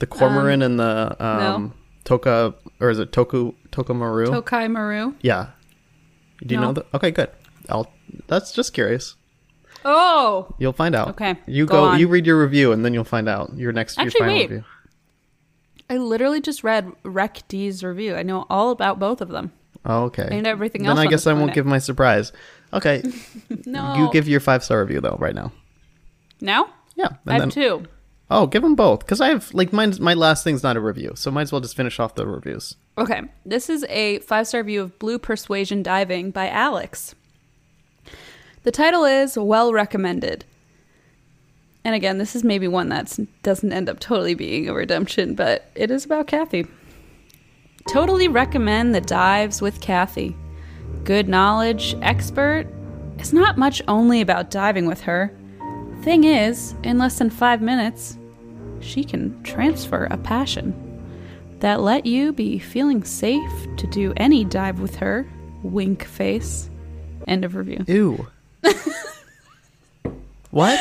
The 0.00 0.06
Cormoran 0.06 0.62
and 0.62 0.78
the 0.80 1.16
um 1.24 1.74
Toka 2.04 2.54
or 2.80 2.90
is 2.90 2.98
it 2.98 3.12
Toku 3.12 3.54
Tokomaru? 3.70 4.26
Tokai 4.26 4.66
Maru. 4.68 5.14
yeah. 5.20 5.50
Do 6.44 6.54
you 6.54 6.60
No. 6.60 6.68
know 6.68 6.72
that? 6.74 6.86
Okay, 6.94 7.10
good. 7.12 7.30
I'll. 7.68 7.92
That's 8.28 8.52
just 8.52 8.72
curious. 8.72 9.14
Oh, 9.84 10.54
You'll 10.58 10.72
find 10.72 10.94
out. 10.96 11.08
Okay, 11.10 11.36
You 11.46 11.66
go 11.66 11.90
go. 11.90 11.92
You 11.94 12.08
read 12.08 12.26
your 12.26 12.40
review, 12.40 12.72
and 12.72 12.84
then 12.84 12.92
you'll 12.94 13.04
find 13.04 13.28
out 13.28 13.56
your 13.56 13.72
next 13.72 13.96
your 13.96 14.06
Actually, 14.06 14.18
final 14.20 14.34
wait. 14.36 14.50
review. 14.50 14.64
I 15.90 15.96
literally 15.96 16.40
just 16.40 16.62
read 16.62 16.92
Rec 17.02 17.46
D's 17.48 17.82
review. 17.82 18.14
I 18.14 18.22
know 18.22 18.46
all 18.50 18.70
about 18.70 18.98
both 18.98 19.20
of 19.20 19.28
them. 19.28 19.52
Oh, 19.84 20.04
okay. 20.04 20.28
And 20.30 20.46
everything 20.46 20.86
else. 20.86 20.96
then 20.98 21.06
I 21.06 21.10
guess 21.10 21.26
I 21.26 21.32
won't 21.32 21.54
give 21.54 21.64
my 21.66 21.78
surprise. 21.78 22.32
Okay. 22.72 23.02
No. 23.64 23.94
You 23.96 24.10
give 24.12 24.28
your 24.28 24.40
five 24.40 24.62
star 24.64 24.80
review 24.80 25.00
though 25.00 25.16
right 25.18 25.34
now. 25.34 25.52
now. 26.40 26.68
Yeah. 26.96 27.08
I 27.26 27.34
have 27.34 27.40
then- 27.42 27.50
two. 27.50 27.82
Oh, 28.30 28.46
give 28.46 28.62
them 28.62 28.74
both 28.74 29.00
because 29.00 29.22
I 29.22 29.28
have 29.28 29.52
like 29.54 29.72
mine's 29.72 30.00
my 30.00 30.12
last 30.12 30.44
thing's 30.44 30.62
not 30.62 30.76
a 30.76 30.80
review, 30.80 31.12
so 31.14 31.30
might 31.30 31.42
as 31.42 31.52
well 31.52 31.62
just 31.62 31.76
finish 31.76 31.98
off 31.98 32.14
the 32.14 32.26
reviews. 32.26 32.76
Okay, 32.98 33.22
this 33.46 33.70
is 33.70 33.84
a 33.88 34.18
five 34.18 34.46
star 34.46 34.60
review 34.60 34.82
of 34.82 34.98
Blue 34.98 35.18
Persuasion 35.18 35.82
Diving 35.82 36.30
by 36.30 36.48
Alex. 36.50 37.14
The 38.64 38.70
title 38.70 39.04
is 39.04 39.38
Well 39.38 39.72
Recommended. 39.72 40.44
And 41.88 41.94
again, 41.94 42.18
this 42.18 42.36
is 42.36 42.44
maybe 42.44 42.68
one 42.68 42.90
that 42.90 43.18
doesn't 43.42 43.72
end 43.72 43.88
up 43.88 43.98
totally 43.98 44.34
being 44.34 44.68
a 44.68 44.74
redemption, 44.74 45.34
but 45.34 45.70
it 45.74 45.90
is 45.90 46.04
about 46.04 46.26
Kathy. 46.26 46.66
Totally 47.88 48.28
recommend 48.28 48.94
the 48.94 49.00
dives 49.00 49.62
with 49.62 49.80
Kathy. 49.80 50.36
Good 51.04 51.30
knowledge, 51.30 51.96
expert. 52.02 52.66
It's 53.16 53.32
not 53.32 53.56
much 53.56 53.80
only 53.88 54.20
about 54.20 54.50
diving 54.50 54.84
with 54.84 55.00
her. 55.00 55.34
Thing 56.02 56.24
is, 56.24 56.74
in 56.82 56.98
less 56.98 57.16
than 57.16 57.30
five 57.30 57.62
minutes, 57.62 58.18
she 58.80 59.02
can 59.02 59.42
transfer 59.42 60.08
a 60.10 60.18
passion 60.18 60.74
that 61.60 61.80
let 61.80 62.04
you 62.04 62.34
be 62.34 62.58
feeling 62.58 63.02
safe 63.02 63.66
to 63.78 63.86
do 63.86 64.12
any 64.18 64.44
dive 64.44 64.78
with 64.78 64.96
her. 64.96 65.26
Wink 65.62 66.04
face. 66.04 66.68
End 67.26 67.46
of 67.46 67.54
review. 67.54 67.82
Ew. 67.88 68.26
what? 70.50 70.78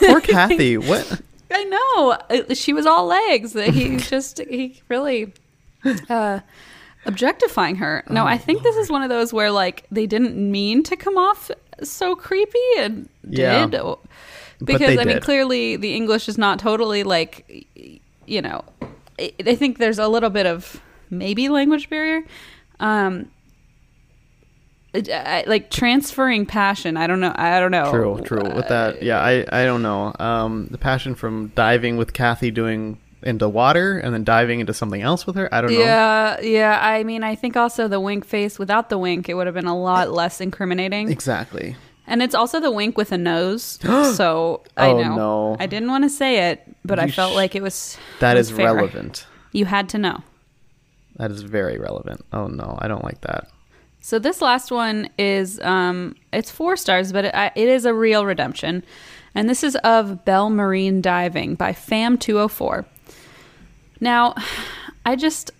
Poor 0.00 0.20
Kathy. 0.22 0.76
What? 0.78 1.20
I 1.50 1.64
know. 1.64 2.18
Uh, 2.30 2.54
She 2.54 2.72
was 2.72 2.86
all 2.86 3.06
legs. 3.06 3.52
He 3.52 3.96
just, 4.12 4.38
he 4.38 4.80
really 4.88 5.32
uh, 6.08 6.40
objectifying 7.04 7.76
her. 7.76 8.02
No, 8.10 8.26
I 8.26 8.38
think 8.38 8.62
this 8.62 8.76
is 8.76 8.90
one 8.90 9.02
of 9.02 9.08
those 9.08 9.32
where, 9.32 9.50
like, 9.50 9.84
they 9.90 10.06
didn't 10.06 10.36
mean 10.36 10.82
to 10.84 10.96
come 10.96 11.16
off 11.16 11.50
so 11.82 12.14
creepy 12.16 12.58
and 12.78 13.08
Yeah. 13.28 13.66
did. 13.66 13.80
Because, 14.64 14.98
I 14.98 15.04
mean, 15.04 15.20
clearly 15.20 15.76
the 15.76 15.94
English 15.94 16.28
is 16.28 16.38
not 16.38 16.58
totally, 16.58 17.02
like, 17.02 17.66
you 18.26 18.40
know, 18.42 18.64
I 19.18 19.32
I 19.46 19.54
think 19.54 19.78
there's 19.78 19.98
a 19.98 20.08
little 20.08 20.30
bit 20.30 20.46
of 20.46 20.80
maybe 21.10 21.48
language 21.48 21.88
barrier. 21.90 22.22
Um, 22.80 23.30
like 25.46 25.70
transferring 25.70 26.46
passion. 26.46 26.96
I 26.96 27.06
don't 27.06 27.20
know. 27.20 27.32
I 27.34 27.58
don't 27.60 27.70
know. 27.70 27.90
True, 27.90 28.20
true. 28.24 28.54
With 28.54 28.68
that, 28.68 29.02
yeah, 29.02 29.20
I 29.20 29.44
I 29.52 29.64
don't 29.64 29.82
know. 29.82 30.14
Um, 30.18 30.68
the 30.70 30.78
passion 30.78 31.14
from 31.14 31.48
diving 31.54 31.96
with 31.96 32.12
Kathy 32.12 32.50
doing 32.50 32.98
into 33.22 33.48
water 33.48 33.98
and 33.98 34.14
then 34.14 34.22
diving 34.24 34.60
into 34.60 34.72
something 34.74 35.02
else 35.02 35.26
with 35.26 35.34
her. 35.36 35.52
I 35.52 35.60
don't 35.60 35.72
know. 35.72 35.78
Yeah, 35.80 36.40
yeah. 36.40 36.78
I 36.80 37.02
mean, 37.02 37.24
I 37.24 37.34
think 37.34 37.56
also 37.56 37.88
the 37.88 37.98
wink 38.00 38.24
face 38.24 38.58
without 38.58 38.88
the 38.88 38.98
wink, 38.98 39.28
it 39.28 39.34
would 39.34 39.46
have 39.46 39.54
been 39.54 39.66
a 39.66 39.76
lot 39.76 40.12
less 40.12 40.40
incriminating. 40.40 41.10
Exactly. 41.10 41.76
And 42.06 42.22
it's 42.22 42.36
also 42.36 42.60
the 42.60 42.70
wink 42.70 42.96
with 42.96 43.10
a 43.10 43.18
nose. 43.18 43.80
so 44.14 44.62
I 44.76 44.88
Oh, 44.90 45.02
know. 45.02 45.16
no. 45.16 45.56
I 45.58 45.66
didn't 45.66 45.88
want 45.88 46.04
to 46.04 46.10
say 46.10 46.50
it, 46.50 46.62
but 46.84 47.00
I 47.00 47.08
felt 47.10 47.32
sh- 47.32 47.36
like 47.36 47.54
it 47.56 47.62
was 47.62 47.98
That 48.20 48.36
it 48.36 48.40
was 48.40 48.50
is 48.50 48.56
fair. 48.56 48.72
relevant. 48.74 49.26
You 49.50 49.64
had 49.64 49.88
to 49.88 49.98
know. 49.98 50.22
That 51.16 51.32
is 51.32 51.42
very 51.42 51.78
relevant. 51.78 52.24
Oh 52.32 52.46
no, 52.46 52.78
I 52.80 52.86
don't 52.86 53.02
like 53.02 53.22
that. 53.22 53.48
So 54.06 54.20
this 54.20 54.40
last 54.40 54.70
one 54.70 55.10
is 55.18 55.58
um 55.62 56.14
it's 56.32 56.48
4 56.48 56.76
stars, 56.76 57.12
but 57.12 57.24
it, 57.24 57.34
it 57.56 57.68
is 57.68 57.84
a 57.84 57.92
real 57.92 58.24
redemption. 58.24 58.84
And 59.34 59.50
this 59.50 59.64
is 59.64 59.74
of 59.82 60.24
Bell 60.24 60.48
Marine 60.48 61.00
Diving 61.00 61.56
by 61.56 61.72
Fam 61.72 62.16
204. 62.16 62.84
Now, 63.98 64.36
I 65.04 65.16
just 65.16 65.50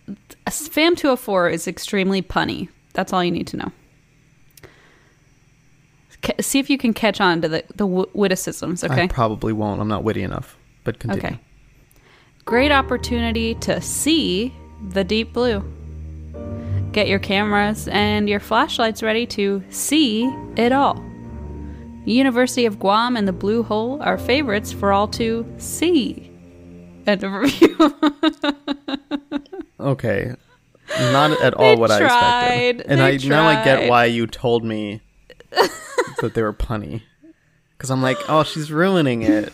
Fam 0.49 0.95
204 0.95 1.51
is 1.51 1.67
extremely 1.67 2.23
punny. 2.23 2.69
That's 2.93 3.13
all 3.13 3.25
you 3.25 3.33
need 3.33 3.49
to 3.49 3.57
know. 3.57 3.73
See 6.41 6.61
if 6.61 6.71
you 6.71 6.79
can 6.79 6.95
catch 6.95 7.21
on 7.21 7.43
to 7.43 7.49
the 7.49 7.65
the 7.75 7.85
witticisms, 7.85 8.85
okay? 8.85 9.03
I 9.03 9.07
probably 9.09 9.55
won't. 9.55 9.81
I'm 9.81 9.89
not 9.89 10.05
witty 10.05 10.23
enough. 10.23 10.57
But 10.85 11.01
continue. 11.01 11.27
Okay. 11.27 11.41
Great 12.45 12.71
opportunity 12.71 13.57
to 13.57 13.81
see 13.81 14.55
the 14.91 15.03
deep 15.03 15.33
blue. 15.33 15.65
Get 16.97 17.09
your 17.09 17.19
cameras 17.19 17.89
and 17.89 18.27
your 18.27 18.41
flashlights 18.41 19.03
ready 19.03 19.27
to 19.27 19.63
see 19.69 20.25
it 20.57 20.73
all. 20.73 20.97
University 22.07 22.65
of 22.65 22.79
Guam 22.79 23.19
and 23.19 23.29
the 23.29 23.35
Blue 23.35 23.63
Hole 23.63 24.01
are 24.03 24.17
favorites 24.17 24.73
for 24.73 24.95
all 24.95 25.07
to 25.09 25.45
see. 25.59 26.33
End 27.07 27.23
of 27.23 27.33
review. 27.33 27.77
Okay. 29.79 30.35
Not 30.99 31.39
at 31.43 31.53
all 31.53 31.75
They 31.75 31.81
what 31.81 31.91
I 31.91 31.99
tried. 31.99 32.09
expected. 32.71 32.87
And 32.91 33.01
They 33.01 33.27
I 33.27 33.29
now 33.29 33.47
I 33.47 33.63
get 33.63 33.91
why 33.91 34.07
you 34.07 34.27
told 34.27 34.65
me 34.65 35.03
that 35.51 36.33
they 36.33 36.43
were 36.43 36.55
punny. 36.55 37.03
Cuz 37.79 37.91
I'm 37.91 38.01
like, 38.01 38.17
"Oh, 38.27 38.43
she's 38.43 38.73
ruining 38.73 39.21
it." 39.21 39.53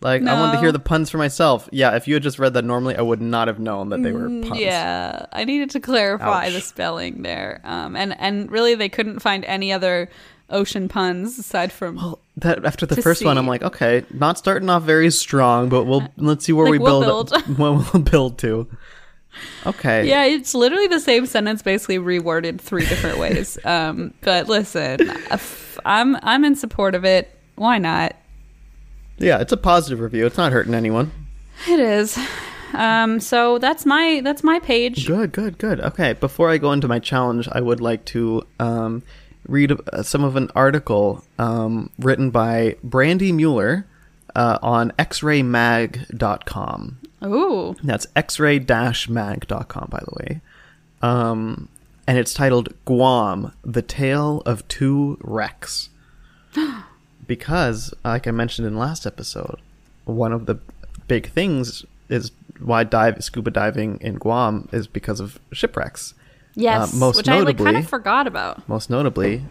Like 0.00 0.22
I 0.22 0.34
wanted 0.38 0.52
to 0.52 0.58
hear 0.60 0.72
the 0.72 0.78
puns 0.78 1.08
for 1.10 1.16
myself. 1.18 1.68
Yeah, 1.72 1.96
if 1.96 2.06
you 2.06 2.14
had 2.14 2.22
just 2.22 2.38
read 2.38 2.52
that 2.54 2.64
normally, 2.64 2.96
I 2.96 3.02
would 3.02 3.22
not 3.22 3.48
have 3.48 3.58
known 3.58 3.88
that 3.88 4.02
they 4.02 4.12
were 4.12 4.28
puns. 4.28 4.50
Mm, 4.50 4.60
Yeah, 4.60 5.26
I 5.32 5.44
needed 5.44 5.70
to 5.70 5.80
clarify 5.80 6.46
Ouch. 6.46 6.52
the 6.52 6.60
spelling 6.60 7.22
there. 7.22 7.60
Um, 7.64 7.96
and 7.96 8.14
and 8.20 8.50
really, 8.50 8.74
they 8.74 8.88
couldn't 8.90 9.20
find 9.20 9.44
any 9.46 9.72
other 9.72 10.10
ocean 10.50 10.88
puns 10.88 11.38
aside 11.38 11.72
from 11.72 11.96
Well, 11.96 12.20
that 12.36 12.64
after 12.64 12.84
the 12.86 13.00
first 13.02 13.24
one, 13.24 13.36
I'm 13.38 13.48
like, 13.48 13.62
okay, 13.62 14.04
not 14.12 14.38
starting 14.38 14.68
off 14.68 14.82
very 14.84 15.10
strong, 15.10 15.68
but 15.70 15.84
we'll 15.84 16.06
let's 16.18 16.44
see 16.44 16.52
where 16.52 16.66
Like, 16.66 16.72
we 16.72 16.78
we'll 16.78 17.00
build, 17.00 17.30
build. 17.30 17.58
what 17.58 17.92
we'll 17.94 18.02
build 18.02 18.38
to. 18.40 18.68
Okay. 19.66 20.06
Yeah, 20.08 20.24
it's 20.24 20.54
literally 20.54 20.86
the 20.86 21.00
same 21.00 21.26
sentence, 21.26 21.62
basically 21.62 21.98
reworded 21.98 22.60
three 22.60 22.86
different 22.86 23.18
ways. 23.18 23.58
Um, 23.66 24.12
but 24.20 24.46
listen, 24.48 25.10
I'm 25.84 26.16
I'm 26.22 26.44
in 26.44 26.54
support 26.54 26.94
of 26.94 27.04
it. 27.04 27.30
Why 27.56 27.78
not? 27.78 28.14
Yeah, 29.18 29.38
it's 29.38 29.52
a 29.52 29.56
positive 29.56 30.00
review. 30.00 30.26
It's 30.26 30.36
not 30.36 30.52
hurting 30.52 30.74
anyone. 30.74 31.12
It 31.68 31.80
is. 31.80 32.18
Um, 32.74 33.20
so 33.20 33.58
that's 33.58 33.86
my 33.86 34.20
that's 34.22 34.44
my 34.44 34.58
page. 34.58 35.06
Good, 35.06 35.32
good, 35.32 35.58
good. 35.58 35.80
Okay, 35.80 36.12
before 36.12 36.50
I 36.50 36.58
go 36.58 36.72
into 36.72 36.88
my 36.88 36.98
challenge, 36.98 37.48
I 37.50 37.60
would 37.60 37.80
like 37.80 38.04
to 38.06 38.46
um, 38.60 39.02
read 39.46 39.72
uh, 39.92 40.02
some 40.02 40.24
of 40.24 40.36
an 40.36 40.50
article 40.54 41.24
um, 41.38 41.90
written 41.98 42.30
by 42.30 42.76
Brandi 42.84 43.32
Mueller 43.32 43.86
uh, 44.34 44.58
on 44.62 44.92
xraymag.com. 44.98 46.98
Ooh, 47.24 47.74
That's 47.82 48.06
x-ray-mag.com, 48.14 49.88
by 49.90 50.00
the 50.00 50.12
way. 50.20 50.40
Um, 51.00 51.68
and 52.06 52.18
it's 52.18 52.34
titled 52.34 52.74
Guam, 52.84 53.52
The 53.64 53.82
Tale 53.82 54.42
of 54.44 54.68
Two 54.68 55.16
Wrecks. 55.22 55.88
because, 57.26 57.92
like 58.04 58.26
I 58.26 58.30
mentioned 58.30 58.66
in 58.66 58.76
last 58.76 59.06
episode, 59.06 59.60
one 60.04 60.32
of 60.32 60.46
the 60.46 60.58
big 61.08 61.30
things 61.30 61.84
is 62.08 62.30
why 62.60 62.84
dive 62.84 63.22
scuba 63.22 63.50
diving 63.50 63.98
in 64.00 64.14
Guam 64.16 64.68
is 64.72 64.86
because 64.86 65.20
of 65.20 65.38
shipwrecks. 65.52 66.14
yes, 66.54 66.94
Uh, 66.94 66.96
most 66.96 67.16
which 67.16 67.28
I 67.28 67.40
like 67.40 67.58
kind 67.58 67.76
of 67.76 67.88
forgot 67.88 68.26
about. 68.26 68.66
Most 68.68 68.88
notably, 68.90 69.44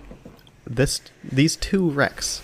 this 0.66 1.02
these 1.24 1.56
two 1.56 1.90
wrecks. 1.90 2.42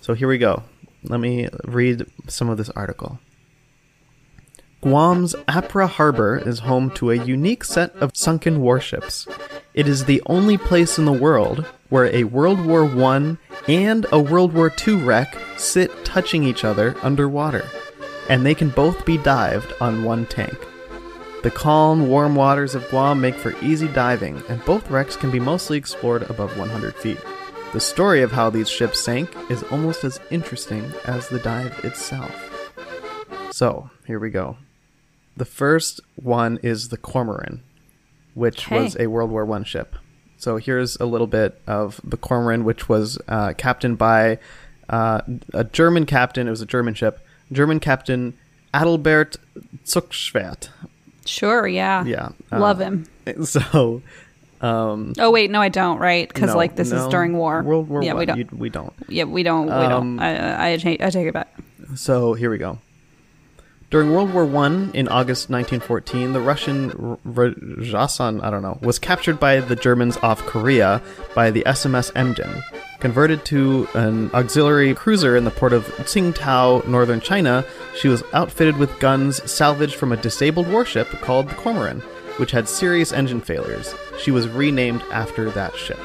So 0.00 0.14
here 0.14 0.28
we 0.28 0.38
go. 0.38 0.62
Let 1.04 1.20
me 1.20 1.48
read 1.64 2.06
some 2.28 2.48
of 2.48 2.56
this 2.58 2.70
article. 2.70 3.18
Guam's 4.82 5.36
Apra 5.46 5.88
Harbor 5.88 6.42
is 6.44 6.58
home 6.58 6.90
to 6.90 7.12
a 7.12 7.24
unique 7.24 7.62
set 7.62 7.94
of 7.94 8.10
sunken 8.16 8.60
warships. 8.60 9.28
It 9.74 9.86
is 9.86 10.04
the 10.04 10.20
only 10.26 10.58
place 10.58 10.98
in 10.98 11.04
the 11.04 11.12
world 11.12 11.64
where 11.88 12.12
a 12.12 12.24
World 12.24 12.66
War 12.66 12.86
I 12.86 13.36
and 13.68 14.06
a 14.10 14.18
World 14.18 14.52
War 14.52 14.72
II 14.84 14.96
wreck 14.96 15.38
sit 15.56 16.04
touching 16.04 16.42
each 16.42 16.64
other 16.64 16.96
underwater, 17.00 17.64
and 18.28 18.44
they 18.44 18.56
can 18.56 18.70
both 18.70 19.06
be 19.06 19.18
dived 19.18 19.72
on 19.80 20.02
one 20.02 20.26
tank. 20.26 20.58
The 21.44 21.52
calm, 21.52 22.08
warm 22.08 22.34
waters 22.34 22.74
of 22.74 22.88
Guam 22.90 23.20
make 23.20 23.36
for 23.36 23.54
easy 23.62 23.86
diving, 23.86 24.42
and 24.48 24.64
both 24.64 24.90
wrecks 24.90 25.14
can 25.14 25.30
be 25.30 25.38
mostly 25.38 25.78
explored 25.78 26.28
above 26.28 26.58
100 26.58 26.96
feet. 26.96 27.20
The 27.72 27.78
story 27.78 28.20
of 28.22 28.32
how 28.32 28.50
these 28.50 28.68
ships 28.68 28.98
sank 28.98 29.32
is 29.48 29.62
almost 29.70 30.02
as 30.02 30.18
interesting 30.32 30.92
as 31.04 31.28
the 31.28 31.38
dive 31.38 31.84
itself. 31.84 32.34
So, 33.52 33.88
here 34.08 34.18
we 34.18 34.30
go. 34.30 34.56
The 35.42 35.46
first 35.46 36.00
one 36.14 36.60
is 36.62 36.90
the 36.90 36.96
Cormoran, 36.96 37.62
which 38.34 38.68
Okay. 38.68 38.80
was 38.84 38.96
a 39.00 39.08
World 39.08 39.28
War 39.32 39.44
One 39.44 39.64
ship. 39.64 39.96
So 40.36 40.56
here's 40.58 40.94
a 41.00 41.04
little 41.04 41.26
bit 41.26 41.60
of 41.66 42.00
the 42.04 42.16
Cormoran, 42.16 42.62
which 42.62 42.88
was 42.88 43.18
uh, 43.26 43.52
captained 43.58 43.98
by 43.98 44.38
uh, 44.88 45.22
a 45.52 45.64
German 45.64 46.06
captain. 46.06 46.46
It 46.46 46.50
was 46.50 46.60
a 46.60 46.66
German 46.66 46.94
ship. 46.94 47.18
German 47.50 47.80
captain 47.80 48.34
Adalbert 48.72 49.36
Zuckschwerdt. 49.84 50.68
Sure, 51.26 51.66
yeah, 51.66 52.04
Yeah, 52.04 52.28
love 52.52 52.80
uh, 52.80 52.84
him. 52.84 53.06
So, 53.44 54.00
um, 54.60 55.12
Oh 55.18 55.32
wait, 55.32 55.50
no, 55.50 55.60
I 55.60 55.70
don't. 55.70 55.98
Right? 55.98 56.28
Because 56.28 56.50
no, 56.50 56.56
like 56.56 56.76
this 56.76 56.92
is 56.92 57.04
during 57.08 57.36
war. 57.36 57.64
World 57.64 57.88
War 57.88 58.00
yeah, 58.04 58.12
One. 58.12 58.20
we 58.20 58.26
don't. 58.26 58.38
You- 58.38 58.48
we 58.52 58.70
don't. 58.70 58.92
yeah, 59.08 59.24
we 59.24 59.42
don't. 59.42 59.66
We 59.66 59.72
Um, 59.72 60.18
don't. 60.18 60.20
I, 60.20 60.36
I, 60.36 60.68
I, 60.74 60.74
I 61.00 61.10
take 61.10 61.26
it 61.26 61.34
back. 61.34 61.52
So 61.96 62.34
here 62.34 62.48
we 62.48 62.58
go. 62.58 62.78
During 63.92 64.10
World 64.10 64.32
War 64.32 64.46
One 64.46 64.90
in 64.94 65.06
August 65.08 65.50
1914, 65.50 66.32
the 66.32 66.40
Russian 66.40 66.92
Rajasan, 67.26 68.42
I 68.42 68.50
don't 68.50 68.62
know, 68.62 68.78
was 68.80 68.98
captured 68.98 69.38
by 69.38 69.60
the 69.60 69.76
Germans 69.76 70.16
off 70.22 70.40
Korea 70.46 71.02
by 71.34 71.50
the 71.50 71.62
SMS 71.64 72.10
Emden. 72.16 72.62
Converted 73.00 73.44
to 73.44 73.86
an 73.92 74.30
auxiliary 74.32 74.94
cruiser 74.94 75.36
in 75.36 75.44
the 75.44 75.50
port 75.50 75.74
of 75.74 75.84
Tsingtao, 75.98 76.86
northern 76.88 77.20
China, 77.20 77.66
she 77.94 78.08
was 78.08 78.22
outfitted 78.32 78.78
with 78.78 78.98
guns 78.98 79.42
salvaged 79.50 79.96
from 79.96 80.10
a 80.10 80.16
disabled 80.16 80.68
warship 80.68 81.08
called 81.20 81.50
the 81.50 81.54
Cormoran, 81.56 82.00
which 82.38 82.52
had 82.52 82.70
serious 82.70 83.12
engine 83.12 83.42
failures. 83.42 83.94
She 84.18 84.30
was 84.30 84.48
renamed 84.48 85.02
after 85.12 85.50
that 85.50 85.76
ship. 85.76 86.00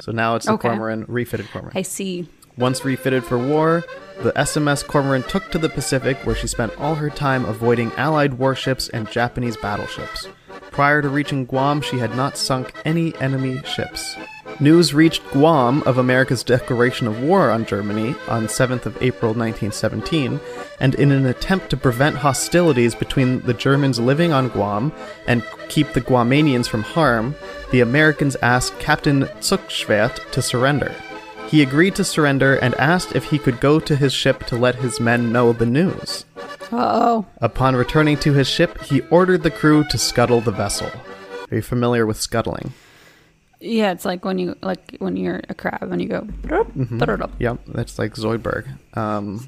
So 0.00 0.12
now 0.12 0.36
it's 0.36 0.46
the 0.46 0.52
Okay. 0.52 0.68
Cormoran, 0.68 1.06
refitted 1.08 1.48
Cormoran. 1.50 1.76
I 1.76 1.82
see. 1.82 2.28
Once 2.56 2.84
refitted 2.84 3.24
for 3.24 3.36
war, 3.36 3.82
the 4.22 4.32
SMS 4.32 4.86
Cormoran 4.86 5.22
took 5.24 5.50
to 5.50 5.58
the 5.58 5.68
Pacific 5.68 6.16
where 6.18 6.36
she 6.36 6.46
spent 6.46 6.78
all 6.78 6.94
her 6.94 7.10
time 7.10 7.44
avoiding 7.44 7.92
Allied 7.92 8.34
warships 8.34 8.88
and 8.88 9.10
Japanese 9.10 9.56
battleships. 9.56 10.28
Prior 10.70 11.02
to 11.02 11.08
reaching 11.08 11.44
Guam, 11.44 11.80
she 11.80 11.98
had 11.98 12.16
not 12.16 12.36
sunk 12.36 12.72
any 12.84 13.14
enemy 13.16 13.60
ships. 13.64 14.16
News 14.60 14.94
reached 14.94 15.28
Guam 15.30 15.82
of 15.82 15.98
America's 15.98 16.44
declaration 16.44 17.06
of 17.06 17.22
war 17.22 17.50
on 17.50 17.66
Germany 17.66 18.14
on 18.28 18.46
7th 18.46 18.86
of 18.86 19.02
April 19.02 19.34
1917, 19.34 20.40
and 20.80 20.94
in 20.94 21.10
an 21.10 21.26
attempt 21.26 21.70
to 21.70 21.76
prevent 21.76 22.16
hostilities 22.16 22.94
between 22.94 23.40
the 23.40 23.54
Germans 23.54 23.98
living 23.98 24.32
on 24.32 24.48
Guam 24.48 24.92
and 25.26 25.44
keep 25.68 25.92
the 25.92 26.00
Guamanians 26.00 26.68
from 26.68 26.82
harm, 26.82 27.34
the 27.70 27.80
Americans 27.80 28.36
asked 28.36 28.78
Captain 28.78 29.24
Zuckschwerdt 29.40 30.30
to 30.30 30.42
surrender. 30.42 30.94
He 31.52 31.60
agreed 31.60 31.94
to 31.96 32.04
surrender 32.04 32.56
and 32.56 32.74
asked 32.76 33.14
if 33.14 33.24
he 33.24 33.38
could 33.38 33.60
go 33.60 33.78
to 33.78 33.94
his 33.94 34.14
ship 34.14 34.46
to 34.46 34.56
let 34.56 34.76
his 34.76 34.98
men 34.98 35.32
know 35.32 35.52
the 35.52 35.66
news. 35.66 36.24
Uh 36.72 36.76
oh, 36.80 37.26
Upon 37.42 37.76
returning 37.76 38.16
to 38.20 38.32
his 38.32 38.48
ship, 38.48 38.80
he 38.84 39.02
ordered 39.10 39.42
the 39.42 39.50
crew 39.50 39.84
to 39.90 39.98
scuttle 39.98 40.40
the 40.40 40.50
vessel. 40.50 40.90
Are 41.50 41.56
you 41.56 41.60
familiar 41.60 42.06
with 42.06 42.18
scuttling? 42.18 42.72
yeah. 43.60 43.92
It's 43.92 44.06
like 44.06 44.24
when 44.24 44.38
you 44.38 44.56
like 44.62 44.96
when 44.98 45.18
you're 45.18 45.42
a 45.50 45.54
crab 45.54 45.92
and 45.92 46.00
you 46.00 46.08
go. 46.08 46.22
Mm-hmm. 46.22 46.98
Yep, 47.38 47.58
that's 47.66 47.98
like 47.98 48.14
Zoidberg. 48.14 48.66
Um, 48.96 49.46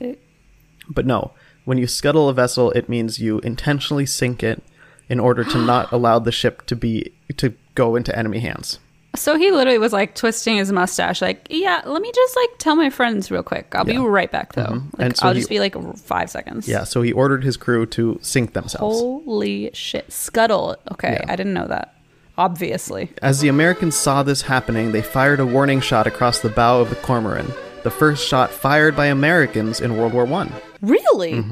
but 0.86 1.06
no, 1.06 1.32
when 1.64 1.78
you 1.78 1.86
scuttle 1.86 2.28
a 2.28 2.34
vessel, 2.34 2.70
it 2.72 2.86
means 2.86 3.18
you 3.18 3.38
intentionally 3.38 4.04
sink 4.04 4.42
it 4.42 4.62
in 5.08 5.18
order 5.18 5.42
to 5.42 5.56
not 5.58 5.90
allow 5.96 6.18
the 6.18 6.32
ship 6.32 6.66
to 6.66 6.76
be 6.76 7.14
to 7.38 7.54
go 7.74 7.96
into 7.96 8.14
enemy 8.14 8.40
hands. 8.40 8.78
So 9.16 9.36
he 9.38 9.50
literally 9.50 9.78
was 9.78 9.92
like 9.92 10.14
twisting 10.14 10.56
his 10.56 10.72
mustache, 10.72 11.22
like, 11.22 11.46
"Yeah, 11.50 11.82
let 11.86 12.02
me 12.02 12.10
just 12.14 12.36
like 12.36 12.50
tell 12.58 12.74
my 12.76 12.90
friends 12.90 13.30
real 13.30 13.42
quick. 13.42 13.72
I'll 13.74 13.84
be 13.84 13.96
right 13.96 14.30
back, 14.30 14.54
though. 14.54 14.62
Like, 14.62 14.70
Mm-hmm. 14.72 15.02
And 15.02 15.16
so 15.16 15.26
I'll 15.28 15.34
he- 15.34 15.40
just 15.40 15.48
be 15.50 15.60
like 15.60 15.76
five 15.98 16.30
seconds." 16.30 16.66
Yeah, 16.68 16.84
so 16.84 17.02
he 17.02 17.12
ordered 17.12 17.44
his 17.44 17.56
crew 17.56 17.86
to 17.86 18.18
sink 18.22 18.52
themselves. 18.54 18.98
Holy 19.00 19.70
shit, 19.72 20.12
scuttle. 20.12 20.76
Okay, 20.92 21.12
Yeah. 21.20 21.24
I 21.32 21.36
didn't 21.36 21.54
know 21.54 21.68
that. 21.68 21.94
Obviously. 22.36 23.12
As 23.22 23.40
the 23.40 23.46
Americans 23.48 23.94
saw 23.94 24.24
this 24.24 24.42
happening, 24.42 24.90
they 24.90 25.02
fired 25.02 25.38
a 25.38 25.46
warning 25.46 25.80
shot 25.80 26.06
across 26.08 26.40
the 26.40 26.48
bow 26.50 26.80
of 26.80 26.90
the 26.90 26.96
Cormoran. 26.96 27.52
the 27.84 27.90
first 27.90 28.26
shot 28.26 28.50
fired 28.50 28.96
by 28.96 29.06
Americans 29.06 29.78
in 29.80 29.96
World 29.96 30.14
War 30.14 30.24
One. 30.24 30.50
Really? 30.80 31.44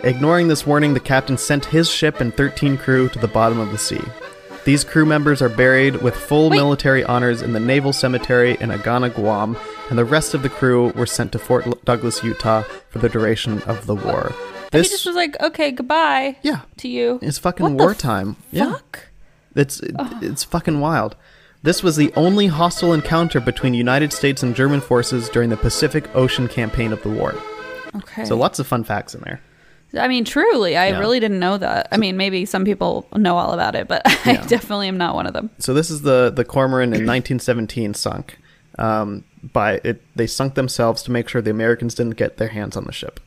Ignoring 0.00 0.48
this 0.48 0.66
warning, 0.66 0.94
the 0.94 1.00
captain 1.00 1.38
sent 1.38 1.64
his 1.64 1.88
ship 1.90 2.20
and 2.20 2.34
13 2.36 2.76
crew 2.76 3.08
to 3.08 3.18
the 3.18 3.26
bottom 3.28 3.58
of 3.58 3.70
the 3.72 3.78
sea. 3.78 4.00
These 4.64 4.84
crew 4.84 5.04
members 5.04 5.42
are 5.42 5.48
buried 5.48 5.96
with 6.02 6.14
full 6.14 6.48
Wait. 6.48 6.56
military 6.56 7.02
honors 7.04 7.42
in 7.42 7.52
the 7.52 7.58
Naval 7.60 7.92
Cemetery 7.92 8.52
in 8.60 8.70
Agana, 8.70 9.12
Guam, 9.12 9.56
and 9.90 9.98
the 9.98 10.04
rest 10.04 10.34
of 10.34 10.42
the 10.42 10.48
crew 10.48 10.90
were 10.90 11.06
sent 11.06 11.32
to 11.32 11.38
Fort 11.40 11.84
Douglas, 11.84 12.22
Utah 12.22 12.62
for 12.88 13.00
the 13.00 13.08
duration 13.08 13.60
of 13.62 13.86
the 13.86 13.96
war. 13.96 14.32
he 14.70 14.78
This 14.78 14.90
just 14.90 15.04
was 15.06 15.16
like, 15.16 15.40
okay, 15.40 15.72
goodbye. 15.72 16.36
Yeah. 16.42 16.60
To 16.78 16.88
you. 16.88 17.18
It's 17.22 17.38
fucking 17.38 17.76
wartime. 17.76 18.36
yeah. 18.52 18.72
Fuck. 18.72 19.08
It's 19.54 19.80
it's 19.80 20.44
fucking 20.44 20.80
wild. 20.80 21.16
This 21.62 21.82
was 21.82 21.96
the 21.96 22.12
only 22.16 22.46
hostile 22.46 22.92
encounter 22.92 23.38
between 23.40 23.74
United 23.74 24.12
States 24.12 24.42
and 24.42 24.54
German 24.54 24.80
forces 24.80 25.28
during 25.28 25.50
the 25.50 25.56
Pacific 25.56 26.08
Ocean 26.14 26.48
campaign 26.48 26.92
of 26.92 27.02
the 27.02 27.10
war. 27.10 27.34
Okay. 27.96 28.24
So 28.24 28.36
lots 28.36 28.58
of 28.58 28.66
fun 28.66 28.82
facts 28.84 29.14
in 29.14 29.20
there. 29.22 29.40
I 29.98 30.08
mean, 30.08 30.24
truly, 30.24 30.76
I 30.76 30.88
Yeah. 30.88 30.98
really 30.98 31.20
didn't 31.20 31.38
know 31.38 31.58
that. 31.58 31.88
I 31.92 31.96
mean, 31.98 32.16
maybe 32.16 32.44
some 32.46 32.64
people 32.64 33.06
know 33.14 33.36
all 33.36 33.52
about 33.52 33.74
it, 33.74 33.88
but 33.88 34.02
I 34.26 34.36
definitely 34.46 34.88
am 34.88 34.96
not 34.98 35.14
one 35.14 35.26
of 35.26 35.32
them. 35.34 35.50
So 35.58 35.74
this 35.74 35.90
is 35.90 36.02
the 36.02 36.30
the 36.34 36.44
cormoran 36.44 36.88
in 36.94 37.04
1917 37.06 37.94
sunk. 37.94 38.38
Um, 38.78 39.24
by 39.52 39.80
it, 39.84 40.02
they 40.16 40.26
sunk 40.26 40.54
themselves 40.54 41.02
to 41.02 41.10
make 41.10 41.28
sure 41.28 41.42
the 41.42 41.50
Americans 41.50 41.94
didn't 41.94 42.16
get 42.16 42.36
their 42.38 42.48
hands 42.48 42.76
on 42.76 42.84
the 42.84 42.92
ship. 42.92 43.20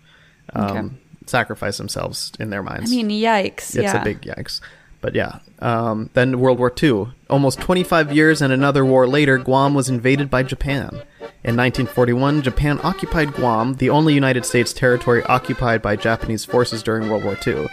Um, 0.53 0.65
Okay. 0.65 0.95
Sacrifice 1.27 1.77
themselves 1.77 2.31
in 2.39 2.51
their 2.51 2.61
minds. 2.61 2.91
I 2.91 2.95
mean, 2.95 3.09
yikes. 3.09 3.75
it's 3.75 3.75
yeah. 3.75 3.99
a 3.99 4.03
big 4.03 4.21
yikes. 4.21 4.61
But 5.01 5.15
yeah, 5.15 5.39
um, 5.59 6.09
then 6.13 6.39
World 6.39 6.59
War 6.59 6.71
II. 6.81 7.07
Almost 7.29 7.59
25 7.61 8.11
years 8.13 8.41
and 8.43 8.53
another 8.53 8.85
war 8.85 9.07
later, 9.07 9.37
Guam 9.39 9.73
was 9.73 9.89
invaded 9.89 10.29
by 10.29 10.43
Japan. 10.43 11.01
In 11.45 11.55
1941, 11.55 12.41
Japan 12.41 12.79
occupied 12.81 13.35
Guam, 13.35 13.75
the 13.75 13.91
only 13.91 14.15
United 14.15 14.45
States 14.45 14.73
territory 14.73 15.21
occupied 15.25 15.79
by 15.79 15.95
Japanese 15.95 16.43
forces 16.43 16.81
during 16.81 17.07
World 17.07 17.23
War 17.23 17.37
II. 17.45 17.67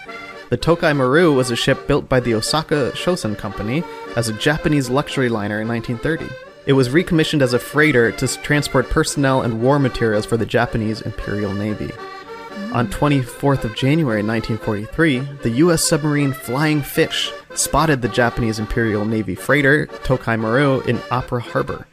The 0.51 0.59
Tokai 0.59 0.93
Maru 0.93 1.33
was 1.33 1.51
a 1.51 1.57
ship 1.57 1.89
built 1.89 2.07
by 2.07 2.20
the 2.20 2.35
Osaka 2.35 2.93
Shosen 2.95 3.35
Company 3.35 3.83
as 4.14 4.29
a 4.29 4.35
Japanese 4.35 4.91
luxury 4.91 5.31
liner 5.31 5.62
in 5.62 5.68
1930. 5.68 6.31
It 6.66 6.75
was 6.75 6.91
recommissioned 6.91 7.41
as 7.41 7.55
a 7.55 7.59
freighter 7.59 8.12
to 8.12 8.29
transport 8.43 8.91
personnel 8.91 9.41
and 9.41 9.62
war 9.62 9.79
materials 9.79 10.27
for 10.27 10.37
the 10.37 10.45
Japanese 10.45 11.01
Imperial 11.01 11.55
Navy. 11.55 11.93
On 12.75 12.87
24th 12.89 13.64
of 13.64 13.75
January 13.75 14.23
1943, 14.23 15.20
the 15.43 15.57
U.S. 15.64 15.83
submarine 15.83 16.35
Flying 16.35 16.83
Fish 16.83 17.33
spotted 17.55 18.03
the 18.03 18.09
Japanese 18.09 18.59
Imperial 18.59 19.07
Navy 19.07 19.35
freighter 19.35 19.87
Tokai 20.05 20.37
Maru 20.37 20.83
in 20.83 20.99
Apra 21.09 21.41
Harbor. 21.41 21.87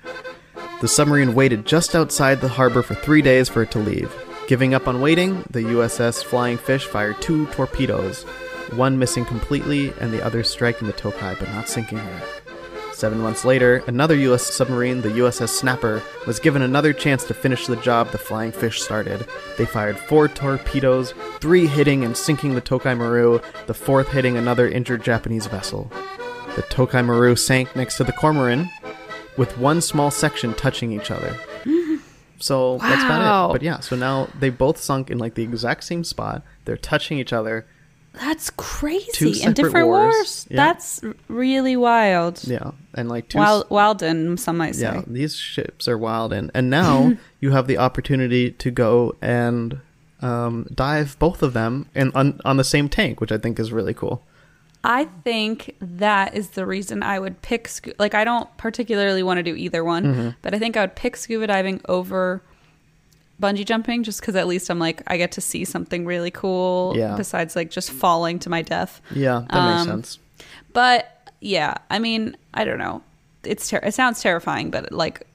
The 0.81 0.87
submarine 0.87 1.35
waited 1.35 1.65
just 1.65 1.93
outside 1.93 2.39
the 2.39 2.47
harbor 2.47 2.81
for 2.81 2.95
three 2.95 3.21
days 3.21 3.49
for 3.49 3.63
it 3.63 3.71
to 3.71 3.79
leave. 3.79 4.15
Giving 4.47 4.73
up 4.73 4.87
on 4.87 5.01
waiting, 5.01 5.43
the 5.49 5.59
USS 5.59 6.23
Flying 6.23 6.57
Fish 6.57 6.85
fired 6.85 7.21
two 7.21 7.47
torpedoes, 7.47 8.23
one 8.71 8.97
missing 8.97 9.25
completely 9.25 9.91
and 9.99 10.13
the 10.13 10.23
other 10.23 10.41
striking 10.41 10.87
the 10.87 10.93
Tokai 10.93 11.35
but 11.37 11.49
not 11.49 11.67
sinking 11.67 11.97
her. 11.97 12.21
Seven 12.93 13.19
months 13.19 13.43
later, 13.43 13.83
another 13.87 14.15
U.S. 14.15 14.43
submarine, 14.43 15.01
the 15.01 15.09
USS 15.09 15.49
Snapper, 15.49 16.01
was 16.25 16.39
given 16.39 16.61
another 16.61 16.93
chance 16.93 17.25
to 17.25 17.33
finish 17.33 17.67
the 17.67 17.75
job 17.77 18.11
the 18.11 18.17
Flying 18.17 18.51
Fish 18.53 18.81
started. 18.81 19.27
They 19.57 19.65
fired 19.65 19.97
four 19.97 20.29
torpedoes, 20.29 21.13
three 21.39 21.67
hitting 21.67 22.05
and 22.05 22.15
sinking 22.15 22.55
the 22.55 22.61
Tokai 22.61 22.95
Maru, 22.95 23.39
the 23.67 23.73
fourth 23.73 24.09
hitting 24.09 24.37
another 24.37 24.67
injured 24.67 25.03
Japanese 25.03 25.47
vessel. 25.47 25.91
The 26.55 26.61
Tokai 26.63 27.01
Maru 27.01 27.35
sank 27.35 27.75
next 27.75 27.97
to 27.97 28.03
the 28.03 28.11
Cormoran, 28.13 28.69
with 29.39 29.57
one 29.57 29.79
small 29.79 30.11
section 30.11 30.53
touching 30.53 30.91
each 30.91 31.09
other. 31.09 31.35
So 32.41 32.77
that's 32.77 33.03
about 33.03 33.49
it. 33.49 33.53
But 33.55 33.63
yeah, 33.63 33.81
so 33.81 33.97
now 33.97 34.29
they 34.39 34.49
both 34.49 34.77
sunk 34.77 35.11
in 35.11 35.17
like 35.17 35.33
the 35.33 35.43
exact 35.43 35.83
same 35.83 36.05
spot. 36.05 36.41
They're 36.63 36.77
touching 36.77 37.19
each 37.19 37.33
other. 37.33 37.67
That's 38.13 38.49
crazy. 38.51 39.43
In 39.43 39.51
different 39.51 39.87
wars. 39.87 40.15
wars. 40.15 40.47
Yeah. 40.49 40.55
That's 40.55 41.01
really 41.27 41.75
wild. 41.75 42.41
Yeah, 42.45 42.71
and 42.93 43.09
like 43.09 43.27
two. 43.27 43.39
Wild, 43.39 43.69
wild 43.69 44.01
and 44.01 44.39
some 44.39 44.55
might 44.55 44.75
say. 44.75 44.83
yeah, 44.83 45.01
these 45.05 45.35
ships 45.35 45.89
are 45.89 45.97
wild, 45.97 46.31
and 46.31 46.49
and 46.53 46.69
now 46.69 47.17
you 47.41 47.51
have 47.51 47.67
the 47.67 47.77
opportunity 47.77 48.51
to 48.51 48.71
go 48.71 49.17
and 49.21 49.81
um, 50.21 50.65
dive 50.73 51.19
both 51.19 51.43
of 51.43 51.51
them 51.51 51.89
in 51.93 52.13
on 52.15 52.39
on 52.45 52.55
the 52.55 52.63
same 52.63 52.87
tank, 52.87 53.19
which 53.19 53.33
I 53.33 53.37
think 53.37 53.59
is 53.59 53.73
really 53.73 53.93
cool. 53.93 54.25
I 54.83 55.05
think 55.25 55.75
that 55.81 56.35
is 56.35 56.51
the 56.51 56.65
reason 56.65 57.03
I 57.03 57.19
would 57.19 57.41
pick. 57.41 57.67
Scu- 57.67 57.93
like, 57.99 58.13
I 58.13 58.23
don't 58.23 58.47
particularly 58.57 59.23
want 59.23 59.37
to 59.37 59.43
do 59.43 59.55
either 59.55 59.83
one, 59.83 60.03
Mm-hmm. 60.05 60.29
but 60.41 60.53
I 60.53 60.59
think 60.59 60.77
I 60.77 60.81
would 60.81 60.95
pick 60.95 61.15
scuba 61.17 61.47
diving 61.47 61.81
over 61.89 62.41
bungee 63.41 63.65
jumping 63.65 64.03
just 64.03 64.19
because 64.21 64.35
at 64.35 64.47
least 64.47 64.69
I'm 64.69 64.79
like, 64.79 65.01
I 65.07 65.17
get 65.17 65.31
to 65.33 65.41
see 65.41 65.65
something 65.65 66.05
really 66.05 66.31
cool 66.31 66.93
Yeah. 66.97 67.15
besides 67.15 67.55
like 67.55 67.69
just 67.71 67.91
falling 67.91 68.39
to 68.39 68.49
my 68.49 68.61
death. 68.61 69.01
Yeah, 69.13 69.45
that 69.49 69.69
makes 69.69 69.81
Um, 69.81 69.87
sense. 69.87 70.19
But 70.73 71.31
yeah, 71.41 71.75
I 71.89 71.99
mean, 71.99 72.35
I 72.53 72.63
don't 72.65 72.77
know. 72.79 73.01
It's 73.43 73.69
ter- 73.69 73.77
it 73.83 73.93
sounds 73.93 74.21
terrifying, 74.21 74.69
but 74.71 74.91
like, 74.91 75.25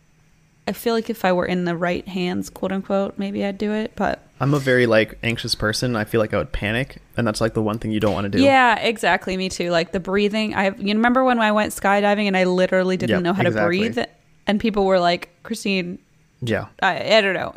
I 0.68 0.72
feel 0.72 0.94
like 0.94 1.10
if 1.10 1.24
I 1.24 1.32
were 1.32 1.46
in 1.46 1.64
the 1.66 1.76
right 1.76 2.06
hands, 2.08 2.48
quote 2.50 2.72
unquote, 2.72 3.18
maybe 3.18 3.44
I'd 3.44 3.58
do 3.58 3.72
it. 3.72 3.92
But 3.96 4.20
I'm 4.40 4.54
a 4.54 4.58
very 4.58 4.86
like 4.86 5.18
anxious 5.22 5.54
person. 5.54 5.96
I 5.96 6.04
feel 6.04 6.20
like 6.20 6.32
I 6.34 6.38
would 6.38 6.52
panic, 6.52 6.98
and 7.16 7.26
that's 7.26 7.40
like 7.40 7.54
the 7.54 7.62
one 7.62 7.78
thing 7.78 7.92
you 7.92 8.00
don't 8.00 8.12
want 8.14 8.24
to 8.24 8.28
do. 8.38 8.42
Yeah, 8.42 8.78
exactly. 8.78 9.36
Me 9.36 9.48
too. 9.48 9.70
Like 9.70 9.92
the 9.92 10.00
breathing. 10.00 10.54
I 10.54 10.70
you 10.76 10.94
remember 10.94 11.24
when 11.24 11.38
I 11.40 11.52
went 11.52 11.72
skydiving 11.72 12.26
and 12.26 12.36
I 12.36 12.44
literally 12.44 12.96
didn't 12.96 13.16
Yep, 13.16 13.22
know 13.22 13.32
how 13.32 13.42
exactly. 13.42 13.78
to 13.88 13.92
breathe, 13.94 14.06
and 14.46 14.60
people 14.60 14.84
were 14.86 14.98
like, 15.00 15.30
"Christine, 15.42 15.98
yeah. 16.40 16.66
I, 16.82 17.16
I 17.16 17.20
don't 17.20 17.34
know." 17.34 17.54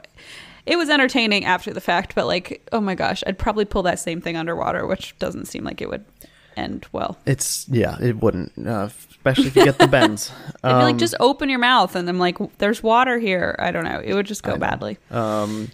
It 0.65 0.77
was 0.77 0.89
entertaining 0.89 1.45
after 1.45 1.71
the 1.73 1.79
fact, 1.79 2.13
but 2.13 2.27
like, 2.27 2.67
oh 2.73 2.81
my 2.81 2.93
gosh, 2.93 3.23
I'd 3.25 3.37
probably 3.37 3.63
pull 3.65 3.83
that 3.83 3.99
same 3.99 4.19
thing 4.19 4.35
underwater, 4.35 4.85
which 4.85 5.17
doesn't 5.17 5.45
seem 5.45 5.63
like 5.63 5.81
it 5.81 5.89
would 5.89 6.03
end 6.57 6.85
well. 6.91 7.17
It's 7.25 7.65
yeah, 7.69 7.97
it 8.01 8.17
wouldn't, 8.21 8.51
uh, 8.67 8.89
especially 9.09 9.47
if 9.47 9.55
you 9.55 9.63
get 9.63 9.77
the 9.79 9.87
bends. 9.87 10.29
Be 10.63 10.67
like 10.69 10.93
Um, 10.93 10.97
just 10.97 11.15
open 11.21 11.47
your 11.49 11.59
mouth, 11.59 11.95
and 11.95 12.07
I'm 12.09 12.19
like, 12.19 12.37
"There's 12.57 12.83
water 12.83 13.17
here." 13.17 13.55
I 13.59 13.71
don't 13.71 13.85
know. 13.85 14.01
It 14.03 14.13
would 14.13 14.25
just 14.25 14.43
go 14.43 14.57
badly. 14.57 14.97
Um. 15.09 15.69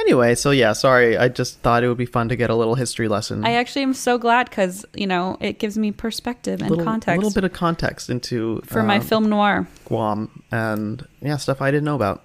Anyway, 0.00 0.34
so 0.36 0.50
yeah, 0.52 0.72
sorry. 0.72 1.16
I 1.18 1.28
just 1.28 1.58
thought 1.60 1.82
it 1.82 1.88
would 1.88 1.98
be 1.98 2.06
fun 2.06 2.28
to 2.28 2.36
get 2.36 2.50
a 2.50 2.54
little 2.54 2.76
history 2.76 3.08
lesson. 3.08 3.44
I 3.44 3.52
actually 3.54 3.82
am 3.82 3.94
so 3.94 4.16
glad 4.16 4.48
because 4.48 4.86
you 4.94 5.06
know 5.06 5.36
it 5.40 5.58
gives 5.58 5.76
me 5.76 5.90
perspective 5.90 6.60
and 6.60 6.70
little, 6.70 6.84
context 6.84 7.16
A 7.16 7.20
little 7.20 7.34
bit 7.34 7.44
of 7.44 7.52
context 7.52 8.08
into 8.08 8.60
for 8.64 8.82
my 8.82 8.96
um, 8.96 9.02
film 9.02 9.28
noir. 9.28 9.66
Guam 9.86 10.42
and 10.52 11.06
yeah, 11.20 11.36
stuff 11.36 11.60
I 11.60 11.70
didn't 11.70 11.84
know 11.84 11.96
about. 11.96 12.24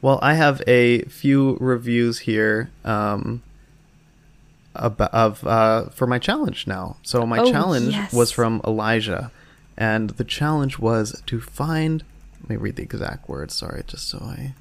Well, 0.00 0.18
I 0.22 0.34
have 0.34 0.62
a 0.66 1.02
few 1.04 1.56
reviews 1.60 2.20
here 2.20 2.70
um, 2.84 3.42
of 4.74 5.00
uh, 5.46 5.84
for 5.90 6.06
my 6.06 6.18
challenge 6.18 6.66
now. 6.66 6.96
So 7.02 7.24
my 7.24 7.38
Oh, 7.38 7.50
challenge 7.50 7.92
yes. 7.92 8.12
was 8.12 8.30
from 8.30 8.60
Elijah, 8.66 9.30
and 9.76 10.10
the 10.10 10.24
challenge 10.24 10.78
was 10.78 11.22
to 11.26 11.40
find. 11.40 12.04
Let 12.42 12.50
me 12.50 12.56
read 12.56 12.76
the 12.76 12.82
exact 12.82 13.28
words. 13.28 13.54
Sorry, 13.54 13.82
just 13.86 14.08
so 14.08 14.18
I. 14.18 14.54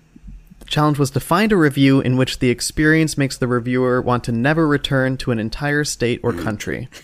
The 0.59 0.66
challenge 0.66 0.97
was 0.97 1.11
to 1.11 1.20
find 1.20 1.51
a 1.51 1.57
review 1.57 1.99
in 1.99 2.16
which 2.16 2.39
the 2.39 2.49
experience 2.49 3.18
makes 3.18 3.38
the 3.38 3.47
reviewer 3.47 4.01
want 4.01 4.24
to 4.26 4.32
never 4.32 4.66
return 4.68 5.18
to 5.18 5.32
an 5.32 5.39
entire 5.39 5.84
state 5.84 6.22
or 6.24 6.32
country. 6.32 6.88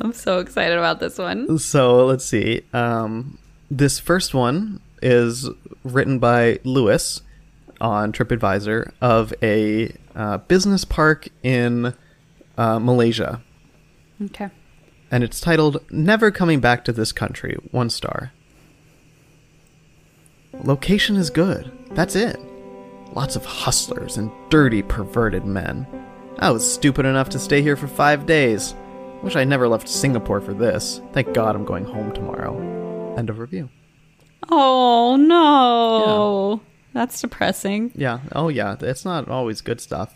I'm 0.00 0.12
so 0.12 0.40
excited 0.40 0.76
about 0.76 1.00
this 1.00 1.18
one. 1.18 1.58
So 1.58 2.04
let's 2.06 2.24
see. 2.24 2.62
Um, 2.72 3.38
this 3.70 3.98
first 3.98 4.34
one 4.34 4.80
is 5.02 5.48
written 5.84 6.18
by 6.18 6.60
Lewis 6.64 7.22
on 7.80 8.12
TripAdvisor 8.12 8.92
of 9.00 9.32
a 9.42 9.94
uh, 10.14 10.38
business 10.38 10.84
park 10.84 11.28
in 11.42 11.94
uh, 12.58 12.78
Malaysia, 12.78 13.40
Okay. 14.22 14.50
And 15.10 15.22
it's 15.24 15.40
titled 15.40 15.84
"Never 15.90 16.30
Coming 16.30 16.60
Back 16.60 16.84
to 16.84 16.92
This 16.92 17.12
Country." 17.12 17.56
One 17.70 17.90
star. 17.90 18.32
Location 20.64 21.16
is 21.16 21.30
good. 21.30 21.70
That's 21.92 22.16
it. 22.16 22.38
Lots 23.12 23.36
of 23.36 23.44
hustlers 23.44 24.16
and 24.16 24.30
dirty, 24.50 24.82
perverted 24.82 25.44
men. 25.44 25.86
I 26.38 26.50
was 26.50 26.70
stupid 26.70 27.06
enough 27.06 27.28
to 27.30 27.38
stay 27.38 27.62
here 27.62 27.76
for 27.76 27.86
five 27.88 28.26
days. 28.26 28.74
Wish 29.22 29.36
I 29.36 29.44
never 29.44 29.68
left 29.68 29.88
Singapore 29.88 30.40
for 30.40 30.54
this. 30.54 31.00
Thank 31.12 31.34
God 31.34 31.54
I'm 31.54 31.64
going 31.64 31.84
home 31.84 32.12
tomorrow. 32.12 33.14
End 33.16 33.28
of 33.30 33.38
review. 33.38 33.68
Oh 34.48 35.16
no. 35.16 36.60
That's 36.92 37.20
depressing. 37.20 37.92
Yeah. 37.94 38.20
Oh, 38.32 38.48
yeah. 38.48 38.74
It's 38.80 39.04
not 39.04 39.28
always 39.28 39.60
good 39.60 39.80
stuff. 39.80 40.12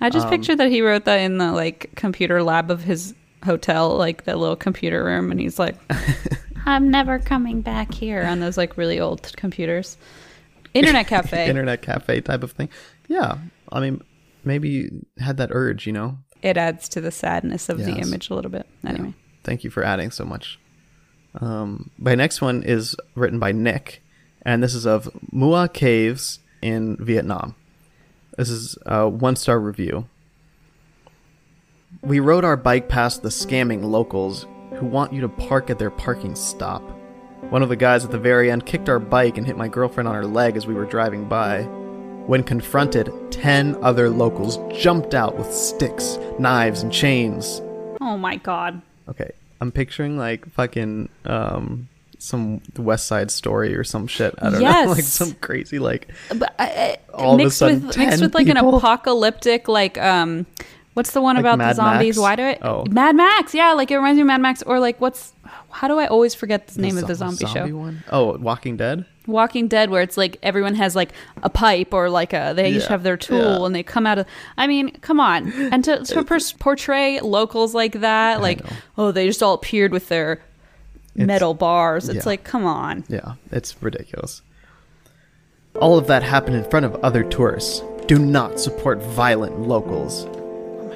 I 0.00 0.06
Um, 0.06 0.12
just 0.12 0.28
pictured 0.30 0.56
that 0.58 0.70
he 0.70 0.80
wrote 0.80 1.04
that 1.04 1.16
in 1.20 1.36
the 1.38 1.52
like 1.52 1.90
computer 1.96 2.42
lab 2.42 2.70
of 2.70 2.82
his 2.84 3.14
hotel, 3.44 3.96
like 3.96 4.24
that 4.24 4.38
little 4.38 4.56
computer 4.56 5.04
room, 5.04 5.30
and 5.30 5.40
he's 5.40 5.58
like, 5.58 5.76
"I'm 6.66 6.90
never 6.90 7.18
coming 7.18 7.60
back 7.60 7.94
here." 7.94 8.22
On 8.22 8.40
those 8.40 8.56
like 8.56 8.76
really 8.76 9.00
old 9.00 9.32
computers, 9.36 9.96
internet 10.72 11.06
cafe. 11.06 11.46
Internet 11.48 11.82
cafe 11.82 12.20
type 12.20 12.42
of 12.42 12.52
thing. 12.52 12.68
Yeah. 13.08 13.38
I 13.70 13.80
mean, 13.80 14.02
maybe 14.44 14.68
you 14.68 15.06
had 15.18 15.36
that 15.38 15.50
urge, 15.52 15.86
you 15.86 15.92
know? 15.92 16.18
it 16.44 16.58
adds 16.58 16.90
to 16.90 17.00
the 17.00 17.10
sadness 17.10 17.70
of 17.70 17.78
the 17.78 17.92
image 17.92 18.28
a 18.28 18.34
little 18.34 18.50
bit. 18.50 18.66
Anyway, 18.86 19.14
Thank 19.44 19.64
you 19.64 19.70
for 19.70 19.82
adding 19.82 20.10
so 20.10 20.26
much. 20.26 20.58
Um, 21.40 21.90
my 21.98 22.14
next 22.14 22.42
one 22.42 22.62
is 22.62 22.94
written 23.14 23.38
by 23.38 23.50
Nick, 23.50 24.02
and 24.42 24.62
this 24.62 24.74
is 24.74 24.86
of 24.86 25.08
Mua 25.32 25.72
Caves 25.72 26.40
in 26.60 26.96
Vietnam. 27.00 27.56
This 28.36 28.50
is 28.50 28.76
a 28.84 29.08
one 29.08 29.36
star 29.36 29.58
review. 29.58 30.06
We 32.04 32.20
rode 32.20 32.44
our 32.44 32.56
bike 32.56 32.88
past 32.88 33.22
the 33.22 33.28
scamming 33.30 33.82
locals 33.82 34.46
who 34.74 34.86
want 34.86 35.12
you 35.12 35.20
to 35.22 35.28
park 35.28 35.70
at 35.70 35.78
their 35.78 35.90
parking 35.90 36.34
stop. 36.34 36.82
One 37.50 37.62
of 37.62 37.68
the 37.68 37.76
guys 37.76 38.04
at 38.04 38.10
the 38.10 38.18
very 38.18 38.50
end 38.50 38.66
kicked 38.66 38.88
our 38.88 38.98
bike 38.98 39.38
and 39.38 39.46
hit 39.46 39.56
my 39.56 39.68
girlfriend 39.68 40.08
on 40.08 40.14
her 40.14 40.26
leg 40.26 40.56
as 40.56 40.66
we 40.66 40.74
were 40.74 40.84
driving 40.84 41.26
by. 41.28 41.62
When 42.26 42.42
confronted, 42.42 43.10
10 43.30 43.76
other 43.82 44.08
locals 44.10 44.58
jumped 44.78 45.14
out 45.14 45.36
with 45.36 45.52
sticks, 45.52 46.18
knives, 46.38 46.82
and 46.82 46.92
chains. 46.92 47.60
Oh 48.00 48.16
my 48.18 48.36
god. 48.36 48.80
Okay, 49.08 49.30
I'm 49.60 49.70
picturing 49.72 50.16
like 50.18 50.46
fucking 50.50 51.08
um 51.26 51.88
some 52.18 52.62
West 52.78 53.06
Side 53.06 53.30
Story 53.30 53.74
or 53.74 53.84
some 53.84 54.06
shit. 54.06 54.34
I 54.38 54.44
don't 54.44 54.52
know, 54.54 54.60
Yes. 54.60 54.88
like 54.88 55.04
some 55.04 55.32
crazy 55.34 55.78
like 55.78 56.08
But 56.34 56.54
I, 56.58 56.96
All 57.12 57.34
of 57.34 57.40
a 57.40 57.44
mixed 57.44 57.58
sudden, 57.58 57.86
with 57.86 57.96
mixed 57.98 58.18
10 58.18 58.20
with 58.20 58.34
like 58.34 58.48
an 58.48 58.56
apocalyptic 58.56 59.68
like 59.68 59.98
um 59.98 60.46
what's 60.94 61.10
the 61.12 61.20
one 61.20 61.36
Like 61.36 61.42
about 61.42 61.58
Mad 61.58 61.70
the 61.70 61.74
zombies? 61.74 62.16
Max? 62.16 62.22
Why 62.22 62.36
do 62.36 62.42
I 62.42 62.58
Oh. 62.62 62.84
Mad 62.88 63.14
Max, 63.16 63.54
yeah, 63.54 63.72
like 63.72 63.90
it 63.90 63.96
reminds 63.96 64.16
me 64.16 64.22
of 64.22 64.26
Mad 64.28 64.40
Max 64.40 64.62
or 64.62 64.80
like 64.80 65.00
what's 65.00 65.32
how 65.70 65.88
do 65.88 65.98
I 65.98 66.06
always 66.06 66.34
forget 66.34 66.68
the 66.68 66.80
name 66.80 66.96
of 66.96 67.06
the 67.06 67.14
zo- 67.14 67.30
zombie, 67.30 67.46
show? 67.46 67.66
one. 67.76 68.02
Oh, 68.10 68.38
Walking 68.38 68.76
Dead. 68.76 69.04
Walking 69.26 69.68
Dead 69.68 69.90
where 69.90 70.02
it's 70.02 70.16
like 70.16 70.38
everyone 70.42 70.74
has 70.74 70.94
like 70.94 71.10
a 71.42 71.50
pipe 71.50 71.92
or 71.92 72.08
like 72.10 72.32
a 72.32 72.52
they 72.54 72.70
each 72.72 72.86
have 72.86 73.02
their 73.02 73.16
tool 73.16 73.60
yeah. 73.60 73.66
and 73.66 73.74
they 73.74 73.82
come 73.82 74.06
out 74.06 74.18
of 74.18 74.26
I 74.56 74.66
mean, 74.66 74.92
come 75.00 75.20
on. 75.20 75.52
And 75.52 75.84
to, 75.84 76.04
to 76.04 76.24
pers- 76.24 76.52
portray 76.52 77.20
locals 77.20 77.74
like 77.74 78.00
that, 78.00 78.40
like 78.40 78.60
oh, 78.96 79.12
they 79.12 79.26
just 79.26 79.42
all 79.42 79.54
appeared 79.54 79.92
with 79.92 80.08
their 80.08 80.40
metal 81.16 81.54
bars. 81.54 82.08
It's 82.08 82.18
yeah. 82.18 82.22
like, 82.26 82.44
come 82.44 82.64
on. 82.64 83.04
Yeah, 83.08 83.34
it's 83.50 83.80
ridiculous. 83.82 84.42
All 85.80 85.98
of 85.98 86.06
that 86.06 86.22
happened 86.22 86.56
in 86.56 86.68
front 86.70 86.86
of 86.86 86.94
other 86.96 87.24
tourists. 87.24 87.82
Do 88.06 88.18
not 88.18 88.60
support 88.60 89.02
violent 89.02 89.60
locals. 89.60 90.26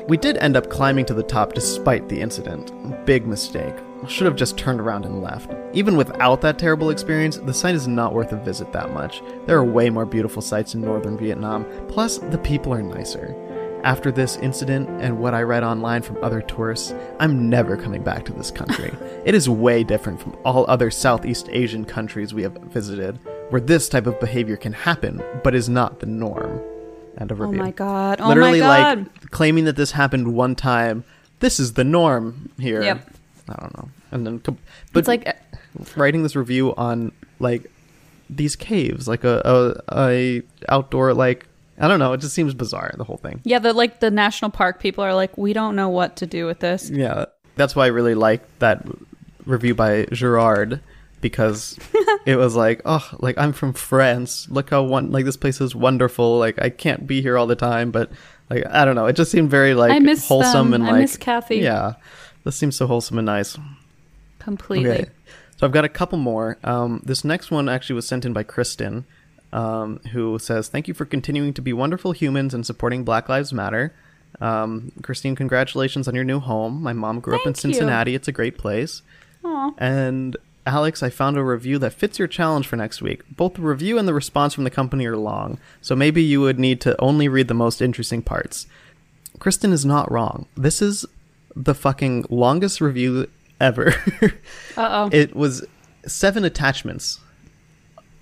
We 0.09 0.17
did 0.17 0.39
end 0.39 0.57
up 0.57 0.71
climbing 0.71 1.05
to 1.07 1.15
the 1.15 1.23
top 1.23 1.53
despite 1.53 2.09
the 2.09 2.19
incident. 2.19 2.73
Big 3.05 3.27
mistake. 3.27 3.75
Should 4.07 4.25
have 4.25 4.37
just 4.37 4.57
turned 4.57 4.81
around 4.81 5.05
and 5.05 5.21
left. 5.21 5.53
Even 5.75 5.99
without 5.99 6.41
that 6.41 6.59
terrible 6.59 6.89
experience, 6.89 7.37
the 7.37 7.53
site 7.53 7.75
is 7.75 7.87
not 7.87 8.15
worth 8.15 8.33
a 8.33 8.43
visit 8.43 8.73
that 8.73 8.95
much. 8.95 9.23
There 9.45 9.59
are 9.59 9.65
way 9.65 9.91
more 9.91 10.07
beautiful 10.07 10.41
sites 10.41 10.73
in 10.73 10.81
northern 10.81 11.19
Vietnam, 11.19 11.67
plus, 11.89 12.17
the 12.17 12.39
people 12.39 12.73
are 12.73 12.83
nicer. 12.83 13.37
After 13.85 14.11
this 14.11 14.37
incident 14.37 14.89
and 15.03 15.19
what 15.19 15.35
I 15.35 15.43
read 15.43 15.63
online 15.63 16.01
from 16.01 16.25
other 16.25 16.41
tourists, 16.41 16.95
I'm 17.21 17.51
never 17.51 17.77
coming 17.77 18.03
back 18.03 18.25
to 18.25 18.33
this 18.33 18.51
country. 18.51 18.95
it 19.27 19.35
is 19.35 19.47
way 19.47 19.85
different 19.85 20.23
from 20.23 20.39
all 20.43 20.65
other 20.69 20.91
Southeast 20.91 21.51
Asian 21.51 21.85
countries 21.85 22.33
we 22.33 22.45
have 22.45 22.55
visited, 22.55 23.21
where 23.51 23.61
this 23.61 23.91
type 23.91 24.07
of 24.07 24.19
behavior 24.21 24.57
can 24.57 24.73
happen, 24.73 25.23
but 25.45 25.55
is 25.55 25.69
not 25.69 26.01
the 26.01 26.07
norm. 26.07 26.63
End 27.19 27.31
of 27.31 27.41
Oh 27.41 27.45
review. 27.47 27.59
my 27.63 27.71
god. 27.73 28.21
Oh 28.21 28.29
Literally, 28.29 28.61
my 28.61 28.67
god. 28.67 28.99
like 28.99 29.31
claiming 29.31 29.65
that 29.65 29.77
this 29.77 29.93
happened 29.93 30.35
one 30.35 30.55
time. 30.55 31.05
This 31.41 31.59
is 31.61 31.75
the 31.75 31.85
norm 31.85 32.51
here. 32.59 32.83
Yep. 32.83 33.11
I 33.49 33.55
don't 33.61 33.77
know. 33.77 33.89
And 34.11 34.27
then, 34.27 34.39
but 34.39 34.57
it's 35.01 35.09
like 35.09 35.29
uh, 35.29 35.33
writing 35.97 36.23
this 36.23 36.35
review 36.37 36.75
on 36.77 37.13
like 37.41 37.71
these 38.31 38.57
caves, 38.57 39.09
like 39.09 39.25
a, 39.25 39.43
a 39.91 40.07
a 40.09 40.43
outdoor 40.69 41.13
like 41.15 41.47
I 41.79 41.89
don't 41.89 41.99
know. 41.99 42.13
It 42.13 42.21
just 42.21 42.35
seems 42.35 42.55
bizarre. 42.55 42.93
The 42.97 43.05
whole 43.05 43.19
thing. 43.19 43.41
Yeah, 43.45 43.59
the 43.59 43.73
like 43.73 44.01
the 44.01 44.11
national 44.11 44.51
park 44.51 44.81
people 44.81 45.05
are 45.05 45.15
like, 45.15 45.37
we 45.39 45.53
don't 45.53 45.77
know 45.77 45.89
what 45.89 46.17
to 46.17 46.27
do 46.27 46.47
with 46.47 46.61
this. 46.61 46.91
Yeah, 46.91 47.27
that's 47.57 47.77
why 47.77 47.85
I 47.85 47.89
really 47.89 48.15
like 48.15 48.43
that 48.59 48.85
review 49.47 49.75
by 49.75 50.07
Gerard 50.13 50.81
because 51.21 51.79
it 52.27 52.37
was 52.37 52.57
like, 52.57 52.83
oh, 52.85 53.09
like 53.19 53.37
I'm 53.39 53.53
from 53.53 53.73
France. 53.73 54.49
Look 54.51 54.71
how 54.71 54.83
one 54.83 55.11
like 55.11 55.25
this 55.25 55.37
place 55.37 55.61
is 55.61 55.75
wonderful. 55.75 56.39
Like 56.39 56.61
I 56.61 56.71
can't 56.71 57.07
be 57.07 57.23
here 57.23 57.37
all 57.37 57.47
the 57.47 57.57
time, 57.57 57.91
but 57.91 58.11
like 58.51 58.65
I 58.67 58.85
don't 58.85 58.97
know. 58.97 59.07
It 59.07 59.17
just 59.17 59.31
seemed 59.31 59.51
very 59.51 59.75
like 59.75 59.93
I 59.93 59.99
miss 59.99 60.27
wholesome 60.27 60.71
them. 60.71 60.83
and 60.83 60.89
I 60.89 60.93
like 60.93 61.01
miss 61.03 61.17
Kathy. 61.17 61.57
Yeah, 61.57 61.95
this 62.45 62.57
seems 62.57 62.77
so 62.77 62.87
wholesome 62.87 63.19
and 63.19 63.27
nice. 63.27 63.59
Completely. 64.39 64.91
Okay. 64.91 65.11
So 65.59 65.67
I've 65.67 65.73
got 65.73 65.85
a 65.85 65.89
couple 65.89 66.19
more. 66.19 66.57
Um, 66.63 67.03
this 67.05 67.25
next 67.25 67.51
one 67.51 67.69
actually 67.69 67.97
was 67.97 68.07
sent 68.07 68.25
in 68.25 68.33
by 68.33 68.45
Kristen, 68.45 69.05
um, 69.53 69.99
who 70.13 70.39
says, 70.39 70.69
Thank 70.69 70.87
you 70.87 70.95
for 70.95 71.05
continuing 71.05 71.53
to 71.55 71.61
be 71.61 71.73
wonderful 71.73 72.13
humans 72.13 72.55
and 72.55 72.65
supporting 72.65 73.03
Black 73.05 73.29
Lives 73.29 73.53
Matter. 73.53 73.93
Um, 74.41 74.93
Christine, 75.03 75.35
congratulations 75.35 76.07
on 76.07 76.15
your 76.15 76.23
new 76.23 76.39
home. 76.39 76.81
My 76.81 76.93
mom 76.93 77.19
grew 77.19 77.35
up 77.35 77.41
in 77.41 77.55
Thank 77.55 77.57
you. 77.57 77.73
Cincinnati. 77.73 78.15
It's 78.15 78.29
a 78.29 78.33
great 78.33 78.57
place. 78.57 79.03
Aw. 79.45 79.73
And 79.79 80.37
Alex, 80.69 81.03
I 81.03 81.11
found 81.11 81.37
a 81.37 81.45
review 81.45 81.79
that 81.79 81.93
fits 81.93 82.19
your 82.19 82.29
challenge 82.29 82.67
for 82.67 82.77
next 82.77 83.01
week. 83.03 83.23
Both 83.31 83.55
the 83.55 83.63
review 83.63 83.99
and 83.99 84.07
the 84.07 84.15
response 84.15 84.55
from 84.55 84.65
the 84.65 84.71
company 84.71 85.07
are 85.07 85.17
long, 85.17 85.59
so 85.81 85.97
maybe 85.97 86.23
you 86.23 86.41
would 86.41 86.59
need 86.59 86.81
to 86.83 87.01
only 87.01 87.29
read 87.29 87.49
the 87.49 87.55
most 87.55 87.81
interesting 87.81 88.23
parts. 88.23 88.67
Kristen 89.39 89.73
is 89.73 89.85
not 89.85 90.11
wrong. 90.11 90.47
This 90.57 90.83
is 90.83 91.07
the 91.57 91.75
fucking 91.75 92.27
longest 92.29 92.81
review 92.81 93.29
ever. 93.61 93.95
Uh 94.77 95.09
oh. 95.11 95.11
it 95.13 95.35
was 95.35 95.67
seven 96.07 96.45
attachments 96.45 97.19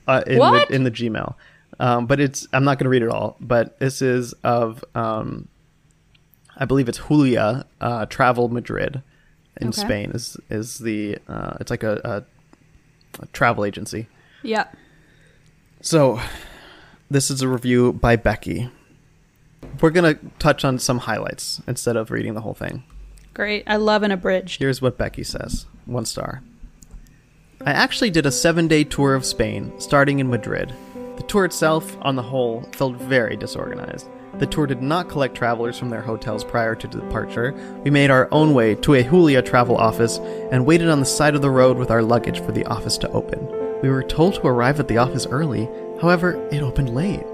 uh, 0.09 0.23
in? 0.27 0.39
The, 0.39 0.67
in 0.71 0.85
the 0.85 0.91
Gmail. 0.91 1.35
Um, 1.79 2.07
but 2.07 2.19
it's 2.19 2.47
I'm 2.53 2.65
not 2.65 2.79
going 2.79 2.85
to 2.85 2.91
read 2.91 3.03
it 3.03 3.11
all. 3.11 3.37
But 3.41 3.79
this 3.79 4.01
is 4.01 4.33
of 4.43 4.83
um, 4.95 5.49
I 6.57 6.65
believe 6.65 6.89
it's 6.89 7.01
Julia 7.09 7.67
uh, 7.81 8.07
Travel 8.07 8.49
Madrid 8.49 9.03
in 9.61 9.69
Okay. 9.69 9.81
Spain 9.81 10.11
is 10.13 10.37
is 10.49 10.79
the 10.79 11.19
uh, 11.29 11.59
it's 11.61 11.71
like 11.71 11.83
a, 11.83 12.01
a, 12.05 12.11
a 12.19 12.25
travel 13.33 13.65
agency. 13.65 14.09
Yeah. 14.43 14.67
So 15.81 16.21
this 17.11 17.31
is 17.31 17.43
a 17.43 17.49
review 17.49 17.93
by 17.93 18.17
Becky. 18.17 18.71
We're 19.81 19.91
gonna 19.91 20.15
touch 20.39 20.65
on 20.65 20.79
some 20.79 20.99
highlights 20.99 21.61
instead 21.67 21.97
of 21.97 22.11
reading 22.11 22.35
the 22.35 22.41
whole 22.41 22.55
thing. 22.55 22.85
Great. 23.35 23.65
I 23.67 23.77
love 23.77 24.03
an 24.03 24.11
abridged. 24.13 24.61
Here's 24.61 24.81
what 24.81 24.97
Becky 24.97 25.23
says 25.23 25.67
one 25.85 26.07
star. 26.07 26.43
I 27.65 27.73
actually 27.73 28.11
did 28.11 28.27
a 28.27 28.33
seven 28.33 28.69
day 28.69 28.85
tour 28.85 29.15
of 29.15 29.25
Spain, 29.25 29.73
starting 29.79 30.19
in 30.19 30.29
Madrid. 30.29 30.73
The 31.17 31.23
tour 31.23 31.45
itself, 31.45 31.97
on 32.03 32.17
the 32.17 32.23
whole, 32.23 32.63
felt 32.73 32.97
very 32.97 33.37
disorganized. 33.37 34.07
The 34.39 34.47
tour 34.47 34.67
did 34.67 34.83
not 34.83 35.09
collect 35.09 35.35
travelers 35.35 35.79
from 35.79 35.89
their 35.89 36.03
hotels 36.03 36.45
prior 36.45 36.75
to 36.75 36.89
departure. 36.89 37.55
We 37.85 37.91
made 37.91 38.11
our 38.11 38.29
own 38.33 38.53
way 38.53 38.75
to 38.77 38.95
a 38.95 39.03
Julia 39.03 39.43
travel 39.43 39.77
office 39.77 40.19
and 40.53 40.67
waited 40.67 40.89
on 40.89 41.01
the 41.01 41.07
side 41.07 41.35
of 41.35 41.43
the 41.43 41.51
road 41.51 41.79
with 41.79 41.91
our 41.91 42.03
luggage 42.03 42.41
for 42.41 42.53
the 42.53 42.67
office 42.67 42.99
to 42.99 43.11
open. 43.13 43.49
We 43.83 43.89
were 43.89 44.03
told 44.03 44.35
to 44.35 44.47
arrive 44.47 44.79
at 44.79 44.89
the 44.89 44.99
office 44.99 45.27
early, 45.27 45.69
however, 46.01 46.35
it 46.53 46.63
opened 46.63 46.95
late. 46.95 47.25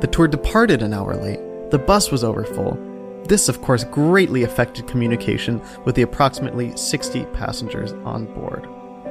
The 0.00 0.08
tour 0.10 0.28
departed 0.28 0.82
an 0.82 0.94
hour 0.94 1.16
late. 1.16 1.40
The 1.70 1.78
bus 1.78 2.10
was 2.10 2.24
overfull. 2.24 2.78
This, 3.24 3.48
of 3.48 3.60
course, 3.60 3.84
greatly 3.84 4.44
affected 4.44 4.86
communication 4.86 5.60
with 5.84 5.94
the 5.94 6.02
approximately 6.02 6.74
60 6.76 7.26
passengers 7.26 7.92
on 8.04 8.24
board. 8.32 8.66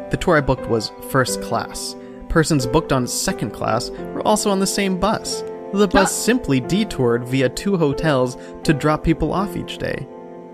The 0.10 0.18
tour 0.18 0.38
I 0.38 0.42
booked 0.42 0.68
was 0.68 0.92
first 1.10 1.42
class. 1.44 1.96
Persons 2.30 2.66
booked 2.66 2.92
on 2.92 3.06
second 3.06 3.52
class 3.52 3.90
were 3.90 4.26
also 4.26 4.50
on 4.50 4.60
the 4.60 4.68
same 4.68 5.00
bus. 5.00 5.44
The 5.74 5.88
bus 5.88 6.16
simply 6.16 6.60
detoured 6.62 7.28
via 7.28 7.50
two 7.50 7.78
hotels 7.78 8.38
to 8.64 8.74
drop 8.74 9.04
people 9.04 9.34
off 9.34 9.56
each 9.56 9.78
day. 9.78 10.08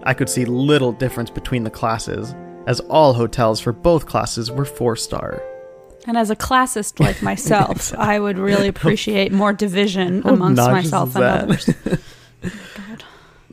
I 0.04 0.14
could 0.14 0.30
see 0.30 0.46
little 0.46 0.92
difference 0.92 1.30
between 1.30 1.64
the 1.64 1.70
classes, 1.70 2.36
as 2.68 2.80
all 2.82 3.14
hotels 3.14 3.60
for 3.60 3.72
both 3.72 4.06
classes 4.06 4.52
were 4.52 4.66
four 4.66 4.96
star. 4.96 5.42
And 6.08 6.18
as 6.18 6.30
a 6.30 6.36
classist 6.36 7.00
like 7.00 7.22
myself, 7.22 7.94
I 7.94 8.20
would 8.20 8.38
really 8.38 8.68
appreciate 8.76 9.32
more 9.32 9.54
division 9.54 10.24
How 10.24 10.34
amongst 10.34 10.64
myself 10.64 11.16
and 11.16 11.24
others. 11.24 11.70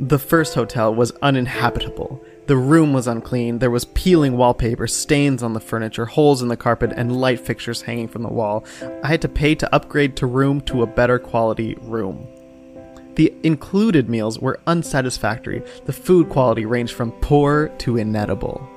The 0.02 0.18
first 0.18 0.54
hotel 0.54 0.94
was 0.94 1.12
uninhabitable. 1.20 2.24
The 2.50 2.56
room 2.56 2.92
was 2.92 3.06
unclean. 3.06 3.60
There 3.60 3.70
was 3.70 3.84
peeling 3.84 4.36
wallpaper, 4.36 4.88
stains 4.88 5.40
on 5.40 5.52
the 5.52 5.60
furniture, 5.60 6.04
holes 6.04 6.42
in 6.42 6.48
the 6.48 6.56
carpet, 6.56 6.92
and 6.96 7.20
light 7.20 7.38
fixtures 7.38 7.82
hanging 7.82 8.08
from 8.08 8.24
the 8.24 8.28
wall. 8.28 8.64
I 9.04 9.06
had 9.06 9.22
to 9.22 9.28
pay 9.28 9.54
to 9.54 9.72
upgrade 9.72 10.16
to 10.16 10.26
room 10.26 10.60
to 10.62 10.82
a 10.82 10.86
better 10.88 11.20
quality 11.20 11.76
room. 11.82 12.26
The 13.14 13.32
included 13.44 14.10
meals 14.10 14.40
were 14.40 14.58
unsatisfactory. 14.66 15.62
The 15.84 15.92
food 15.92 16.28
quality 16.28 16.66
ranged 16.66 16.92
from 16.92 17.12
poor 17.20 17.68
to 17.68 17.98
inedible. 17.98 18.68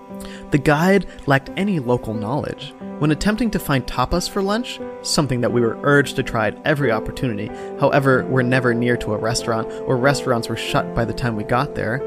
The 0.52 0.60
guide 0.60 1.08
lacked 1.26 1.50
any 1.58 1.80
local 1.80 2.14
knowledge. 2.14 2.76
When 3.00 3.10
attempting 3.10 3.50
to 3.50 3.60
find 3.60 3.88
tapas 3.88 4.30
for 4.30 4.44
lunch, 4.44 4.80
something 5.02 5.42
that 5.42 5.52
we 5.52 5.62
were 5.62 5.80
urged 5.82 6.16
to 6.18 6.24
try 6.24 6.50
at 6.50 6.62
every 6.64 6.92
opportunity, 6.92 7.48
however, 7.80 8.24
we're 8.26 8.44
never 8.44 8.76
near 8.76 8.98
to 8.98 9.14
a 9.14 9.18
restaurant, 9.18 9.68
or 9.88 9.98
restaurants 9.98 10.48
were 10.48 10.56
shut 10.56 10.94
by 10.94 11.06
the 11.06 11.14
time 11.14 11.36
we 11.36 11.44
got 11.44 11.74
there, 11.74 11.98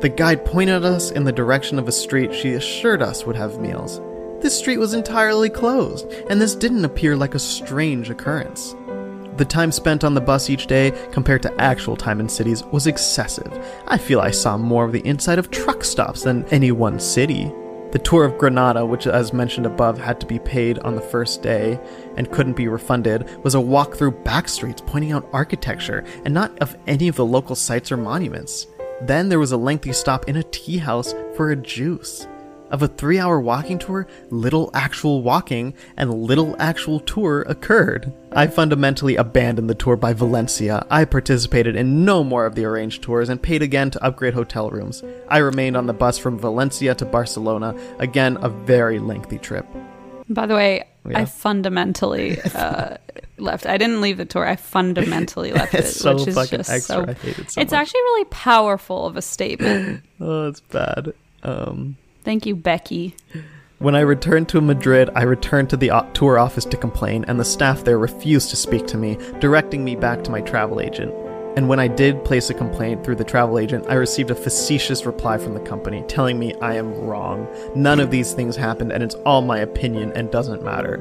the 0.00 0.08
guide 0.08 0.46
pointed 0.46 0.84
us 0.84 1.10
in 1.10 1.24
the 1.24 1.32
direction 1.32 1.78
of 1.78 1.86
a 1.86 1.92
street 1.92 2.34
she 2.34 2.54
assured 2.54 3.02
us 3.02 3.26
would 3.26 3.36
have 3.36 3.60
meals. 3.60 4.00
This 4.40 4.58
street 4.58 4.78
was 4.78 4.94
entirely 4.94 5.50
closed, 5.50 6.10
and 6.30 6.40
this 6.40 6.54
didn't 6.54 6.86
appear 6.86 7.14
like 7.14 7.34
a 7.34 7.38
strange 7.38 8.08
occurrence. 8.08 8.74
The 9.36 9.44
time 9.44 9.70
spent 9.70 10.02
on 10.02 10.14
the 10.14 10.20
bus 10.22 10.48
each 10.48 10.66
day 10.66 10.92
compared 11.12 11.42
to 11.42 11.60
actual 11.60 11.96
time 11.96 12.18
in 12.20 12.30
cities 12.30 12.64
was 12.64 12.86
excessive. 12.86 13.52
I 13.86 13.98
feel 13.98 14.20
I 14.20 14.30
saw 14.30 14.56
more 14.56 14.86
of 14.86 14.92
the 14.92 15.06
inside 15.06 15.38
of 15.38 15.50
truck 15.50 15.84
stops 15.84 16.22
than 16.22 16.46
any 16.46 16.72
one 16.72 16.98
city. 16.98 17.52
The 17.92 17.98
tour 17.98 18.24
of 18.24 18.38
Granada, 18.38 18.86
which 18.86 19.06
as 19.06 19.34
mentioned 19.34 19.66
above 19.66 19.98
had 19.98 20.18
to 20.20 20.26
be 20.26 20.38
paid 20.38 20.78
on 20.78 20.94
the 20.94 21.02
first 21.02 21.42
day 21.42 21.78
and 22.16 22.30
couldn't 22.30 22.54
be 22.54 22.68
refunded, 22.68 23.44
was 23.44 23.54
a 23.54 23.60
walk 23.60 23.96
through 23.96 24.12
back 24.12 24.48
streets 24.48 24.82
pointing 24.86 25.12
out 25.12 25.28
architecture 25.32 26.04
and 26.24 26.32
not 26.32 26.58
of 26.60 26.76
any 26.86 27.08
of 27.08 27.16
the 27.16 27.26
local 27.26 27.56
sites 27.56 27.92
or 27.92 27.98
monuments. 27.98 28.66
Then 29.02 29.28
there 29.28 29.38
was 29.38 29.52
a 29.52 29.56
lengthy 29.56 29.92
stop 29.92 30.28
in 30.28 30.36
a 30.36 30.42
tea 30.42 30.78
house 30.78 31.14
for 31.36 31.50
a 31.50 31.56
juice. 31.56 32.26
Of 32.70 32.82
a 32.82 32.88
three 32.88 33.18
hour 33.18 33.40
walking 33.40 33.80
tour, 33.80 34.06
little 34.30 34.70
actual 34.74 35.22
walking 35.22 35.74
and 35.96 36.14
little 36.14 36.54
actual 36.60 37.00
tour 37.00 37.42
occurred. 37.42 38.12
I 38.30 38.46
fundamentally 38.46 39.16
abandoned 39.16 39.68
the 39.68 39.74
tour 39.74 39.96
by 39.96 40.12
Valencia. 40.12 40.86
I 40.88 41.04
participated 41.04 41.74
in 41.74 42.04
no 42.04 42.22
more 42.22 42.46
of 42.46 42.54
the 42.54 42.64
arranged 42.64 43.02
tours 43.02 43.28
and 43.28 43.42
paid 43.42 43.62
again 43.62 43.90
to 43.90 44.04
upgrade 44.04 44.34
hotel 44.34 44.70
rooms. 44.70 45.02
I 45.28 45.38
remained 45.38 45.76
on 45.76 45.86
the 45.86 45.92
bus 45.92 46.16
from 46.16 46.38
Valencia 46.38 46.94
to 46.94 47.04
Barcelona, 47.04 47.74
again, 47.98 48.38
a 48.40 48.48
very 48.48 49.00
lengthy 49.00 49.38
trip. 49.38 49.66
By 50.28 50.46
the 50.46 50.54
way, 50.54 50.84
Yeah. 51.08 51.18
I 51.20 51.24
fundamentally 51.24 52.40
uh, 52.54 52.96
left. 53.38 53.66
I 53.66 53.78
didn't 53.78 54.00
leave 54.00 54.18
the 54.18 54.24
tour. 54.26 54.46
I 54.46 54.56
fundamentally 54.56 55.52
left 55.54 55.74
It's 55.74 55.96
it, 55.96 55.98
so 56.00 56.14
which 56.14 56.28
is 56.28 56.34
just 56.34 56.70
extra. 56.70 56.78
so. 56.78 57.02
I 57.08 57.12
hate 57.14 57.38
it 57.38 57.50
so 57.50 57.60
it's 57.60 57.72
much. 57.72 57.80
actually 57.80 58.00
really 58.00 58.24
powerful 58.26 59.06
of 59.06 59.16
a 59.16 59.22
statement. 59.22 60.02
Oh, 60.20 60.48
it's 60.48 60.60
bad. 60.60 61.14
Um, 61.42 61.96
Thank 62.24 62.44
you, 62.44 62.54
Becky. 62.54 63.16
When 63.78 63.94
I 63.96 64.00
returned 64.00 64.50
to 64.50 64.60
Madrid, 64.60 65.08
I 65.14 65.22
returned 65.22 65.70
to 65.70 65.78
the 65.78 65.90
tour 66.12 66.38
office 66.38 66.66
to 66.66 66.76
complain, 66.76 67.24
and 67.26 67.40
the 67.40 67.44
staff 67.46 67.84
there 67.84 67.98
refused 67.98 68.50
to 68.50 68.56
speak 68.56 68.86
to 68.88 68.98
me, 68.98 69.16
directing 69.38 69.82
me 69.82 69.96
back 69.96 70.22
to 70.24 70.30
my 70.30 70.42
travel 70.42 70.78
agent. 70.82 71.14
And 71.56 71.68
when 71.68 71.80
I 71.80 71.88
did 71.88 72.24
place 72.24 72.48
a 72.48 72.54
complaint 72.54 73.02
through 73.04 73.16
the 73.16 73.24
travel 73.24 73.58
agent, 73.58 73.84
I 73.88 73.94
received 73.94 74.30
a 74.30 74.34
facetious 74.36 75.04
reply 75.04 75.36
from 75.36 75.54
the 75.54 75.60
company 75.60 76.04
telling 76.06 76.38
me 76.38 76.54
I 76.62 76.74
am 76.76 76.94
wrong. 76.94 77.48
None 77.74 77.98
of 77.98 78.10
these 78.10 78.32
things 78.32 78.54
happened, 78.56 78.92
and 78.92 79.02
it's 79.02 79.16
all 79.26 79.42
my 79.42 79.58
opinion 79.58 80.12
and 80.14 80.30
doesn't 80.30 80.62
matter. 80.62 80.98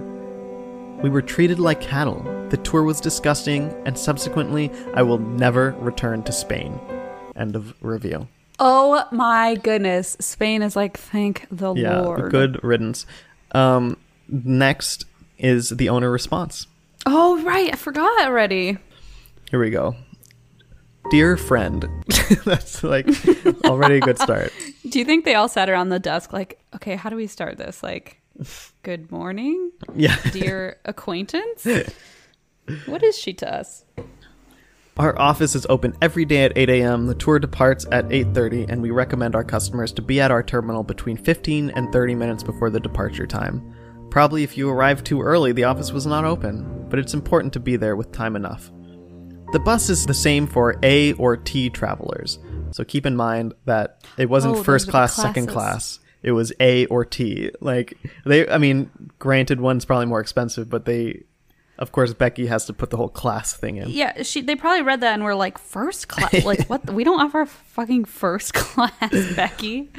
We 1.03 1.09
were 1.09 1.21
treated 1.21 1.59
like 1.59 1.79
cattle. 1.81 2.21
The 2.49 2.57
tour 2.57 2.83
was 2.83 2.99
disgusting, 2.99 3.71
and 3.85 3.97
subsequently, 3.97 4.71
I 4.95 5.03
will 5.03 5.19
never 5.19 5.71
return 5.79 6.23
to 6.23 6.31
Spain. 6.31 6.79
End 7.35 7.55
of 7.55 7.73
review. 7.81 8.27
Oh 8.59 9.05
my 9.11 9.55
goodness. 9.55 10.17
Spain 10.19 10.61
is 10.63 10.75
like, 10.75 10.97
thank 10.97 11.45
the 11.51 11.73
Yeah, 11.75 12.01
Lord. 12.01 12.31
good 12.31 12.61
riddance. 12.63 13.05
Um, 13.51 13.95
next 14.27 15.05
is 15.37 15.69
the 15.69 15.87
owner 15.89 16.09
response. 16.11 16.67
Oh, 17.05 17.41
right. 17.43 17.71
I 17.71 17.77
forgot 17.77 18.25
already. 18.25 18.77
Here 19.49 19.59
we 19.59 19.69
go. 19.69 19.95
Dear 21.09 21.37
friend, 21.37 21.87
that's 22.45 22.83
like 22.83 23.07
already 23.65 23.97
a 23.97 23.99
good 23.99 24.19
start. 24.19 24.53
Do 24.89 24.99
you 24.99 25.05
think 25.05 25.25
they 25.25 25.33
all 25.35 25.47
sat 25.47 25.69
around 25.69 25.89
the 25.89 25.99
desk 25.99 26.31
like, 26.33 26.59
okay, 26.75 26.95
how 26.95 27.09
do 27.09 27.15
we 27.15 27.25
start 27.25 27.57
this? 27.57 27.81
Like, 27.81 28.21
good 28.83 29.11
morning, 29.11 29.71
Yeah. 29.95 30.17
dear 30.31 30.77
acquaintance? 30.85 31.65
What 32.85 33.01
is 33.01 33.17
she 33.17 33.33
to 33.33 33.51
us? 33.51 33.85
Our 34.97 35.17
office 35.17 35.55
is 35.55 35.65
open 35.69 35.95
every 36.01 36.25
day 36.25 36.43
at 36.43 36.55
8 36.57 36.69
a.m. 36.69 37.07
The 37.07 37.15
tour 37.15 37.39
departs 37.39 37.85
at 37.91 38.05
8:30, 38.09 38.69
and 38.69 38.81
we 38.81 38.91
recommend 38.91 39.33
our 39.33 39.43
customers 39.45 39.91
to 39.93 40.01
be 40.01 40.19
at 40.21 40.29
our 40.29 40.43
terminal 40.43 40.83
between 40.83 41.17
15 41.17 41.69
and 41.71 41.91
30 41.91 42.15
minutes 42.15 42.43
before 42.43 42.69
the 42.69 42.79
departure 42.81 43.25
time. 43.25 43.73
Probably 44.11 44.43
if 44.43 44.57
you 44.57 44.69
arrived 44.69 45.05
too 45.05 45.21
early, 45.21 45.53
the 45.53 45.63
office 45.63 45.91
was 45.91 46.05
not 46.05 46.25
open, 46.25 46.85
but 46.89 46.99
it's 46.99 47.13
important 47.13 47.53
to 47.53 47.59
be 47.59 47.77
there 47.77 47.95
with 47.95 48.11
time 48.11 48.35
enough. 48.35 48.71
The 49.51 49.59
bus 49.59 49.89
is 49.89 50.05
the 50.05 50.13
same 50.13 50.45
for 50.45 50.75
A 50.83 51.13
or 51.13 51.35
T 51.35 51.69
travelers, 51.71 52.37
so 52.71 52.83
keep 52.83 53.05
in 53.07 53.15
mind 53.15 53.55
that 53.65 54.03
it 54.15 54.29
wasn't 54.29 54.57
Oh, 54.57 54.63
first 54.63 54.89
class, 54.89 55.15
second 55.15 55.47
class. 55.47 55.99
It 56.21 56.33
was 56.33 56.53
A 56.59 56.85
or 56.87 57.03
T. 57.03 57.49
Like 57.59 57.97
they, 58.25 58.47
I 58.47 58.59
mean, 58.59 58.91
granted, 59.17 59.59
one's 59.59 59.85
probably 59.85 60.05
more 60.05 60.19
expensive, 60.19 60.69
but 60.69 60.85
they, 60.85 61.23
of 61.79 61.91
course, 61.91 62.13
Becky 62.13 62.45
has 62.45 62.65
to 62.67 62.73
put 62.73 62.91
the 62.91 62.97
whole 62.97 63.09
class 63.09 63.53
thing 63.55 63.77
in. 63.77 63.89
Yeah, 63.89 64.21
she. 64.21 64.41
They 64.41 64.55
probably 64.55 64.83
read 64.83 65.01
that 65.01 65.15
and 65.15 65.23
were 65.23 65.33
like, 65.35 65.57
first 65.57 66.07
class. 66.09 66.43
Like, 66.45 66.69
what? 66.69 66.87
We 66.91 67.03
don't 67.03 67.19
offer 67.19 67.45
fucking 67.47 68.05
first 68.05 68.53
class, 68.53 69.33
Becky. 69.35 69.89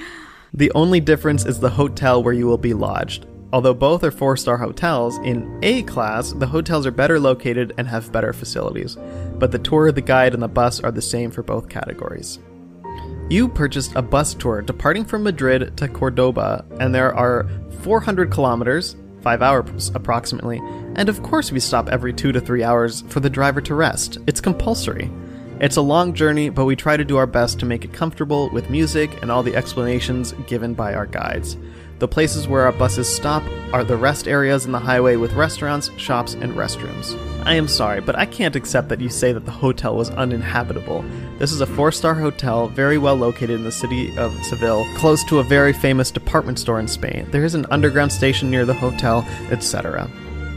The 0.55 0.71
only 0.77 1.01
difference 1.01 1.45
is 1.45 1.59
the 1.59 1.71
hotel 1.71 2.23
where 2.23 2.35
you 2.35 2.47
will 2.47 2.59
be 2.59 2.75
lodged. 2.75 3.27
Although 3.53 3.75
both 3.75 4.05
are 4.05 4.11
four 4.11 4.37
star 4.37 4.57
hotels, 4.57 5.19
in 5.19 5.59
A 5.63 5.83
class, 5.83 6.33
the 6.33 6.47
hotels 6.47 6.87
are 6.87 6.93
better 6.93 7.19
located 7.19 7.73
and 7.77 7.89
have 7.89 8.13
better 8.13 8.33
facilities. 8.33 8.97
But 9.39 9.51
the 9.51 9.59
tour, 9.59 9.91
the 9.91 10.01
guide, 10.01 10.35
and 10.35 10.43
the 10.43 10.49
bus 10.49 10.81
are 10.81 10.93
the 10.93 11.03
same 11.03 11.31
for 11.31 11.43
both 11.43 11.69
categories. 11.69 12.39
You 13.29 13.49
purchased 13.49 13.95
a 13.95 14.03
bus 14.03 14.35
tour 14.35 14.63
departing 14.63 15.05
from 15.05 15.23
Madrid 15.23 15.77
to 15.77 15.89
Cordoba, 15.89 16.65
and 16.81 16.95
there 16.95 17.15
are 17.15 17.49
400 17.83 18.31
kilometers, 18.31 18.97
5 19.23 19.43
hours 19.43 19.91
approximately, 19.95 20.59
and 20.97 21.09
of 21.09 21.23
course 21.23 21.53
we 21.53 21.61
stop 21.61 21.89
every 21.89 22.13
2 22.13 22.33
to 22.33 22.41
3 22.41 22.65
hours 22.65 23.03
for 23.09 23.21
the 23.21 23.31
driver 23.31 23.61
to 23.61 23.75
rest. 23.75 24.19
It's 24.27 24.41
compulsory. 24.41 25.11
It's 25.61 25.77
a 25.77 25.83
long 25.83 26.15
journey, 26.15 26.49
but 26.49 26.65
we 26.65 26.75
try 26.75 26.97
to 26.97 27.05
do 27.05 27.19
our 27.19 27.27
best 27.27 27.61
to 27.61 27.67
make 27.67 27.85
it 27.85 27.93
comfortable 27.93 28.49
with 28.49 28.71
music 28.71 29.21
and 29.21 29.31
all 29.31 29.43
the 29.43 29.55
explanations 29.55 30.33
given 30.47 30.73
by 30.73 30.95
our 30.95 31.05
guides. 31.05 31.59
The 31.99 32.09
places 32.09 32.49
where 32.49 32.65
our 32.65 32.73
buses 32.73 33.15
stop 33.15 33.43
are 33.75 33.85
the 33.85 33.99
rest 33.99 34.27
areas 34.27 34.65
in 34.65 34.73
the 34.73 34.79
highway 34.79 35.17
with 35.17 35.35
restaurants, 35.35 35.91
shops, 35.99 36.33
and 36.33 36.55
restrooms. 36.55 37.15
I 37.45 37.57
am 37.57 37.69
sorry, 37.69 38.01
but 38.01 38.17
I 38.17 38.25
can't 38.25 38.57
accept 38.57 38.89
that 38.89 39.03
you 39.03 39.11
say 39.11 39.35
that 39.35 39.45
the 39.45 39.51
hotel 39.51 39.97
was 39.97 40.09
uninhabitable. 40.09 41.05
This 41.39 41.53
is 41.53 41.61
a 41.61 41.67
four 41.67 41.93
star 41.93 42.15
hotel, 42.15 42.69
very 42.69 42.97
well 42.97 43.17
located 43.17 43.51
in 43.51 43.65
the 43.65 43.71
city 43.71 44.17
of 44.17 44.33
Seville, 44.47 44.87
close 44.95 45.23
to 45.25 45.41
a 45.41 45.45
very 45.45 45.75
famous 45.75 46.11
department 46.11 46.59
store 46.59 46.81
in 46.81 46.89
Spain. 46.89 47.29
There 47.33 47.45
is 47.45 47.55
an 47.55 47.67
underground 47.71 48.13
station 48.13 48.51
near 48.51 48.65
the 48.65 48.73
hotel, 48.73 49.27
etc. 49.51 50.11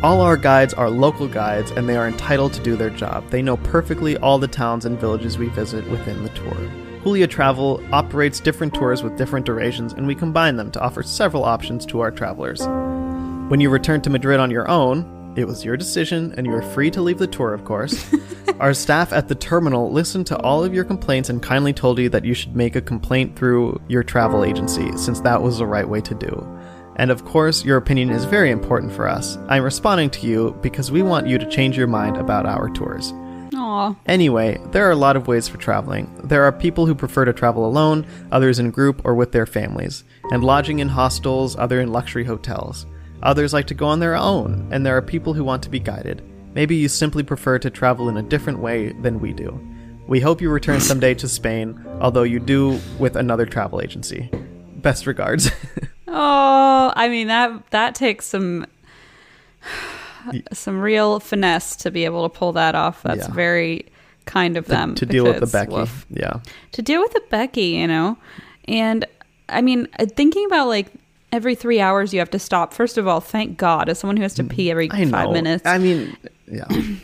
All 0.04 0.20
our 0.20 0.36
guides 0.36 0.74
are 0.74 0.89
local 0.89 1.30
guides 1.30 1.72
and 1.72 1.88
they 1.88 1.95
are 1.95 2.10
entitled 2.10 2.51
to 2.54 2.62
do 2.62 2.76
their 2.76 2.89
job. 2.89 3.30
They 3.30 3.41
know 3.41 3.56
perfectly 3.56 4.18
all 4.18 4.38
the 4.38 4.49
towns 4.49 4.84
and 4.84 4.99
villages 4.99 5.38
we 5.38 5.47
visit 5.47 5.89
within 5.89 6.24
the 6.24 6.30
tour. 6.32 6.58
Julia 7.04 7.26
Travel 7.26 7.82
operates 7.93 8.41
different 8.41 8.74
tours 8.74 9.01
with 9.01 9.18
different 9.18 9.45
durations, 9.45 9.93
and 9.93 10.06
we 10.06 10.14
combine 10.14 10.58
them 10.58 10.72
to 10.72 10.82
offer 10.82 11.04
several 11.04 11.45
options 11.45 11.86
to 11.86 12.01
our 12.01 12.12
travelers. 12.12 12.68
When 13.49 13.62
you 13.62 13.70
return 13.70 14.01
to 14.01 14.10
Madrid 14.10 14.41
on 14.41 14.51
your 14.51 14.70
own, 14.70 15.34
it 15.38 15.45
was 15.45 15.64
your 15.64 15.78
decision, 15.78 16.34
and 16.36 16.45
you 16.45 16.54
are 16.54 16.62
free 16.62 16.91
to 16.91 17.01
leave 17.01 17.18
the 17.18 17.26
tour, 17.26 17.54
of 17.54 17.64
course. 17.64 18.14
Our 18.60 18.74
staff 18.74 19.12
at 19.14 19.30
the 19.30 19.36
terminal 19.36 19.91
listened 19.91 20.28
to 20.28 20.38
all 20.41 20.64
of 20.64 20.74
your 20.74 20.84
complaints 20.84 21.30
and 21.30 21.41
kindly 21.41 21.74
told 21.74 21.97
you 21.97 22.08
that 22.10 22.24
you 22.24 22.34
should 22.34 22.56
make 22.56 22.76
a 22.76 22.82
complaint 22.82 23.36
through 23.36 23.82
your 23.88 24.04
travel 24.04 24.43
agency, 24.43 24.95
since 24.97 25.22
that 25.22 25.41
was 25.41 25.58
the 25.58 25.66
right 25.66 25.88
way 25.88 26.01
to 26.01 26.14
do. 26.14 26.60
And 26.98 27.12
of 27.12 27.26
course, 27.26 27.66
your 27.66 27.78
opinion 27.78 28.10
is 28.10 28.26
very 28.26 28.52
important 28.52 28.91
for 28.91 29.08
us. 29.08 29.38
I'm 29.48 29.64
responding 29.64 30.10
to 30.12 30.28
you 30.28 30.58
because 30.62 30.91
we 30.91 31.02
want 31.02 31.28
you 31.28 31.38
to 31.38 31.50
change 31.50 31.78
your 31.78 31.88
mind 31.88 32.18
about 32.18 32.46
our 32.46 32.70
tours. 32.70 33.14
Aw. 33.56 33.96
Anyway, 34.06 34.60
there 34.72 34.88
are 34.88 34.91
a 34.91 34.96
lot 34.96 35.16
of 35.16 35.28
ways 35.28 35.48
for 35.48 35.58
traveling. 35.58 36.10
There 36.24 36.44
are 36.44 36.52
people 36.52 36.86
who 36.86 36.96
prefer 36.96 37.26
to 37.26 37.34
travel 37.34 37.66
alone, 37.66 38.06
others 38.32 38.60
in 38.60 38.72
group 38.72 39.02
or 39.06 39.16
with 39.16 39.32
their 39.32 39.46
families, 39.46 40.04
and 40.32 40.44
lodging 40.44 40.80
in 40.80 40.89
hostels, 40.89 41.56
other 41.56 41.80
in 41.80 41.91
luxury 41.91 42.24
hotels. 42.24 42.86
Others 43.24 43.54
like 43.54 43.68
to 43.68 43.74
go 43.74 43.86
on 43.86 44.00
their 44.00 44.16
own, 44.16 44.68
and 44.72 44.86
there 44.86 44.98
are 44.98 45.02
people 45.02 45.34
who 45.34 45.44
want 45.44 45.64
to 45.64 45.70
be 45.70 45.80
guided. 45.80 46.22
Maybe 46.54 46.76
you 46.76 46.88
simply 46.88 47.24
prefer 47.24 47.58
to 47.60 47.70
travel 47.70 48.10
in 48.10 48.18
a 48.18 48.24
different 48.24 48.60
way 48.60 48.91
than 48.91 49.20
we 49.20 49.34
do. 49.34 49.60
We 50.08 50.20
hope 50.20 50.41
you 50.41 50.50
return 50.50 50.82
someday 50.82 51.14
to 51.16 51.30
Spain, 51.30 51.84
although 52.02 52.24
you 52.24 52.39
do 52.39 52.80
with 53.00 53.16
another 53.16 53.46
travel 53.46 53.82
agency. 53.82 54.30
Best 54.76 55.08
regards. 55.08 55.50
Oh, 56.14 56.93
I 56.95 57.09
mean 57.09 57.28
that 57.28 57.70
that 57.72 57.95
takes 57.95 58.26
some 58.26 58.66
some 60.53 60.80
real 60.80 61.20
finesse 61.20 61.76
to 61.78 61.91
be 61.91 62.05
able 62.05 62.28
to 62.28 62.36
pull 62.38 62.51
that 62.53 62.76
off. 62.76 63.03
That's 63.03 63.28
Yeah. 63.28 63.34
very 63.34 63.86
kind 64.26 64.55
of 64.55 64.68
them 64.68 64.95
to 64.95 65.05
deal 65.05 65.26
with 65.26 65.39
the 65.41 65.47
Becky. 65.47 65.72
woof. 65.74 66.05
Yeah. 66.09 66.39
to 66.72 66.82
deal 66.82 67.01
with 67.01 67.11
the 67.11 67.24
Becky, 67.30 67.68
you 67.68 67.88
know. 67.88 68.18
And 68.68 69.05
I 69.49 69.61
mean, 69.61 69.88
uh, 69.99 70.05
thinking 70.05 70.45
about 70.45 70.68
like 70.68 70.88
every 71.32 71.55
three 71.55 71.82
hours 71.82 72.14
you 72.14 72.20
have 72.20 72.30
to 72.32 72.39
stop. 72.39 72.74
First 72.74 72.97
of 72.97 73.07
all, 73.07 73.20
thank 73.20 73.57
God, 73.57 73.89
as 73.89 73.99
someone 73.99 74.16
who 74.18 74.24
has 74.24 74.34
to 74.36 74.43
pee 74.43 74.72
every 74.72 74.89
I 74.91 75.03
know. 75.03 75.11
five 75.11 75.32
minutes. 75.32 75.66
I 75.66 75.78
mean, 75.78 76.16
yeah. 76.51 76.66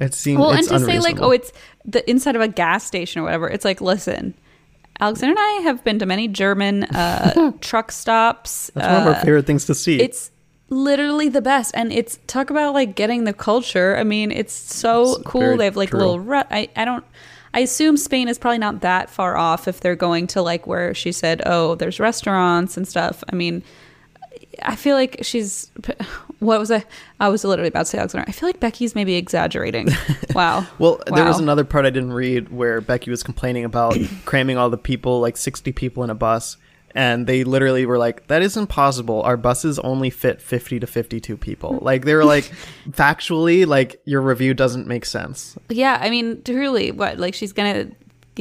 It 0.00 0.14
seems 0.14 0.38
well, 0.38 0.52
and 0.52 0.62
to 0.68 0.78
say 0.78 1.00
like, 1.00 1.20
oh, 1.20 1.32
it's 1.32 1.50
the 1.84 2.08
inside 2.08 2.36
of 2.36 2.40
a 2.40 2.46
gas 2.46 2.84
station 2.84 3.20
or 3.20 3.24
whatever. 3.24 3.48
It's 3.48 3.64
like, 3.64 3.80
listen, 3.80 4.32
Alexander 5.00 5.32
and 5.32 5.38
I 5.40 5.62
have 5.62 5.84
been 5.84 5.98
to 6.00 6.06
many 6.06 6.28
German 6.28 6.84
uh, 6.84 7.52
truck 7.60 7.92
stops. 7.92 8.70
That's 8.74 8.86
one 8.86 9.02
of 9.02 9.06
uh, 9.06 9.10
our 9.18 9.24
favorite 9.24 9.46
things 9.46 9.64
to 9.66 9.74
see. 9.74 10.00
it's 10.00 10.30
literally 10.70 11.28
the 11.30 11.40
best 11.40 11.70
and 11.74 11.90
it's 11.92 12.18
talk 12.26 12.50
about 12.50 12.74
like 12.74 12.94
getting 12.94 13.24
the 13.24 13.32
culture 13.32 13.96
i 13.96 14.04
mean 14.04 14.30
it's 14.30 14.52
so 14.52 15.14
It's 15.14 15.22
cool 15.24 15.56
they 15.56 15.64
have 15.64 15.76
like 15.78 15.88
true. 15.88 15.98
little 15.98 16.20
ru- 16.20 16.42
I, 16.50 16.68
I 16.76 16.84
don't 16.84 17.02
i 17.54 17.60
assume 17.60 17.96
spain 17.96 18.28
is 18.28 18.38
probably 18.38 18.58
not 18.58 18.82
that 18.82 19.08
far 19.08 19.38
off 19.38 19.66
if 19.66 19.80
they're 19.80 19.96
going 19.96 20.26
to 20.26 20.42
like 20.42 20.66
where 20.66 20.92
she 20.92 21.10
said 21.10 21.40
oh 21.46 21.74
there's 21.74 21.98
restaurants 21.98 22.76
and 22.76 22.86
stuff 22.86 23.24
i 23.32 23.34
mean 23.34 23.62
i 24.62 24.74
feel 24.76 24.94
like 24.96 25.18
she's 25.22 25.70
what 26.40 26.58
was 26.58 26.70
i 26.70 26.84
i 27.20 27.28
was 27.28 27.44
literally 27.44 27.68
about 27.68 27.80
to 27.80 27.86
say 27.86 27.98
alexander 27.98 28.24
i 28.28 28.32
feel 28.32 28.48
like 28.48 28.60
becky's 28.60 28.94
maybe 28.94 29.14
exaggerating 29.16 29.88
wow 30.34 30.66
Well, 30.78 31.00
there 31.14 31.24
was 31.24 31.38
another 31.40 31.64
part 31.64 31.84
I 31.86 31.90
didn't 31.90 32.12
read 32.12 32.50
where 32.50 32.80
Becky 32.80 33.10
was 33.10 33.22
complaining 33.22 33.64
about 33.64 33.96
cramming 34.24 34.56
all 34.56 34.70
the 34.70 34.78
people, 34.78 35.20
like 35.20 35.36
60 35.36 35.72
people 35.72 36.02
in 36.04 36.10
a 36.10 36.14
bus. 36.14 36.56
and 36.94 37.26
they 37.26 37.44
literally 37.44 37.84
were 37.86 37.98
like, 37.98 38.26
"That 38.28 38.40
is 38.42 38.56
impossible. 38.56 39.20
Our 39.22 39.36
buses 39.36 39.78
only 39.80 40.08
fit 40.10 40.40
fifty 40.40 40.80
to 40.80 40.86
fifty-two 40.86 41.36
people." 41.36 41.78
Like 41.82 42.04
they 42.06 42.14
were 42.14 42.24
like, 42.24 42.50
factually, 42.90 43.66
like 43.66 44.00
your 44.04 44.22
review 44.22 44.54
doesn't 44.54 44.86
make 44.86 45.04
sense. 45.04 45.56
Yeah, 45.68 45.98
I 46.00 46.08
mean, 46.10 46.42
truly, 46.42 46.90
what? 46.90 47.18
Like, 47.18 47.34
she's 47.34 47.52
gonna 47.52 47.90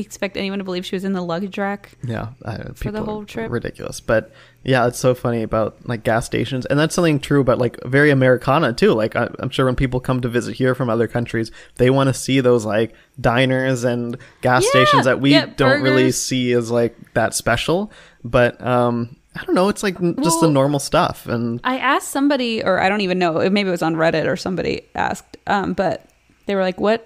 expect 0.01 0.37
anyone 0.37 0.59
to 0.59 0.65
believe 0.65 0.85
she 0.85 0.95
was 0.95 1.03
in 1.03 1.13
the 1.13 1.21
luggage 1.21 1.57
rack? 1.57 1.91
Yeah, 2.03 2.29
uh, 2.43 2.71
the 2.73 3.03
whole 3.03 3.25
trip? 3.25 3.51
ridiculous. 3.51 3.99
But 3.99 4.31
yeah, 4.63 4.87
it's 4.87 4.99
so 4.99 5.15
funny 5.15 5.43
about 5.43 5.87
like 5.87 6.03
gas 6.03 6.25
stations, 6.25 6.65
and 6.65 6.77
that's 6.79 6.93
something 6.95 7.19
true 7.19 7.41
about 7.41 7.57
like 7.57 7.81
very 7.85 8.11
Americana 8.11 8.73
too. 8.73 8.93
Like 8.93 9.15
I, 9.15 9.29
I'm 9.39 9.49
sure 9.49 9.65
when 9.65 9.75
people 9.75 9.99
come 9.99 10.21
to 10.21 10.29
visit 10.29 10.55
here 10.55 10.75
from 10.75 10.89
other 10.89 11.07
countries, 11.07 11.51
they 11.75 11.89
want 11.89 12.07
to 12.07 12.13
see 12.13 12.39
those 12.39 12.65
like 12.65 12.93
diners 13.19 13.83
and 13.83 14.17
gas 14.41 14.63
Yeah, 14.63 14.69
stations 14.69 15.05
that 15.05 15.21
we 15.21 15.39
don't 15.55 15.81
really 15.81 16.11
see 16.11 16.51
as 16.53 16.69
like 16.69 16.95
that 17.13 17.33
special. 17.33 17.91
But 18.23 18.61
um, 18.61 19.15
I 19.35 19.43
don't 19.45 19.55
know, 19.55 19.69
it's 19.69 19.83
like 19.83 19.99
just 20.21 20.41
the 20.41 20.49
normal 20.49 20.79
stuff, 20.79 21.27
and 21.27 21.61
I 21.63 21.77
asked 21.77 22.09
somebody, 22.09 22.63
or 22.63 22.79
I 22.79 22.89
don't 22.89 23.01
even 23.01 23.19
know, 23.19 23.49
maybe 23.49 23.69
it 23.69 23.71
was 23.71 23.83
on 23.83 23.95
Reddit 23.95 24.25
or 24.25 24.35
somebody 24.35 24.81
asked, 24.95 25.37
um, 25.47 25.73
but 25.73 26.09
they 26.45 26.55
were 26.55 26.61
like, 26.61 26.79
"What 26.79 27.05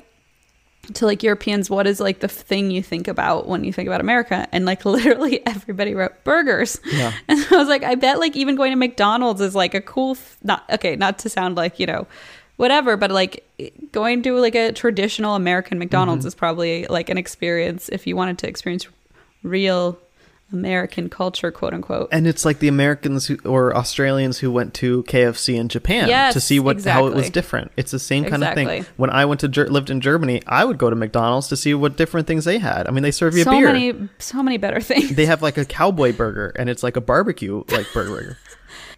to 0.94 1.06
like 1.06 1.24
Europeans? 1.24 1.70
What 1.70 1.88
is 1.88 2.00
like 2.00 2.20
the 2.20 2.28
thing 2.28 2.72
you 2.72 2.84
think 2.84 3.08
about 3.08 3.48
when 3.48 3.64
you 3.64 3.74
think 3.74 3.88
about 3.88 4.02
America?" 4.02 4.48
And 4.52 4.66
like 4.66 4.86
literally 4.86 5.46
everybody 5.46 5.94
wrote 5.94 6.24
burgers. 6.24 6.80
Yeah. 6.86 7.14
And 7.28 7.46
I 7.52 7.58
was 7.58 7.68
like, 7.68 7.84
I 7.84 7.96
bet 7.96 8.20
like 8.20 8.36
even 8.36 8.56
going 8.56 8.72
to 8.72 8.76
McDonald's 8.76 9.42
is 9.42 9.56
like 9.56 9.74
a 9.74 9.82
cool, 9.82 10.18
not 10.44 10.64
okay, 10.70 10.96
not 10.96 11.20
to 11.20 11.30
sound 11.30 11.56
like 11.56 11.80
you 11.80 11.86
know, 11.86 12.08
whatever, 12.58 12.98
but 12.98 13.12
like 13.12 13.46
going 13.92 14.22
to 14.24 14.38
like 14.38 14.56
a 14.56 14.72
traditional 14.72 15.36
American 15.36 15.80
McDonald's 15.80 16.22
mm-hmm. 16.22 16.28
is 16.28 16.36
probably 16.36 16.86
like 16.88 17.10
an 17.10 17.18
experience 17.18 17.90
if 17.90 18.06
you 18.06 18.16
wanted 18.16 18.38
to 18.40 18.48
experience 18.48 18.88
real 19.44 19.98
American 20.52 21.10
culture, 21.10 21.52
quote 21.52 21.74
unquote. 21.74 22.10
and 22.12 22.28
it's 22.28 22.44
like 22.46 22.60
the 22.60 22.68
Americans 22.68 23.28
who, 23.28 23.38
or 23.46 23.76
Australians 23.76 24.40
who 24.40 24.52
went 24.52 24.74
to 24.76 25.04
KFC 25.04 25.56
in 25.56 25.70
Japan 25.70 26.08
Yes, 26.10 26.34
to 26.34 26.42
see 26.42 26.60
what 26.60 26.84
how 26.84 27.08
it 27.08 27.14
was 27.14 27.30
different. 27.30 27.72
It's 27.78 27.92
the 27.92 28.00
same 28.00 28.26
kind 28.26 28.44
of 28.44 28.54
thing. 28.54 28.86
When 28.98 29.10
I 29.10 29.26
went 29.26 29.42
to 29.42 29.48
lived 29.48 29.90
in 29.90 30.02
Germany, 30.02 30.42
I 30.48 30.66
would 30.66 30.78
go 30.78 30.90
to 30.90 30.96
McDonald's 30.96 31.48
to 31.50 31.58
see 31.58 31.74
what 31.74 31.98
different 31.98 32.28
things 32.28 32.46
they 32.46 32.58
had. 32.60 32.88
I 32.88 32.92
mean, 32.92 33.04
they 33.04 33.12
serve 33.12 33.36
you 33.36 33.44
so 33.44 33.52
beer. 33.52 33.72
many, 33.72 34.10
so 34.20 34.42
many 34.44 34.58
better 34.58 34.82
things. 34.82 35.16
they 35.16 35.26
have 35.26 35.42
like 35.42 35.58
a 35.58 35.66
cowboy 35.66 36.14
burger, 36.14 36.54
and 36.58 36.70
it's 36.70 36.84
like 36.84 36.96
a 36.98 37.02
barbecue 37.02 37.64
like 37.70 37.88
burger. 37.94 38.38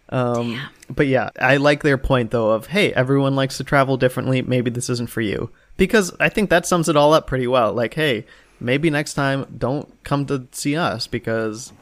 Um, 0.09 0.61
but 0.89 1.07
yeah, 1.07 1.29
I 1.39 1.57
like 1.57 1.81
their 1.81 1.97
point 1.97 2.29
though 2.31 2.51
of 2.51 2.67
hey, 2.67 2.93
everyone 2.93 3.35
likes 3.35 3.57
to 3.57 3.63
travel 3.63 3.97
differently. 3.97 4.41
Maybe 4.43 4.69
this 4.69 4.89
isn't 4.89 5.09
for 5.09 5.21
you 5.21 5.49
because 5.75 6.13
I 6.19 6.29
think 6.29 6.49
that 6.51 6.67
sums 6.67 6.87
it 6.87 6.95
all 6.95 7.13
up 7.13 7.25
pretty 7.25 7.47
well. 7.47 7.73
Like, 7.73 7.95
hey, 7.95 8.27
maybe 8.63 8.89
next 8.89 9.13
time 9.13 9.45
don't 9.57 10.03
come 10.03 10.25
to 10.27 10.47
see 10.51 10.75
us 10.75 11.05
because 11.05 11.73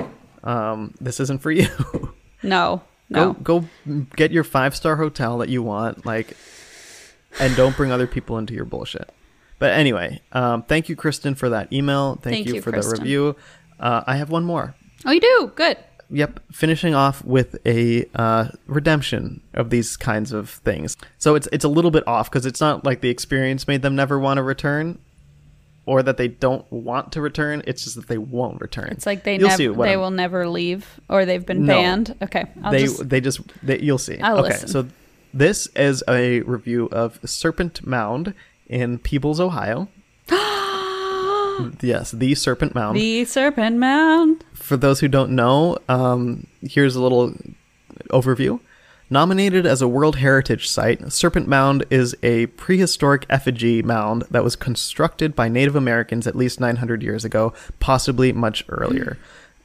um, 0.43 0.93
this 0.99 1.19
isn't 1.19 1.41
for 1.41 1.51
you. 1.51 1.67
No, 2.43 2.81
no. 3.09 3.33
Go 3.33 3.67
go 3.87 4.05
get 4.15 4.31
your 4.31 4.43
five 4.43 4.75
star 4.75 4.95
hotel 4.95 5.37
that 5.37 5.49
you 5.49 5.61
want, 5.61 6.07
like, 6.07 6.35
and 7.39 7.55
don't 7.55 7.77
bring 7.77 7.91
other 7.91 8.07
people 8.07 8.39
into 8.39 8.55
your 8.55 8.65
bullshit. 8.65 9.11
But 9.59 9.73
anyway, 9.73 10.21
um, 10.31 10.63
thank 10.63 10.89
you, 10.89 10.95
Kristen, 10.95 11.35
for 11.35 11.49
that 11.49 11.71
email. 11.71 12.15
Thank, 12.15 12.33
Thank 12.33 12.47
you, 12.47 12.55
you, 12.55 12.61
for 12.63 12.71
Kristen. 12.71 12.95
the 12.95 13.01
review. 13.01 13.35
Uh, 13.79 14.01
I 14.07 14.15
have 14.15 14.31
one 14.31 14.43
more. 14.43 14.73
Oh, 15.05 15.11
you 15.11 15.19
do? 15.19 15.51
Good. 15.55 15.77
Yep, 16.09 16.39
finishing 16.51 16.95
off 16.95 17.23
with 17.23 17.55
a 17.65 18.05
uh, 18.15 18.49
redemption 18.65 19.41
of 19.53 19.69
these 19.69 19.95
kinds 19.97 20.31
of 20.31 20.49
things. 20.49 20.97
So 21.19 21.35
it's 21.35 21.47
it's 21.51 21.63
a 21.63 21.69
little 21.69 21.91
bit 21.91 22.07
off 22.07 22.29
because 22.29 22.47
it's 22.47 22.59
not 22.59 22.83
like 22.83 23.01
the 23.01 23.09
experience 23.09 23.67
made 23.67 23.83
them 23.83 23.95
never 23.95 24.17
want 24.17 24.37
to 24.37 24.43
return, 24.43 24.97
or 25.85 26.03
that 26.03 26.17
they 26.17 26.27
don't 26.27 26.69
want 26.71 27.11
to 27.13 27.21
return. 27.21 27.63
It's 27.65 27.83
just 27.83 27.95
that 27.95 28.07
they 28.07 28.17
won't 28.17 28.61
return. 28.61 28.89
It's 28.91 29.05
like 29.05 29.23
they 29.23 29.37
never, 29.37 29.57
they 29.57 29.91
I'm- 29.91 29.99
will 29.99 30.11
never 30.11 30.47
leave, 30.47 30.99
or 31.09 31.25
they've 31.25 31.45
been 31.45 31.65
No. 31.65 31.73
banned. 31.75 32.15
Okay, 32.21 32.45
I'll 32.63 32.71
they 32.71 32.81
just, 32.83 33.09
they 33.09 33.21
just 33.21 33.41
they, 33.65 33.79
you'll 33.79 33.97
see. 33.97 34.19
I'll 34.19 34.39
okay, 34.39 34.49
listen. 34.49 34.67
so 34.69 34.87
this 35.33 35.67
is 35.75 36.03
a 36.07 36.41
review 36.41 36.87
of 36.91 37.19
Serpent 37.25 37.85
Mound 37.85 38.33
in 38.67 38.99
Peebles, 38.99 39.39
Ohio. 39.39 39.87
yes, 41.81 42.11
the 42.11 42.35
Serpent 42.35 42.73
Mound. 42.75 42.97
the 42.97 43.25
Serpent 43.25 43.77
Mound. 43.77 44.43
For 44.53 44.77
those 44.77 44.99
who 44.99 45.07
don't 45.07 45.31
know, 45.31 45.77
um, 45.89 46.47
here's 46.61 46.95
a 46.95 47.01
little 47.01 47.33
overview. 48.09 48.59
Nominated 49.11 49.65
as 49.65 49.81
a 49.81 49.89
World 49.89 50.15
Heritage 50.15 50.69
Site, 50.69 51.11
Serpent 51.11 51.45
Mound 51.45 51.83
is 51.89 52.15
a 52.23 52.45
prehistoric 52.45 53.25
effigy 53.29 53.81
mound 53.81 54.23
that 54.31 54.41
was 54.41 54.55
constructed 54.55 55.35
by 55.35 55.49
Native 55.49 55.75
Americans 55.75 56.27
at 56.27 56.35
least 56.37 56.61
900 56.61 57.03
years 57.03 57.25
ago, 57.25 57.51
possibly 57.81 58.31
much 58.31 58.63
earlier. 58.69 59.17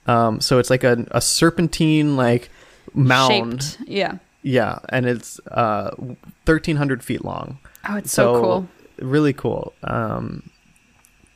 Um, 0.09 0.41
so 0.41 0.59
it's 0.59 0.69
like 0.69 0.83
a, 0.83 1.07
a 1.13 1.21
serpentine 1.21 2.17
like 2.17 2.51
mound. 2.93 3.63
Shaped. 3.63 3.89
Yeah. 3.89 4.19
Yeah, 4.43 4.81
and 4.89 5.07
it's 5.07 5.39
uh, 5.47 5.95
1,300 5.97 7.05
feet 7.05 7.25
long. 7.25 7.59
Oh, 7.89 7.97
it's 7.97 8.11
so, 8.11 8.41
cool. 8.41 8.69
Really 8.99 9.33
cool. 9.33 9.75
Um, 9.85 10.51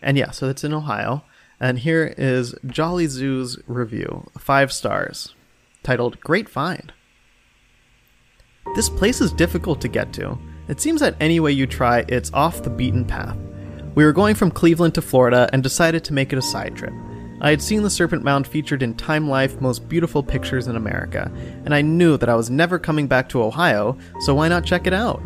and 0.02 0.18
yeah, 0.18 0.32
so 0.32 0.48
that's 0.48 0.64
in 0.64 0.74
Ohio. 0.74 1.22
And 1.60 1.78
here 1.78 2.12
is 2.18 2.56
Jolly 2.66 3.06
Zoo's 3.06 3.56
review, 3.68 4.28
five 4.36 4.72
stars, 4.72 5.36
titled 5.84 6.18
Great 6.18 6.48
Find. 6.48 6.92
This 8.74 8.88
place 8.88 9.20
is 9.20 9.32
difficult 9.32 9.80
to 9.80 9.88
get 9.88 10.12
to. 10.14 10.38
It 10.68 10.80
seems 10.80 11.00
that 11.00 11.16
any 11.20 11.40
way 11.40 11.50
you 11.50 11.66
try, 11.66 12.04
it's 12.08 12.32
off 12.32 12.62
the 12.62 12.70
beaten 12.70 13.04
path. 13.04 13.36
We 13.94 14.04
were 14.04 14.12
going 14.12 14.36
from 14.36 14.52
Cleveland 14.52 14.94
to 14.94 15.02
Florida 15.02 15.50
and 15.52 15.62
decided 15.62 16.04
to 16.04 16.12
make 16.12 16.32
it 16.32 16.38
a 16.38 16.42
side 16.42 16.76
trip. 16.76 16.92
I 17.40 17.50
had 17.50 17.60
seen 17.62 17.82
the 17.82 17.90
Serpent 17.90 18.22
Mound 18.22 18.46
featured 18.46 18.82
in 18.82 18.94
Time 18.94 19.28
Life 19.28 19.60
Most 19.60 19.88
Beautiful 19.88 20.22
Pictures 20.22 20.68
in 20.68 20.76
America, 20.76 21.32
and 21.64 21.74
I 21.74 21.80
knew 21.80 22.16
that 22.18 22.28
I 22.28 22.34
was 22.36 22.50
never 22.50 22.78
coming 22.78 23.08
back 23.08 23.28
to 23.30 23.42
Ohio, 23.42 23.98
so 24.20 24.34
why 24.34 24.48
not 24.48 24.64
check 24.64 24.86
it 24.86 24.92
out? 24.92 25.20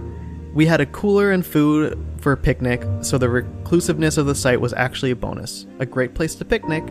We 0.54 0.64
had 0.64 0.80
a 0.80 0.86
cooler 0.86 1.32
and 1.32 1.44
food 1.44 1.98
for 2.18 2.32
a 2.32 2.36
picnic, 2.36 2.82
so 3.02 3.18
the 3.18 3.28
reclusiveness 3.28 4.16
of 4.16 4.26
the 4.26 4.34
site 4.34 4.60
was 4.60 4.72
actually 4.72 5.10
a 5.10 5.16
bonus. 5.16 5.66
A 5.80 5.86
great 5.86 6.14
place 6.14 6.36
to 6.36 6.44
picnic. 6.44 6.84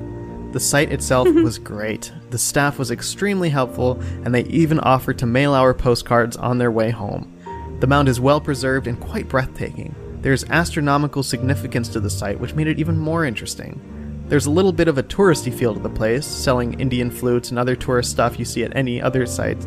The 0.54 0.60
site 0.60 0.92
itself 0.92 1.28
mm-hmm. 1.28 1.44
was 1.44 1.58
great. 1.58 2.14
The 2.30 2.38
staff 2.38 2.78
was 2.78 2.92
extremely 2.92 3.50
helpful, 3.50 4.00
and 4.24 4.34
they 4.34 4.44
even 4.44 4.80
offered 4.80 5.18
to 5.18 5.26
mail 5.26 5.54
our 5.54 5.74
postcards 5.74 6.38
on 6.38 6.60
their 6.60 6.70
way 6.70 6.92
home. 6.92 7.28
The 7.80 7.88
mound 7.88 8.08
is 8.08 8.20
well 8.20 8.40
preserved 8.40 8.86
and 8.86 9.00
quite 9.00 9.28
breathtaking. 9.28 9.96
There's 10.22 10.44
astronomical 10.52 11.24
significance 11.24 11.90
to 11.90 12.00
the 12.00 12.10
site, 12.10 12.40
which 12.40 12.54
made 12.54 12.68
it 12.68 12.80
even 12.80 13.00
more 13.00 13.26
interesting. 13.26 13.82
There's 14.28 14.46
a 14.46 14.52
little 14.52 14.72
bit 14.72 14.88
of 14.88 15.00
a 15.00 15.04
touristy 15.04 15.52
feel 15.52 15.74
to 15.74 15.80
the 15.80 15.90
place, 15.90 16.26
selling 16.26 16.80
Indian 16.80 17.10
flutes 17.10 17.50
and 17.50 17.58
other 17.58 17.76
tourist 17.76 18.12
stuff 18.12 18.38
you 18.38 18.46
see 18.46 18.64
at 18.64 18.76
any 18.76 19.02
other 19.02 19.26
site. 19.26 19.58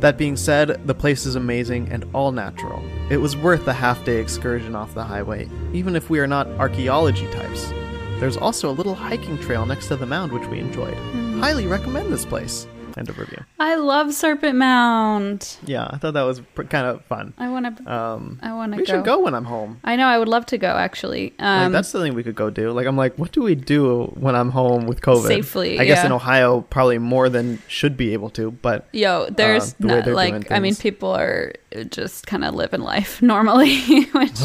That 0.00 0.16
being 0.16 0.38
said, 0.38 0.86
the 0.86 0.94
place 0.94 1.26
is 1.26 1.36
amazing 1.36 1.92
and 1.92 2.06
all 2.14 2.32
natural. 2.32 2.82
It 3.10 3.18
was 3.18 3.36
worth 3.36 3.66
the 3.66 3.74
half 3.74 4.02
day 4.06 4.16
excursion 4.16 4.74
off 4.74 4.94
the 4.94 5.04
highway, 5.04 5.46
even 5.74 5.94
if 5.94 6.08
we 6.08 6.20
are 6.20 6.26
not 6.26 6.48
archaeology 6.52 7.30
types. 7.32 7.70
There's 8.18 8.36
also 8.38 8.70
a 8.70 8.72
little 8.72 8.94
hiking 8.94 9.38
trail 9.38 9.66
next 9.66 9.88
to 9.88 9.96
the 9.96 10.06
mound 10.06 10.32
which 10.32 10.46
we 10.48 10.58
enjoyed. 10.58 10.96
Highly 11.38 11.66
recommend 11.66 12.10
this 12.12 12.24
place. 12.24 12.66
End 12.96 13.10
of 13.10 13.18
review. 13.18 13.44
I 13.60 13.74
love 13.74 14.14
Serpent 14.14 14.56
Mound. 14.56 15.58
Yeah, 15.66 15.86
I 15.90 15.98
thought 15.98 16.14
that 16.14 16.22
was 16.22 16.40
pr- 16.54 16.62
kind 16.62 16.86
of 16.86 17.04
fun. 17.04 17.34
I 17.36 17.50
want 17.50 17.76
to. 17.76 17.92
Um, 17.94 18.38
I 18.42 18.54
want 18.54 18.72
to 18.72 18.78
we 18.78 18.86
go. 18.86 18.94
should 18.94 19.04
go 19.04 19.20
when 19.20 19.34
I'm 19.34 19.44
home. 19.44 19.80
I 19.84 19.96
know. 19.96 20.06
I 20.06 20.18
would 20.18 20.28
love 20.28 20.46
to 20.46 20.56
go. 20.56 20.68
Actually. 20.68 21.34
Um, 21.38 21.64
Like, 21.64 21.72
that's 21.72 21.92
the 21.92 22.00
thing 22.00 22.14
we 22.14 22.22
could 22.22 22.34
go 22.36 22.48
do. 22.48 22.70
Like, 22.72 22.86
I'm 22.86 22.96
like, 22.96 23.18
what 23.18 23.32
do 23.32 23.42
we 23.42 23.54
do 23.54 24.04
when 24.14 24.34
I'm 24.34 24.48
home 24.48 24.86
with 24.86 25.02
COVID? 25.02 25.26
Safely, 25.26 25.78
I 25.78 25.84
guess 25.84 25.98
yeah. 25.98 26.06
in 26.06 26.12
Ohio, 26.12 26.62
probably 26.62 26.96
more 26.96 27.28
than 27.28 27.58
should 27.68 27.98
be 27.98 28.14
able 28.14 28.30
to, 28.30 28.50
but 28.50 28.88
Yo, 28.94 29.26
there's 29.28 29.74
the 29.74 29.88
way 29.88 30.00
not, 30.00 30.08
like 30.08 30.50
I 30.50 30.58
mean, 30.58 30.74
people 30.74 31.10
are 31.10 31.52
just 31.90 32.26
kind 32.26 32.46
of 32.46 32.54
living 32.54 32.80
life 32.80 33.20
normally, 33.34 34.04
which 34.14 34.40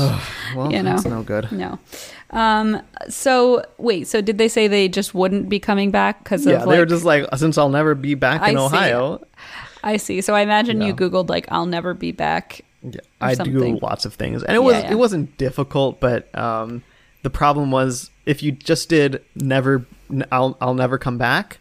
well, 0.55 0.69
you 0.69 0.84
know. 0.84 0.97
no 1.05 1.24
good. 1.24 1.49
no. 1.53 1.80
Um. 2.32 2.82
So 3.09 3.63
wait. 3.77 4.07
So 4.07 4.21
did 4.21 4.38
they 4.38 4.47
say 4.47 4.67
they 4.67 4.88
just 4.88 5.13
wouldn't 5.13 5.49
be 5.49 5.59
coming 5.59 5.91
back 5.91 6.23
because 6.23 6.45
Yeah, 6.45 6.63
of 6.63 6.69
they 6.69 6.77
were 6.79 6.86
just 6.86 7.03
like, 7.05 7.25
since 7.38 7.57
I'll 7.57 7.69
never 7.69 7.93
be 7.95 8.15
back 8.15 8.41
in 8.47 8.55
I 8.57 8.59
see. 8.59 8.65
Ohio, 8.65 9.25
I 9.84 9.97
see. 9.97 10.21
So 10.21 10.34
I 10.34 10.41
imagine 10.41 10.79
Yeah. 10.82 10.88
you 10.88 10.93
googled 10.95 11.29
like 11.29 11.45
I'll 11.49 11.65
never 11.65 11.93
be 11.93 12.11
back. 12.11 12.61
Yeah, 12.84 12.99
I 13.19 13.36
something. 13.36 13.53
do 13.77 13.79
lots 13.86 14.05
of 14.05 14.13
things, 14.15 14.43
and 14.43 14.55
it 14.55 14.63
was 14.63 14.75
Yeah, 14.75 14.82
yeah. 14.86 14.91
it 14.91 14.95
wasn't 14.95 15.38
difficult, 15.38 15.99
but 15.99 16.34
um, 16.38 16.84
the 17.21 17.29
problem 17.29 17.69
was 17.69 18.09
if 18.25 18.41
you 18.41 18.51
just 18.51 18.89
did 18.89 19.23
never, 19.36 19.86
I'll 20.32 20.57
I'll 20.59 20.73
never 20.73 20.97
come 20.97 21.17
back. 21.19 21.59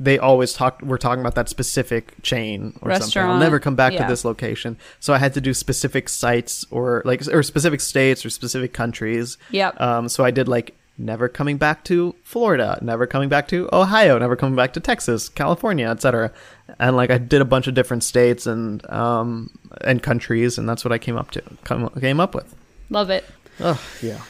They 0.00 0.18
always 0.18 0.54
talk. 0.54 0.80
We're 0.80 0.96
talking 0.96 1.20
about 1.20 1.34
that 1.34 1.50
specific 1.50 2.14
chain 2.22 2.72
or 2.80 2.98
something. 2.98 3.22
I'll 3.22 3.38
never 3.38 3.60
come 3.60 3.76
back 3.76 3.92
yeah. 3.92 4.02
to 4.02 4.08
this 4.08 4.24
location. 4.24 4.78
So 4.98 5.12
I 5.12 5.18
had 5.18 5.34
to 5.34 5.42
do 5.42 5.52
specific 5.52 6.08
sites 6.08 6.64
or 6.70 7.02
like 7.04 7.28
or 7.28 7.42
specific 7.42 7.82
states 7.82 8.24
or 8.24 8.30
specific 8.30 8.72
countries. 8.72 9.36
Yep. 9.50 9.78
Um. 9.78 10.08
So 10.08 10.24
I 10.24 10.30
did 10.30 10.48
like 10.48 10.74
never 10.96 11.28
coming 11.28 11.58
back 11.58 11.84
to 11.84 12.14
Florida, 12.22 12.78
never 12.80 13.06
coming 13.06 13.28
back 13.28 13.48
to 13.48 13.68
Ohio, 13.74 14.18
never 14.18 14.36
coming 14.36 14.56
back 14.56 14.72
to 14.72 14.80
Texas, 14.80 15.28
California, 15.28 15.88
etc. 15.88 16.32
And 16.78 16.96
like 16.96 17.10
I 17.10 17.18
did 17.18 17.42
a 17.42 17.44
bunch 17.44 17.66
of 17.66 17.74
different 17.74 18.02
states 18.02 18.46
and 18.46 18.88
um 18.90 19.50
and 19.82 20.02
countries, 20.02 20.56
and 20.56 20.66
that's 20.66 20.82
what 20.82 20.92
I 20.92 20.98
came 20.98 21.16
up 21.16 21.30
to 21.32 21.42
come, 21.64 21.90
came 22.00 22.20
up 22.20 22.34
with. 22.34 22.54
Love 22.88 23.10
it. 23.10 23.24
Oh 23.60 23.80
yeah. 24.00 24.22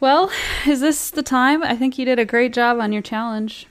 Well, 0.00 0.30
is 0.66 0.80
this 0.80 1.10
the 1.10 1.22
time? 1.22 1.62
I 1.62 1.76
think 1.76 1.98
you 1.98 2.04
did 2.04 2.18
a 2.18 2.24
great 2.24 2.52
job 2.52 2.80
on 2.80 2.92
your 2.92 3.02
challenge. 3.02 3.68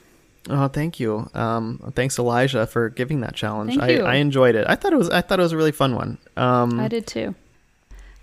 Oh, 0.50 0.68
thank 0.68 1.00
you. 1.00 1.28
Um, 1.34 1.92
thanks 1.94 2.18
Elijah 2.18 2.66
for 2.66 2.90
giving 2.90 3.20
that 3.20 3.34
challenge. 3.34 3.78
I. 3.78 3.98
I 4.00 4.14
enjoyed 4.16 4.54
it. 4.54 4.66
I 4.68 4.74
thought 4.74 4.92
it 4.92 4.96
was 4.96 5.08
I 5.10 5.20
thought 5.20 5.38
it 5.38 5.42
was 5.42 5.52
a 5.52 5.56
really 5.56 5.72
fun 5.72 5.94
one. 5.94 6.18
Um, 6.36 6.78
I 6.78 6.88
did 6.88 7.06
too. 7.06 7.34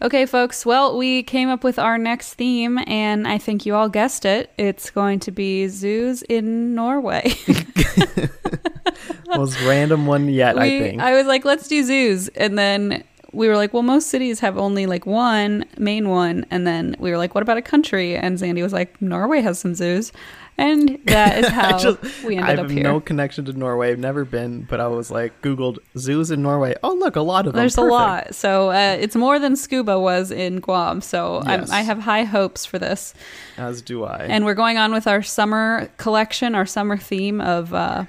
Okay, 0.01 0.26
folks. 0.26 0.65
Well, 0.65 0.97
we 0.97 1.22
came 1.22 1.49
up 1.49 1.63
with 1.63 1.78
our 1.78 1.97
next 1.99 2.34
theme, 2.34 2.80
and 2.88 3.28
I 3.28 3.38
think 3.38 3.67
you 3.67 3.76
all 3.76 3.88
guessed 3.88 4.26
it. 4.26 4.51
It's 4.57 4.89
going 4.89 5.19
to 5.19 5.32
be 5.32 5.67
zoos 5.67 6.24
in 6.24 6.74
Norway. 6.74 7.34
most 9.28 9.61
random 9.61 10.07
one 10.07 10.28
yet. 10.28 10.57
I 10.57 10.69
think. 10.80 11.01
I 11.01 11.13
was 11.13 11.28
like, 11.28 11.45
let's 11.45 11.67
do 11.67 11.84
zoos, 11.84 12.30
and 12.30 12.57
then 12.57 13.03
we 13.34 13.47
were 13.47 13.55
like, 13.55 13.73
well, 13.73 13.84
most 13.84 14.07
cities 14.07 14.39
have 14.41 14.57
only 14.57 14.86
like 14.86 15.05
one 15.05 15.65
main 15.77 16.09
one, 16.09 16.45
and 16.51 16.65
then 16.67 16.95
we 16.99 17.11
were 17.11 17.17
like, 17.17 17.34
what 17.36 17.41
about 17.41 17.57
a 17.57 17.61
country? 17.61 18.15
And 18.15 18.38
Zandy 18.38 18.61
was 18.61 18.73
like, 18.73 19.01
Norway 19.01 19.41
has 19.41 19.57
some 19.59 19.73
zoos, 19.73 20.11
and 20.57 20.99
that 21.05 21.38
is 21.39 21.47
how 21.59 21.77
just- 21.77 22.01
we 22.25 22.38
I 22.38 22.41
ended 22.41 22.57
have 22.57 22.65
up 22.65 22.71
here. 22.71 22.84
no 22.84 22.99
connection 22.99 23.45
to 23.45 23.53
Norway. 23.53 23.91
I've 23.91 23.99
never 23.99 24.25
been, 24.25 24.63
but 24.63 24.79
I 24.82 24.88
was 24.88 25.09
like 25.11 25.41
Googled 25.41 25.77
zoos 25.97 26.29
in 26.29 26.41
Norway. 26.41 26.75
Oh, 26.84 26.93
look, 26.93 27.15
a 27.15 27.21
lot 27.21 27.47
of 27.47 27.53
them. 27.53 27.61
There's 27.61 27.77
a 27.77 27.82
lot, 27.84 28.36
so 28.36 28.69
uh, 28.71 28.97
it's 28.99 29.15
more 29.15 29.39
than 29.39 29.55
scuba 29.55 29.97
was 29.99 30.29
in 30.32 30.59
Guam. 30.59 30.99
So 31.01 31.41
Yes. 31.45 31.69
I'm, 31.69 31.75
I 31.75 31.82
have 31.84 31.99
high 31.99 32.23
hopes 32.25 32.65
for 32.65 32.79
this. 32.79 33.13
As 33.57 33.82
do 33.82 34.03
I. 34.03 34.25
And 34.29 34.43
we're 34.45 34.53
going 34.55 34.77
on 34.77 34.91
with 34.91 35.07
our 35.07 35.21
summer 35.23 35.89
collection, 35.97 36.53
our 36.53 36.65
summer 36.65 36.97
theme 36.97 37.39
of 37.39 37.73
uh, 37.73 38.05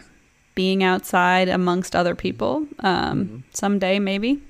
being 0.56 0.82
outside 0.82 1.48
amongst 1.48 1.94
other 1.94 2.14
people. 2.16 2.66
Um, 2.80 3.24
Mm-hmm. 3.24 3.36
Someday, 3.52 3.98
maybe. 4.00 4.42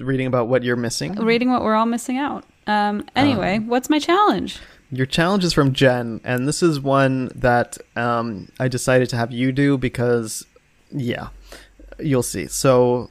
Reading 0.00 0.26
about 0.26 0.48
what 0.48 0.62
you're 0.62 0.76
missing. 0.76 1.14
Reading 1.14 1.50
what 1.50 1.62
we're 1.62 1.74
all 1.74 1.86
missing 1.86 2.18
out. 2.18 2.44
Um, 2.66 3.06
anyway, 3.16 3.58
what's 3.58 3.90
my 3.90 3.98
challenge? 3.98 4.58
Your 4.90 5.06
challenge 5.06 5.44
is 5.44 5.52
from 5.52 5.72
Jen, 5.72 6.20
and 6.22 6.46
this 6.46 6.62
is 6.62 6.78
one 6.78 7.30
that 7.34 7.78
um, 7.96 8.48
I 8.60 8.68
decided 8.68 9.08
to 9.10 9.16
have 9.16 9.32
you 9.32 9.50
do 9.50 9.78
because, 9.78 10.44
yeah, 10.90 11.28
you'll 11.98 12.22
see. 12.22 12.46
So, 12.46 13.08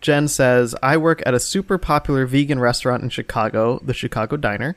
Jen 0.00 0.26
says, 0.26 0.74
I 0.82 0.96
work 0.96 1.22
at 1.24 1.34
a 1.34 1.40
super 1.40 1.78
popular 1.78 2.26
vegan 2.26 2.58
restaurant 2.58 3.02
in 3.02 3.10
Chicago, 3.10 3.80
the 3.84 3.94
Chicago 3.94 4.36
Diner, 4.36 4.76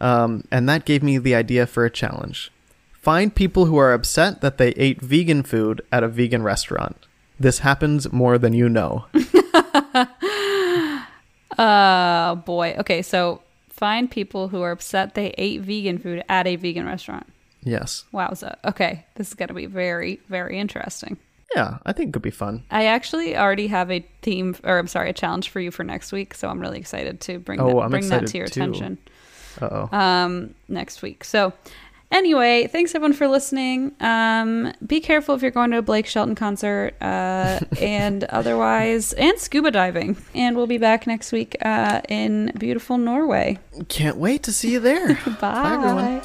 um, 0.00 0.44
and 0.52 0.68
that 0.68 0.84
gave 0.84 1.02
me 1.02 1.18
the 1.18 1.34
idea 1.34 1.66
for 1.66 1.84
a 1.84 1.90
challenge. 1.90 2.52
Find 2.92 3.34
people 3.34 3.66
who 3.66 3.76
are 3.76 3.92
upset 3.92 4.40
that 4.40 4.58
they 4.58 4.70
ate 4.70 5.00
vegan 5.00 5.42
food 5.42 5.82
at 5.90 6.04
a 6.04 6.08
vegan 6.08 6.42
restaurant. 6.42 7.06
This 7.40 7.60
happens 7.60 8.12
more 8.12 8.38
than 8.38 8.52
you 8.52 8.68
know. 8.68 9.06
Oh 11.58 12.36
boy. 12.46 12.74
Okay, 12.78 13.02
so 13.02 13.42
find 13.68 14.10
people 14.10 14.48
who 14.48 14.62
are 14.62 14.70
upset 14.72 15.14
they 15.14 15.34
ate 15.38 15.60
vegan 15.62 15.98
food 15.98 16.22
at 16.28 16.46
a 16.46 16.56
vegan 16.56 16.86
restaurant. 16.86 17.26
yes. 17.62 18.04
Wowza. 18.12 18.56
Okay, 18.64 19.04
this 19.16 19.28
is 19.28 19.34
going 19.34 19.48
to 19.48 19.54
be 19.54 19.66
very, 19.66 20.20
very 20.28 20.58
interesting. 20.58 21.16
Yeah, 21.54 21.78
I 21.86 21.92
think 21.92 22.10
it 22.10 22.12
could 22.12 22.22
be 22.22 22.30
fun. 22.30 22.62
I 22.70 22.86
actually 22.86 23.36
already 23.36 23.68
have 23.68 23.90
a 23.90 24.04
theme, 24.22 24.54
or 24.64 24.78
I'm 24.78 24.86
sorry, 24.86 25.08
a 25.10 25.14
challenge 25.14 25.48
for 25.48 25.60
you 25.60 25.70
for 25.70 25.82
next 25.82 26.12
week. 26.12 26.34
So 26.34 26.48
I'm 26.48 26.60
really 26.60 26.78
excited 26.78 27.20
to 27.22 27.38
bring 27.38 27.58
Oh, 27.60 27.68
that, 27.68 27.78
I'm 27.78 27.90
bring 27.90 28.08
that 28.10 28.26
to 28.26 28.38
your 28.38 28.46
too. 28.46 28.60
attention 28.60 28.98
Uh 29.60 29.88
oh. 29.92 29.96
um, 29.96 30.54
next 30.68 31.00
week. 31.02 31.24
So 31.24 31.52
anyway, 32.10 32.66
thanks 32.66 32.94
everyone 32.94 33.12
for 33.12 33.28
listening. 33.28 33.94
Um, 34.00 34.72
be 34.86 35.00
careful 35.00 35.34
if 35.34 35.42
you're 35.42 35.50
going 35.50 35.70
to 35.70 35.78
a 35.78 35.82
Blake 35.82 36.06
Shelton 36.06 36.34
concert, 36.34 36.94
uh, 37.00 37.60
and 37.80 38.24
otherwise, 38.24 39.12
and 39.14 39.38
scuba 39.38 39.70
diving. 39.70 40.16
And 40.34 40.56
we'll 40.56 40.66
be 40.66 40.78
back 40.78 41.06
next 41.06 41.32
week 41.32 41.56
uh, 41.62 42.02
in 42.08 42.52
beautiful 42.58 42.98
Norway. 42.98 43.58
Can't 43.88 44.16
wait 44.16 44.42
to 44.44 44.52
see 44.52 44.72
you 44.72 44.80
there. 44.80 45.14
Bye. 45.24 45.36
Bye 45.40 45.74
everyone. 45.74 46.22